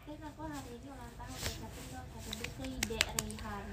Kan 0.07 0.21
aku 0.23 0.43
hari 0.45 0.71
ini 0.73 0.89
ulang 0.89 1.12
tahun 1.14 1.33
ucapin 1.35 1.85
dong 1.91 2.07
happy 2.09 2.33
birthday 2.33 2.73
Dek 2.89 3.05
Rayhan. 3.07 3.69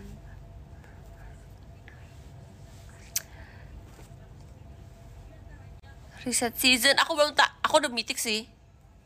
Reset 6.24 6.56
season, 6.56 6.96
aku 6.96 7.20
belum 7.20 7.36
tak, 7.36 7.52
aku 7.60 7.84
udah 7.84 7.92
mitik 7.92 8.16
sih. 8.16 8.48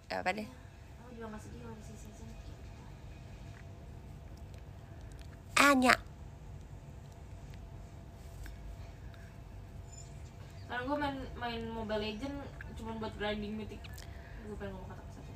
Ya 0.06 0.22
apa 0.22 0.38
deh? 0.38 0.46
Aku 1.02 1.10
juga 1.18 1.34
masih 1.34 1.50
di 1.50 1.66
di 1.66 1.96
season. 1.98 2.30
Anya. 5.58 5.98
Karena 10.70 10.84
gue 10.86 10.98
main 11.02 11.18
main 11.42 11.62
Mobile 11.74 12.06
Legend 12.06 12.38
cuma 12.78 12.94
buat 13.02 13.10
grinding 13.18 13.58
mythic. 13.58 13.82
Gue 14.46 14.54
pengen 14.62 14.78
ngomong 14.78 14.94
kata 14.94 15.02
satu. 15.10 15.34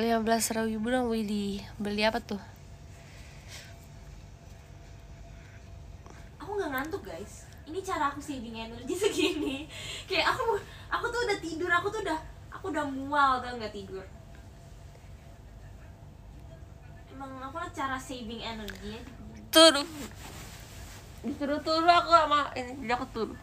15 0.00 0.72
ribu 0.72 0.88
dong 0.88 1.12
Willy 1.12 1.60
Beli 1.76 2.08
apa 2.08 2.24
tuh? 2.24 2.40
Aku 6.40 6.56
nggak 6.56 6.72
ngantuk 6.72 7.04
guys. 7.04 7.44
Ini 7.68 7.77
cara 7.88 8.12
aku 8.12 8.20
saving 8.20 8.52
energi 8.52 8.94
segini. 9.08 9.64
Kayak 10.04 10.36
aku 10.36 10.60
aku 10.92 11.04
tuh 11.08 11.20
udah 11.24 11.38
tidur, 11.40 11.70
aku 11.72 11.88
tuh 11.88 12.04
udah 12.04 12.18
aku 12.52 12.68
udah 12.68 12.84
mual 12.84 13.40
tau 13.40 13.56
nggak 13.56 13.72
tidur. 13.72 14.04
Emang 17.08 17.40
aku 17.40 17.56
lah 17.56 17.70
cara 17.72 17.96
saving 17.96 18.44
energi. 18.44 19.18
Turun 19.48 19.88
Disuruh 21.24 21.60
turun 21.64 21.88
aku 21.88 22.12
sama 22.12 22.52
ini 22.52 22.84
Jadi 22.84 22.92
aku 22.92 23.06
turun 23.10 23.38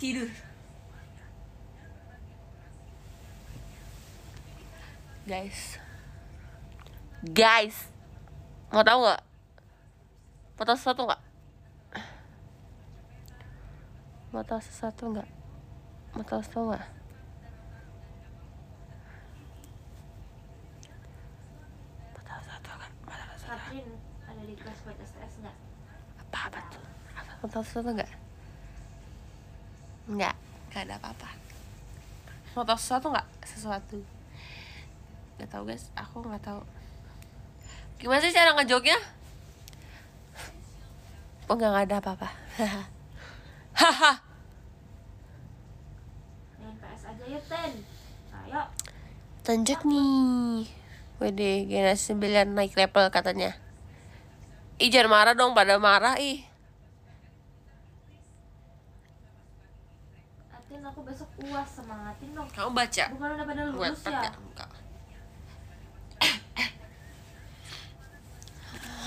Tidur 0.00 0.28
Guys 5.28 5.78
Guys 7.22 7.93
Mau 8.74 8.82
tahu 8.82 9.06
nggak? 9.06 9.22
Mau 10.58 10.64
tahu 10.66 10.74
sesuatu 10.74 11.02
nggak? 11.06 11.22
Mau 14.34 14.42
tahu 14.42 14.58
sesuatu 14.58 15.02
nggak? 15.14 15.28
Mau 16.18 16.24
tahu 16.26 16.40
sesuatu 16.42 16.74
nggak? 16.74 16.86
Mau 22.10 22.22
tahu 22.26 22.40
sesuatu 22.42 22.70
nggak? 22.74 22.92
Mau 23.06 23.14
tahu 23.14 23.34
sesuatu 23.38 23.62
Katrin 23.62 23.86
ada 24.26 24.42
di 24.42 24.54
kelas 24.58 24.78
buat 24.82 24.98
STS 24.98 25.34
nggak? 25.46 25.56
apa 26.34 26.50
apa 26.50 26.60
tuh 26.66 26.82
apa 27.14 27.32
mau 27.38 27.46
tahu 27.46 27.62
sesuatu 27.62 27.88
nggak 27.94 28.10
nggak 30.10 30.34
nggak 30.66 30.82
ada 30.82 30.94
apa-apa 30.98 31.30
mau 32.58 32.66
tahu 32.66 32.74
sesuatu 32.74 33.06
nggak 33.14 33.28
sesuatu 33.46 33.98
nggak 35.38 35.46
tahu 35.46 35.62
guys 35.62 35.94
aku 35.94 36.26
nggak 36.26 36.42
tahu 36.42 36.58
gimana 38.00 38.20
sih 38.20 38.34
cara 38.34 38.52
ngejoknya 38.58 38.96
oh 41.48 41.54
nggak 41.54 41.88
ada 41.88 41.96
apa-apa 42.00 42.28
haha 43.80 44.12
Main 46.60 46.76
PS 46.80 47.02
aja 47.10 47.24
ya 47.26 47.40
Ten. 47.44 47.72
Ayo. 48.44 48.62
Nih 49.84 50.64
Wede, 51.20 51.68
generasi 51.68 52.16
9 52.16 52.54
naik 52.56 52.74
level 52.74 53.06
katanya 53.12 53.54
Ih 54.82 54.90
jangan 54.90 55.10
marah 55.10 55.34
dong, 55.38 55.54
pada 55.54 55.78
marah 55.78 56.18
ih 56.18 56.42
Atin 60.50 60.80
aku 60.82 61.00
besok 61.06 61.30
uas 61.46 61.68
semangatin 61.70 62.34
dong. 62.34 62.48
Kamu 62.50 62.74
baca 62.74 63.04
Bukan 63.14 63.28
udah 63.38 63.46
pada 63.46 63.62
Buat 63.70 63.94
lulus 63.94 64.02
ya? 64.02 64.32
enggak 64.32 64.70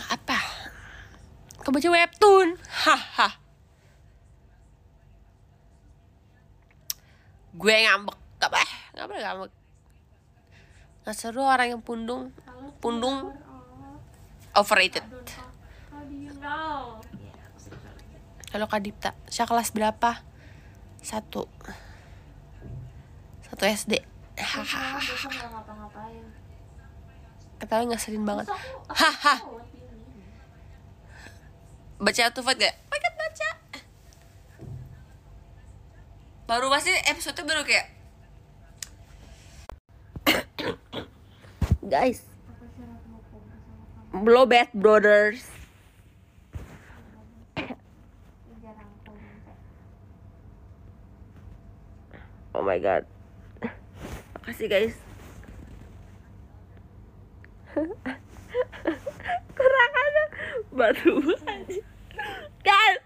Apa? 0.07 0.39
Kau 1.68 1.76
baca 1.76 1.91
webtoon. 1.91 2.55
Haha 2.88 3.28
Gue 7.59 7.76
ngambek. 7.84 8.15
Gak 8.39 8.47
apa 8.47 8.63
Gak 8.95 9.03
boleh 9.11 9.20
ngambek. 9.20 9.51
Gak 11.03 11.11
seru 11.20 11.43
orang 11.43 11.76
yang 11.76 11.84
pundung. 11.84 12.32
Pundung. 12.80 13.36
oh, 13.36 14.63
Overrated. 14.63 15.03
Halo 18.55 18.65
Kak 18.72 18.80
Dipta. 18.80 19.11
Saya 19.28 19.43
kelas 19.43 19.76
berapa? 19.76 20.24
Satu. 21.03 21.51
Satu 23.43 23.63
SD 23.68 24.07
Hahaha 24.39 25.03
nggak. 25.03 26.15
Ketawa 27.59 27.84
ngeselin 27.91 28.24
banget. 28.24 28.47
Terus 28.47 28.55
aku, 28.55 28.80
aku 28.88 28.95
Haha. 29.03 29.36
tahu 29.36 29.51
what 29.59 29.68
you 29.76 29.84
mean. 29.91 30.07
Baca 31.97 32.29
tuh 32.29 32.45
Fat 32.45 32.57
gak? 32.57 32.75
Paket 32.93 33.13
baca 33.17 33.49
Baru 36.47 36.69
pasti 36.69 36.93
episode 37.09 37.41
baru 37.43 37.65
kayak 37.65 37.87
Guys? 41.87 42.21
Blow 44.13 44.45
Bad 44.45 44.69
Brothers 44.73 45.57
oh 52.57 52.65
my 52.65 52.81
god 52.81 53.05
makasih 54.41 54.65
guys 54.65 54.97
kurang 59.55 59.93
ada 59.93 60.23
batu 60.71 61.13
aja 61.45 61.80
guys 62.63 63.01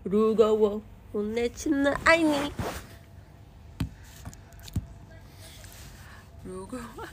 Rugawa 0.00 0.80
Unechina 1.12 1.92
Aini. 2.08 2.48
Rugawa 6.40 7.06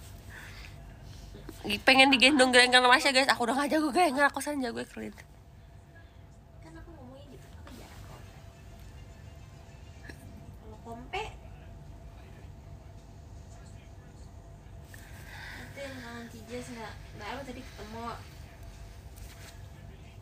pengen 1.83 2.09
digendong 2.15 2.55
gelengan 2.55 2.79
sama 2.79 2.95
Masya 2.95 3.11
guys. 3.11 3.27
Aku 3.27 3.43
udah 3.43 3.59
gak 3.59 3.75
jago 3.75 3.91
gelengan 3.91 4.31
aku 4.31 4.39
sekarang 4.39 4.63
jago 4.63 4.81
keren 4.87 5.11
nanti 16.47 16.63
jas 16.63 16.71
nggak 16.71 16.93
nggak 17.19 17.27
apa 17.27 17.41
tadi 17.43 17.59
ketemu. 17.59 18.07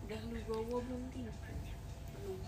Udah 0.06 0.20
lu 0.26 0.40
gowo 0.50 0.76
belum 0.82 1.04
tin 1.14 1.30
belum. 2.18 2.40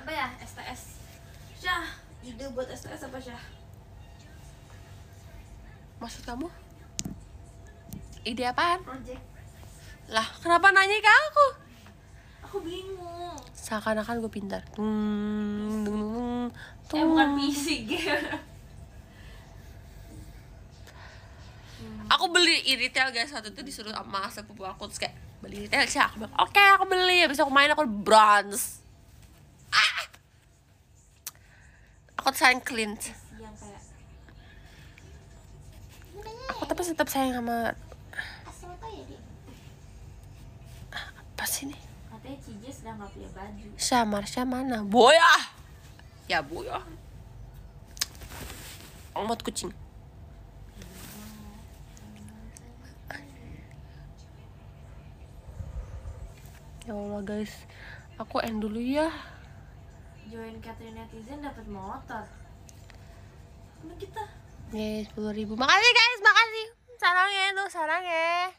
Apa 0.00 0.10
ya 0.10 0.26
STS 0.40 1.04
Syah 1.60 1.84
ide 2.24 2.48
buat 2.56 2.64
STS 2.72 3.12
apa 3.12 3.18
Syah? 3.20 3.44
Maksud 6.00 6.24
kamu? 6.24 6.48
Ide 8.24 8.44
apaan? 8.48 8.80
Project. 8.88 9.20
Lah 10.08 10.24
kenapa 10.40 10.72
nanya 10.72 10.96
ke 10.96 11.12
aku? 11.12 11.46
Aku 12.48 12.56
bingung. 12.64 13.36
Seakan-akan 13.52 14.24
gue 14.24 14.32
pintar. 14.32 14.64
Tung 14.72 15.84
tung 15.84 16.00
tung 16.00 16.48
tung 16.88 17.00
eh 17.00 17.04
bukan 17.04 17.28
PC 17.36 17.84
game 17.84 18.32
aku 22.10 22.24
beli 22.32 22.64
e-retail 22.68 23.12
guys. 23.14 23.32
Waktu 23.32 23.52
itu 23.52 23.62
disuruh 23.64 23.92
sama 23.92 24.28
sepupu 24.32 24.64
aku 24.64 24.88
terus 24.90 25.00
kayak 25.00 25.16
beli 25.44 25.68
retail 25.68 25.84
sih 25.88 26.00
aku 26.00 26.24
bilang 26.24 26.34
oke 26.40 26.64
aku 26.80 26.84
beli. 26.88 27.24
Habis 27.24 27.40
aku 27.40 27.52
main 27.52 27.70
aku 27.70 27.84
bronze. 27.86 28.80
Ah! 29.74 30.14
aku 32.24 32.32
sayang 32.32 32.64
yang 33.36 33.52
kayak 33.52 33.84
aku 36.48 36.62
tapi 36.64 36.80
tetap 36.80 37.04
sayang 37.12 37.36
sama 37.36 37.76
apa 38.64 38.86
ya 38.88 39.04
apa 41.20 41.44
sih 41.44 41.68
nih 41.68 41.80
katanya 42.08 42.38
Cijes 42.40 42.76
udah 42.80 42.92
nggak 42.96 43.10
punya 43.12 43.28
baju. 43.36 43.66
Mana? 44.48 44.80
Boya! 44.88 45.32
Ya 46.24 46.40
boya. 46.40 46.80
Omot 49.12 49.44
kucing 49.44 49.68
Ya 56.84 56.92
Allah 56.92 57.24
guys. 57.24 57.64
Aku 58.20 58.44
end 58.44 58.60
dulu 58.60 58.76
ya. 58.76 59.08
Join 60.28 60.60
Catherine 60.60 60.92
netizen 60.92 61.40
dapat 61.40 61.64
motor. 61.64 62.28
Mana 63.80 63.96
kita. 63.96 64.20
Yeay, 64.68 65.08
10 65.08 65.16
ribu. 65.32 65.56
Makasih 65.56 65.92
guys, 65.96 66.20
makasih. 66.20 66.66
Sarangnya 67.00 67.44
tuh, 67.56 67.68
sarangnya. 67.72 68.52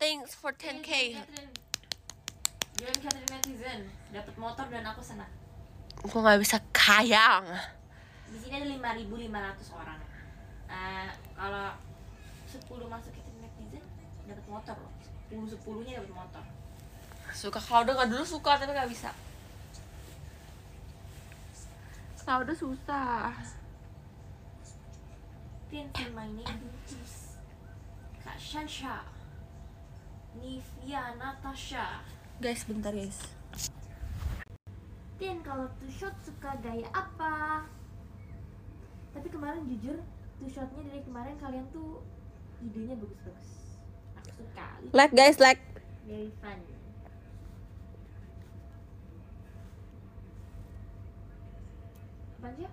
Thanks 0.00 0.32
for 0.32 0.56
10k 0.56 1.20
Join 2.80 2.96
Catherine 2.96 3.28
netizen. 3.28 3.92
Dapat 4.08 4.34
motor 4.40 4.64
dan 4.72 4.88
aku 4.88 5.04
senang. 5.04 5.28
Gue 6.00 6.24
gak 6.24 6.40
bisa 6.40 6.56
kayang. 6.72 7.44
Di 8.32 8.40
sini 8.40 8.56
ada 8.56 8.96
5.500 8.96 9.80
orang. 9.84 10.00
Nah 10.72 11.12
kalau 11.36 11.76
10 12.48 12.88
masuk 12.88 13.12
Catherine 13.12 13.44
netizen 13.44 13.84
dapat 14.24 14.44
motor 14.48 14.76
loh. 14.80 14.92
10 15.28 15.44
10 15.44 15.84
nya 15.84 16.00
dapat 16.00 16.12
motor 16.24 16.44
Suka 17.34 17.58
kalau 17.58 17.82
udah 17.82 17.94
gak 17.98 18.10
dulu 18.14 18.24
suka 18.24 18.54
tapi 18.56 18.70
gak 18.70 18.86
bisa 18.86 19.10
Kalau 22.22 22.46
udah 22.46 22.56
susah 22.56 23.34
Tin 25.68 25.90
say 25.90 26.08
my 26.14 26.30
name 26.30 26.62
Kak 28.22 28.38
Shansha 28.38 29.02
Nivia 30.38 31.18
Natasha 31.18 32.06
Guys, 32.38 32.62
bentar 32.64 32.94
guys 32.94 33.18
Tin 35.18 35.42
kalau 35.46 35.70
two 35.78 35.90
shot 35.90 36.14
suka 36.26 36.58
gaya 36.58 36.90
apa? 36.90 37.62
Tapi 39.14 39.30
kemarin 39.30 39.62
jujur 39.70 40.02
two 40.42 40.50
shotnya 40.50 40.82
dari 40.90 41.02
kemarin 41.06 41.38
kalian 41.38 41.66
tuh 41.70 42.02
idenya 42.58 42.98
bagus-bagus. 42.98 43.78
Aku 44.18 44.30
suka. 44.42 44.66
Like 44.90 45.14
guys, 45.14 45.38
like 45.38 45.62
Very 46.04 46.34
fun. 46.42 46.73
Apaan 52.44 52.60
sih? 52.60 52.68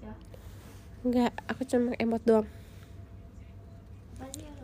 Ya, 0.00 0.12
Enggak, 1.04 1.32
aku 1.44 1.60
cuma 1.68 1.92
emot 2.00 2.24
doang. 2.24 2.48
Apaan 4.16 4.32
sih 4.32 4.48
yang? 4.48 4.56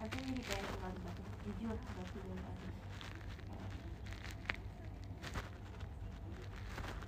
Aku 0.00 0.16
kayak 0.48 0.64
sekali. 0.64 0.96
Jujur, 1.44 1.76
batu. 1.76 2.20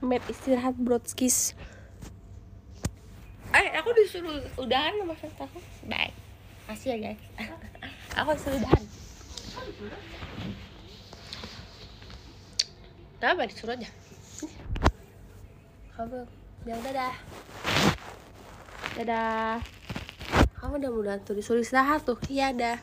Met 0.04 0.22
istirahat 0.28 0.76
brodskis. 0.76 1.56
Eh, 3.56 3.72
aku 3.80 3.96
disuruh 3.96 4.44
udahan 4.60 4.92
sama 5.00 5.16
aku 5.16 5.56
Bye. 5.88 6.12
Kasih 6.68 7.00
ya 7.00 7.16
guys. 7.16 7.22
Aku 8.20 8.36
disuruh 8.36 8.60
udahan 8.60 8.84
Kenapa 13.24 13.48
disuruh 13.48 13.72
aja? 13.72 13.88
Kamu 15.96 16.28
bilang 16.68 16.84
dadah 16.84 17.16
Dadah. 19.00 19.64
Kamu 20.60 20.76
udah 20.76 20.90
mudah 20.92 21.16
tuh 21.24 21.32
disuruh 21.32 21.64
istirahat 21.64 22.04
tuh. 22.04 22.20
Iya 22.28 22.52
dah. 22.52 22.76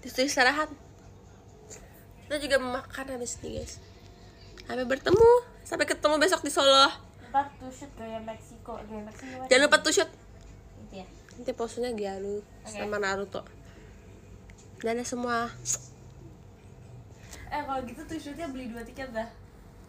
Disuruh 0.00 0.32
istirahat. 0.32 0.72
Kita 2.24 2.40
juga 2.40 2.56
makan 2.56 3.20
habis 3.20 3.36
ini 3.44 3.60
guys. 3.60 3.76
Sampai 4.64 4.88
bertemu. 4.88 5.44
Sampai 5.60 5.84
ketemu 5.84 6.24
besok 6.24 6.40
di 6.40 6.48
Solo. 6.48 6.88
Ntar 7.28 7.52
gaya 8.00 8.16
Meksiko, 8.24 8.80
gaya 8.80 9.04
Meksiko. 9.04 9.44
Jangan 9.44 9.60
lupa 9.60 9.84
tuh 9.84 9.92
shoot. 9.92 10.08
Gitu 10.88 11.04
ya. 11.04 11.06
Nanti 11.36 11.52
posenya 11.52 11.92
Gyaru 11.92 12.40
Oke. 12.40 12.72
sama 12.72 12.96
Naruto. 12.96 13.44
Dadah 14.80 15.04
semua. 15.04 15.52
Eh 17.52 17.60
kalau 17.60 17.84
gitu 17.84 18.00
tuh 18.08 18.16
shootnya 18.16 18.48
beli 18.48 18.72
dua 18.72 18.80
tiket 18.80 19.12
dah. 19.12 19.44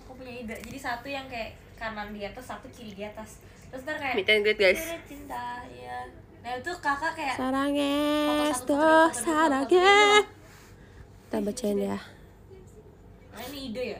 Aku 0.07 0.15
punya 0.15 0.34
ide. 0.39 0.55
Jadi 0.63 0.79
satu 0.79 1.11
yang 1.11 1.27
kayak 1.27 1.59
kanan 1.75 2.15
di 2.15 2.23
atas, 2.23 2.47
satu 2.47 2.71
kiri 2.71 2.95
di 2.95 3.03
atas. 3.03 3.43
Terus 3.67 3.84
ntar 3.84 3.99
kayak 3.99 4.15
Meet 4.15 4.29
and 4.31 4.41
greet 4.47 4.59
guys 4.59 4.81
cinta 5.03 5.67
ya. 5.67 6.07
Nah 6.39 6.51
itu 6.55 6.71
kakak 6.79 7.11
kayak 7.19 7.35
Saranges 7.35 8.23
Foto 8.31 8.45
satu, 8.47 8.63
tuh 8.71 9.03
saranges 9.11 10.25
Kita 11.27 11.38
bacain 11.43 11.75
ya 11.75 11.99
Nah 13.35 13.41
ini 13.51 13.59
ide 13.69 13.84
ya. 13.93 13.99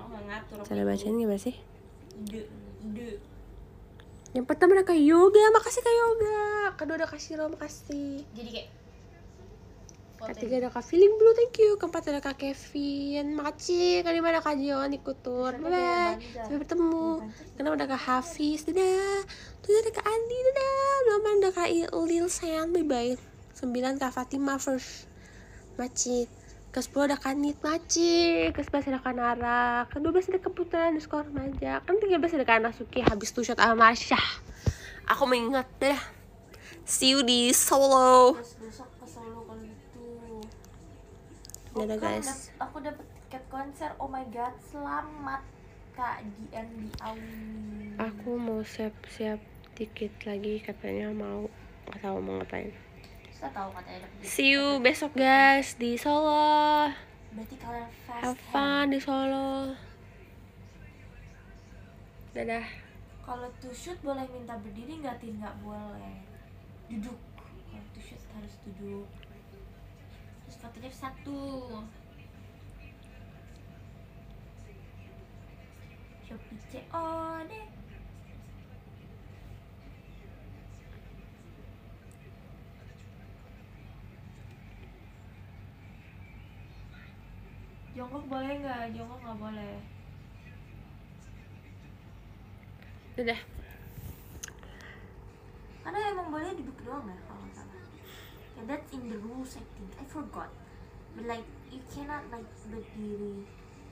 Aku 0.00 0.08
nggak 0.08 0.24
ngatur. 0.24 0.56
Cara 0.64 0.82
bacain 0.88 1.14
gimana 1.20 1.36
sih? 1.36 1.54
Ide, 2.24 2.48
ide. 2.80 3.20
Yang 4.32 4.46
pertama 4.48 4.74
ada 4.74 4.88
Kak 4.88 4.98
Yoga, 4.98 5.44
makasih 5.54 5.84
Kak 5.84 5.94
Yoga 5.94 6.40
Kedua 6.74 6.96
ada 6.98 7.06
Kak 7.06 7.20
Shiro, 7.20 7.44
makasih 7.52 8.24
Jadi 8.32 8.48
kayak. 8.50 8.68
Ketiga 10.24 10.54
ada 10.60 10.70
Kak 10.72 10.84
Feeling 10.88 11.14
Blue, 11.20 11.34
thank 11.36 11.56
you. 11.60 11.76
Keempat 11.76 12.08
ada 12.08 12.20
Kak 12.24 12.40
Kevin, 12.40 13.36
makasih. 13.36 14.00
Kelima 14.00 14.32
ada 14.32 14.40
Kak 14.40 14.56
Jion, 14.56 14.88
ikut 14.94 15.20
tur. 15.20 15.52
Bye. 15.60 16.16
Sampai 16.32 16.58
bertemu. 16.64 17.28
Keenam 17.54 17.76
ada 17.76 17.84
Kak 17.84 18.02
Hafiz, 18.02 18.64
dadah. 18.64 19.20
Tujuh 19.60 19.78
ada 19.84 19.90
Kak 19.92 20.06
Andi, 20.08 20.38
dadah. 20.48 20.94
Delapan 21.04 21.34
ada 21.40 21.50
Kak 21.52 21.68
Lil 22.08 22.26
Sen, 22.32 22.72
bye 22.72 22.84
bye 22.84 23.14
Sembilan 23.52 24.00
Kak 24.00 24.12
Fatima 24.16 24.56
first. 24.56 25.06
Maci 25.76 26.24
ke 26.74 26.82
10 26.82 27.06
ada 27.06 27.18
Kanit 27.18 27.58
Maci 27.62 28.50
ke 28.50 28.60
11 28.62 28.90
ada 28.90 28.98
Kanara 28.98 29.86
ke 29.86 30.02
12 30.02 30.34
ada 30.34 30.40
Keputusan 30.42 30.98
skor 30.98 31.26
remaja. 31.30 31.82
Kan 31.86 32.02
13 32.02 32.18
ada 32.18 32.46
Kana 32.46 32.70
Suki 32.74 32.98
habis 32.98 33.30
two 33.30 33.46
shot 33.46 33.62
Almasya 33.62 34.18
aku 35.08 35.28
mengingat 35.28 35.68
dadah 35.80 36.00
see 36.84 37.16
you 37.16 37.24
di 37.24 37.52
Solo. 37.52 38.36
Terus 38.36 38.54
besok 38.60 38.88
ke 39.00 39.06
Solo 39.08 39.40
kalau 39.48 39.62
gitu. 39.64 40.04
Dadah, 41.74 41.98
Oh, 41.98 41.98
guys. 41.98 42.22
dap- 42.22 42.70
aku 42.70 42.76
dapet 42.78 43.02
tiket 43.18 43.42
konser. 43.50 43.90
Oh 43.98 44.06
my 44.06 44.22
god, 44.30 44.54
selamat 44.62 45.42
Kak 45.94 46.22
Dian 46.22 46.66
di 46.70 46.86
aku 47.98 48.34
mau 48.34 48.62
siap-siap 48.62 49.38
dikit 49.74 50.14
lagi 50.22 50.58
katanya 50.58 51.10
mau 51.10 51.50
nggak 51.86 51.98
tahu 51.98 52.18
mau 52.18 52.38
ngapain. 52.38 52.70
Saya 53.30 53.50
tahu 53.50 53.74
katanya 53.74 54.06
dapat 54.06 54.22
see 54.22 54.54
you 54.54 54.78
besok 54.78 55.14
guys 55.14 55.74
di 55.74 55.98
Solo. 55.98 56.90
Berarti 57.34 57.54
kalian 57.58 57.90
fast 58.06 58.22
have 58.22 58.38
fun 58.50 58.94
di 58.94 58.98
Solo. 58.98 59.74
Dadah. 62.30 62.66
Kalau 63.22 63.50
to 63.58 63.70
shoot 63.70 63.98
boleh 63.98 64.26
minta 64.30 64.54
berdiri 64.58 65.02
nggak 65.02 65.18
tin? 65.18 65.38
Nggak 65.38 65.58
boleh. 65.58 66.22
Duduk. 66.86 67.18
Kalau 67.66 67.86
to 67.90 67.98
shoot 67.98 68.22
harus 68.30 68.54
duduk. 68.62 69.06
Fotonya 70.64 70.88
satu. 70.88 71.40
Shopee 76.24 76.60
COD. 76.72 77.52
Jongkok 87.92 88.24
boleh 88.24 88.52
nggak? 88.64 88.96
Jongkok 88.96 89.20
nggak 89.20 89.36
boleh. 89.36 89.76
dadah 93.14 93.40
Karena 95.84 95.98
emang 96.08 96.28
boleh 96.32 96.50
duduk 96.56 96.78
doang 96.88 97.04
ya. 97.04 97.33
Yeah, 98.56 98.64
that's 98.66 98.92
in 98.92 99.10
the 99.10 99.18
rules 99.18 99.56
I 99.56 99.64
think. 99.74 99.90
I 100.00 100.04
forgot. 100.04 100.50
But 101.16 101.26
like 101.26 101.46
you 101.70 101.80
cannot 101.94 102.22
like 102.30 102.48
berdiri. 102.70 103.44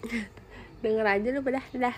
denger 0.83 1.07
aja 1.07 1.29
lu 1.31 1.41
dadah 1.47 1.67
dadah 1.71 1.97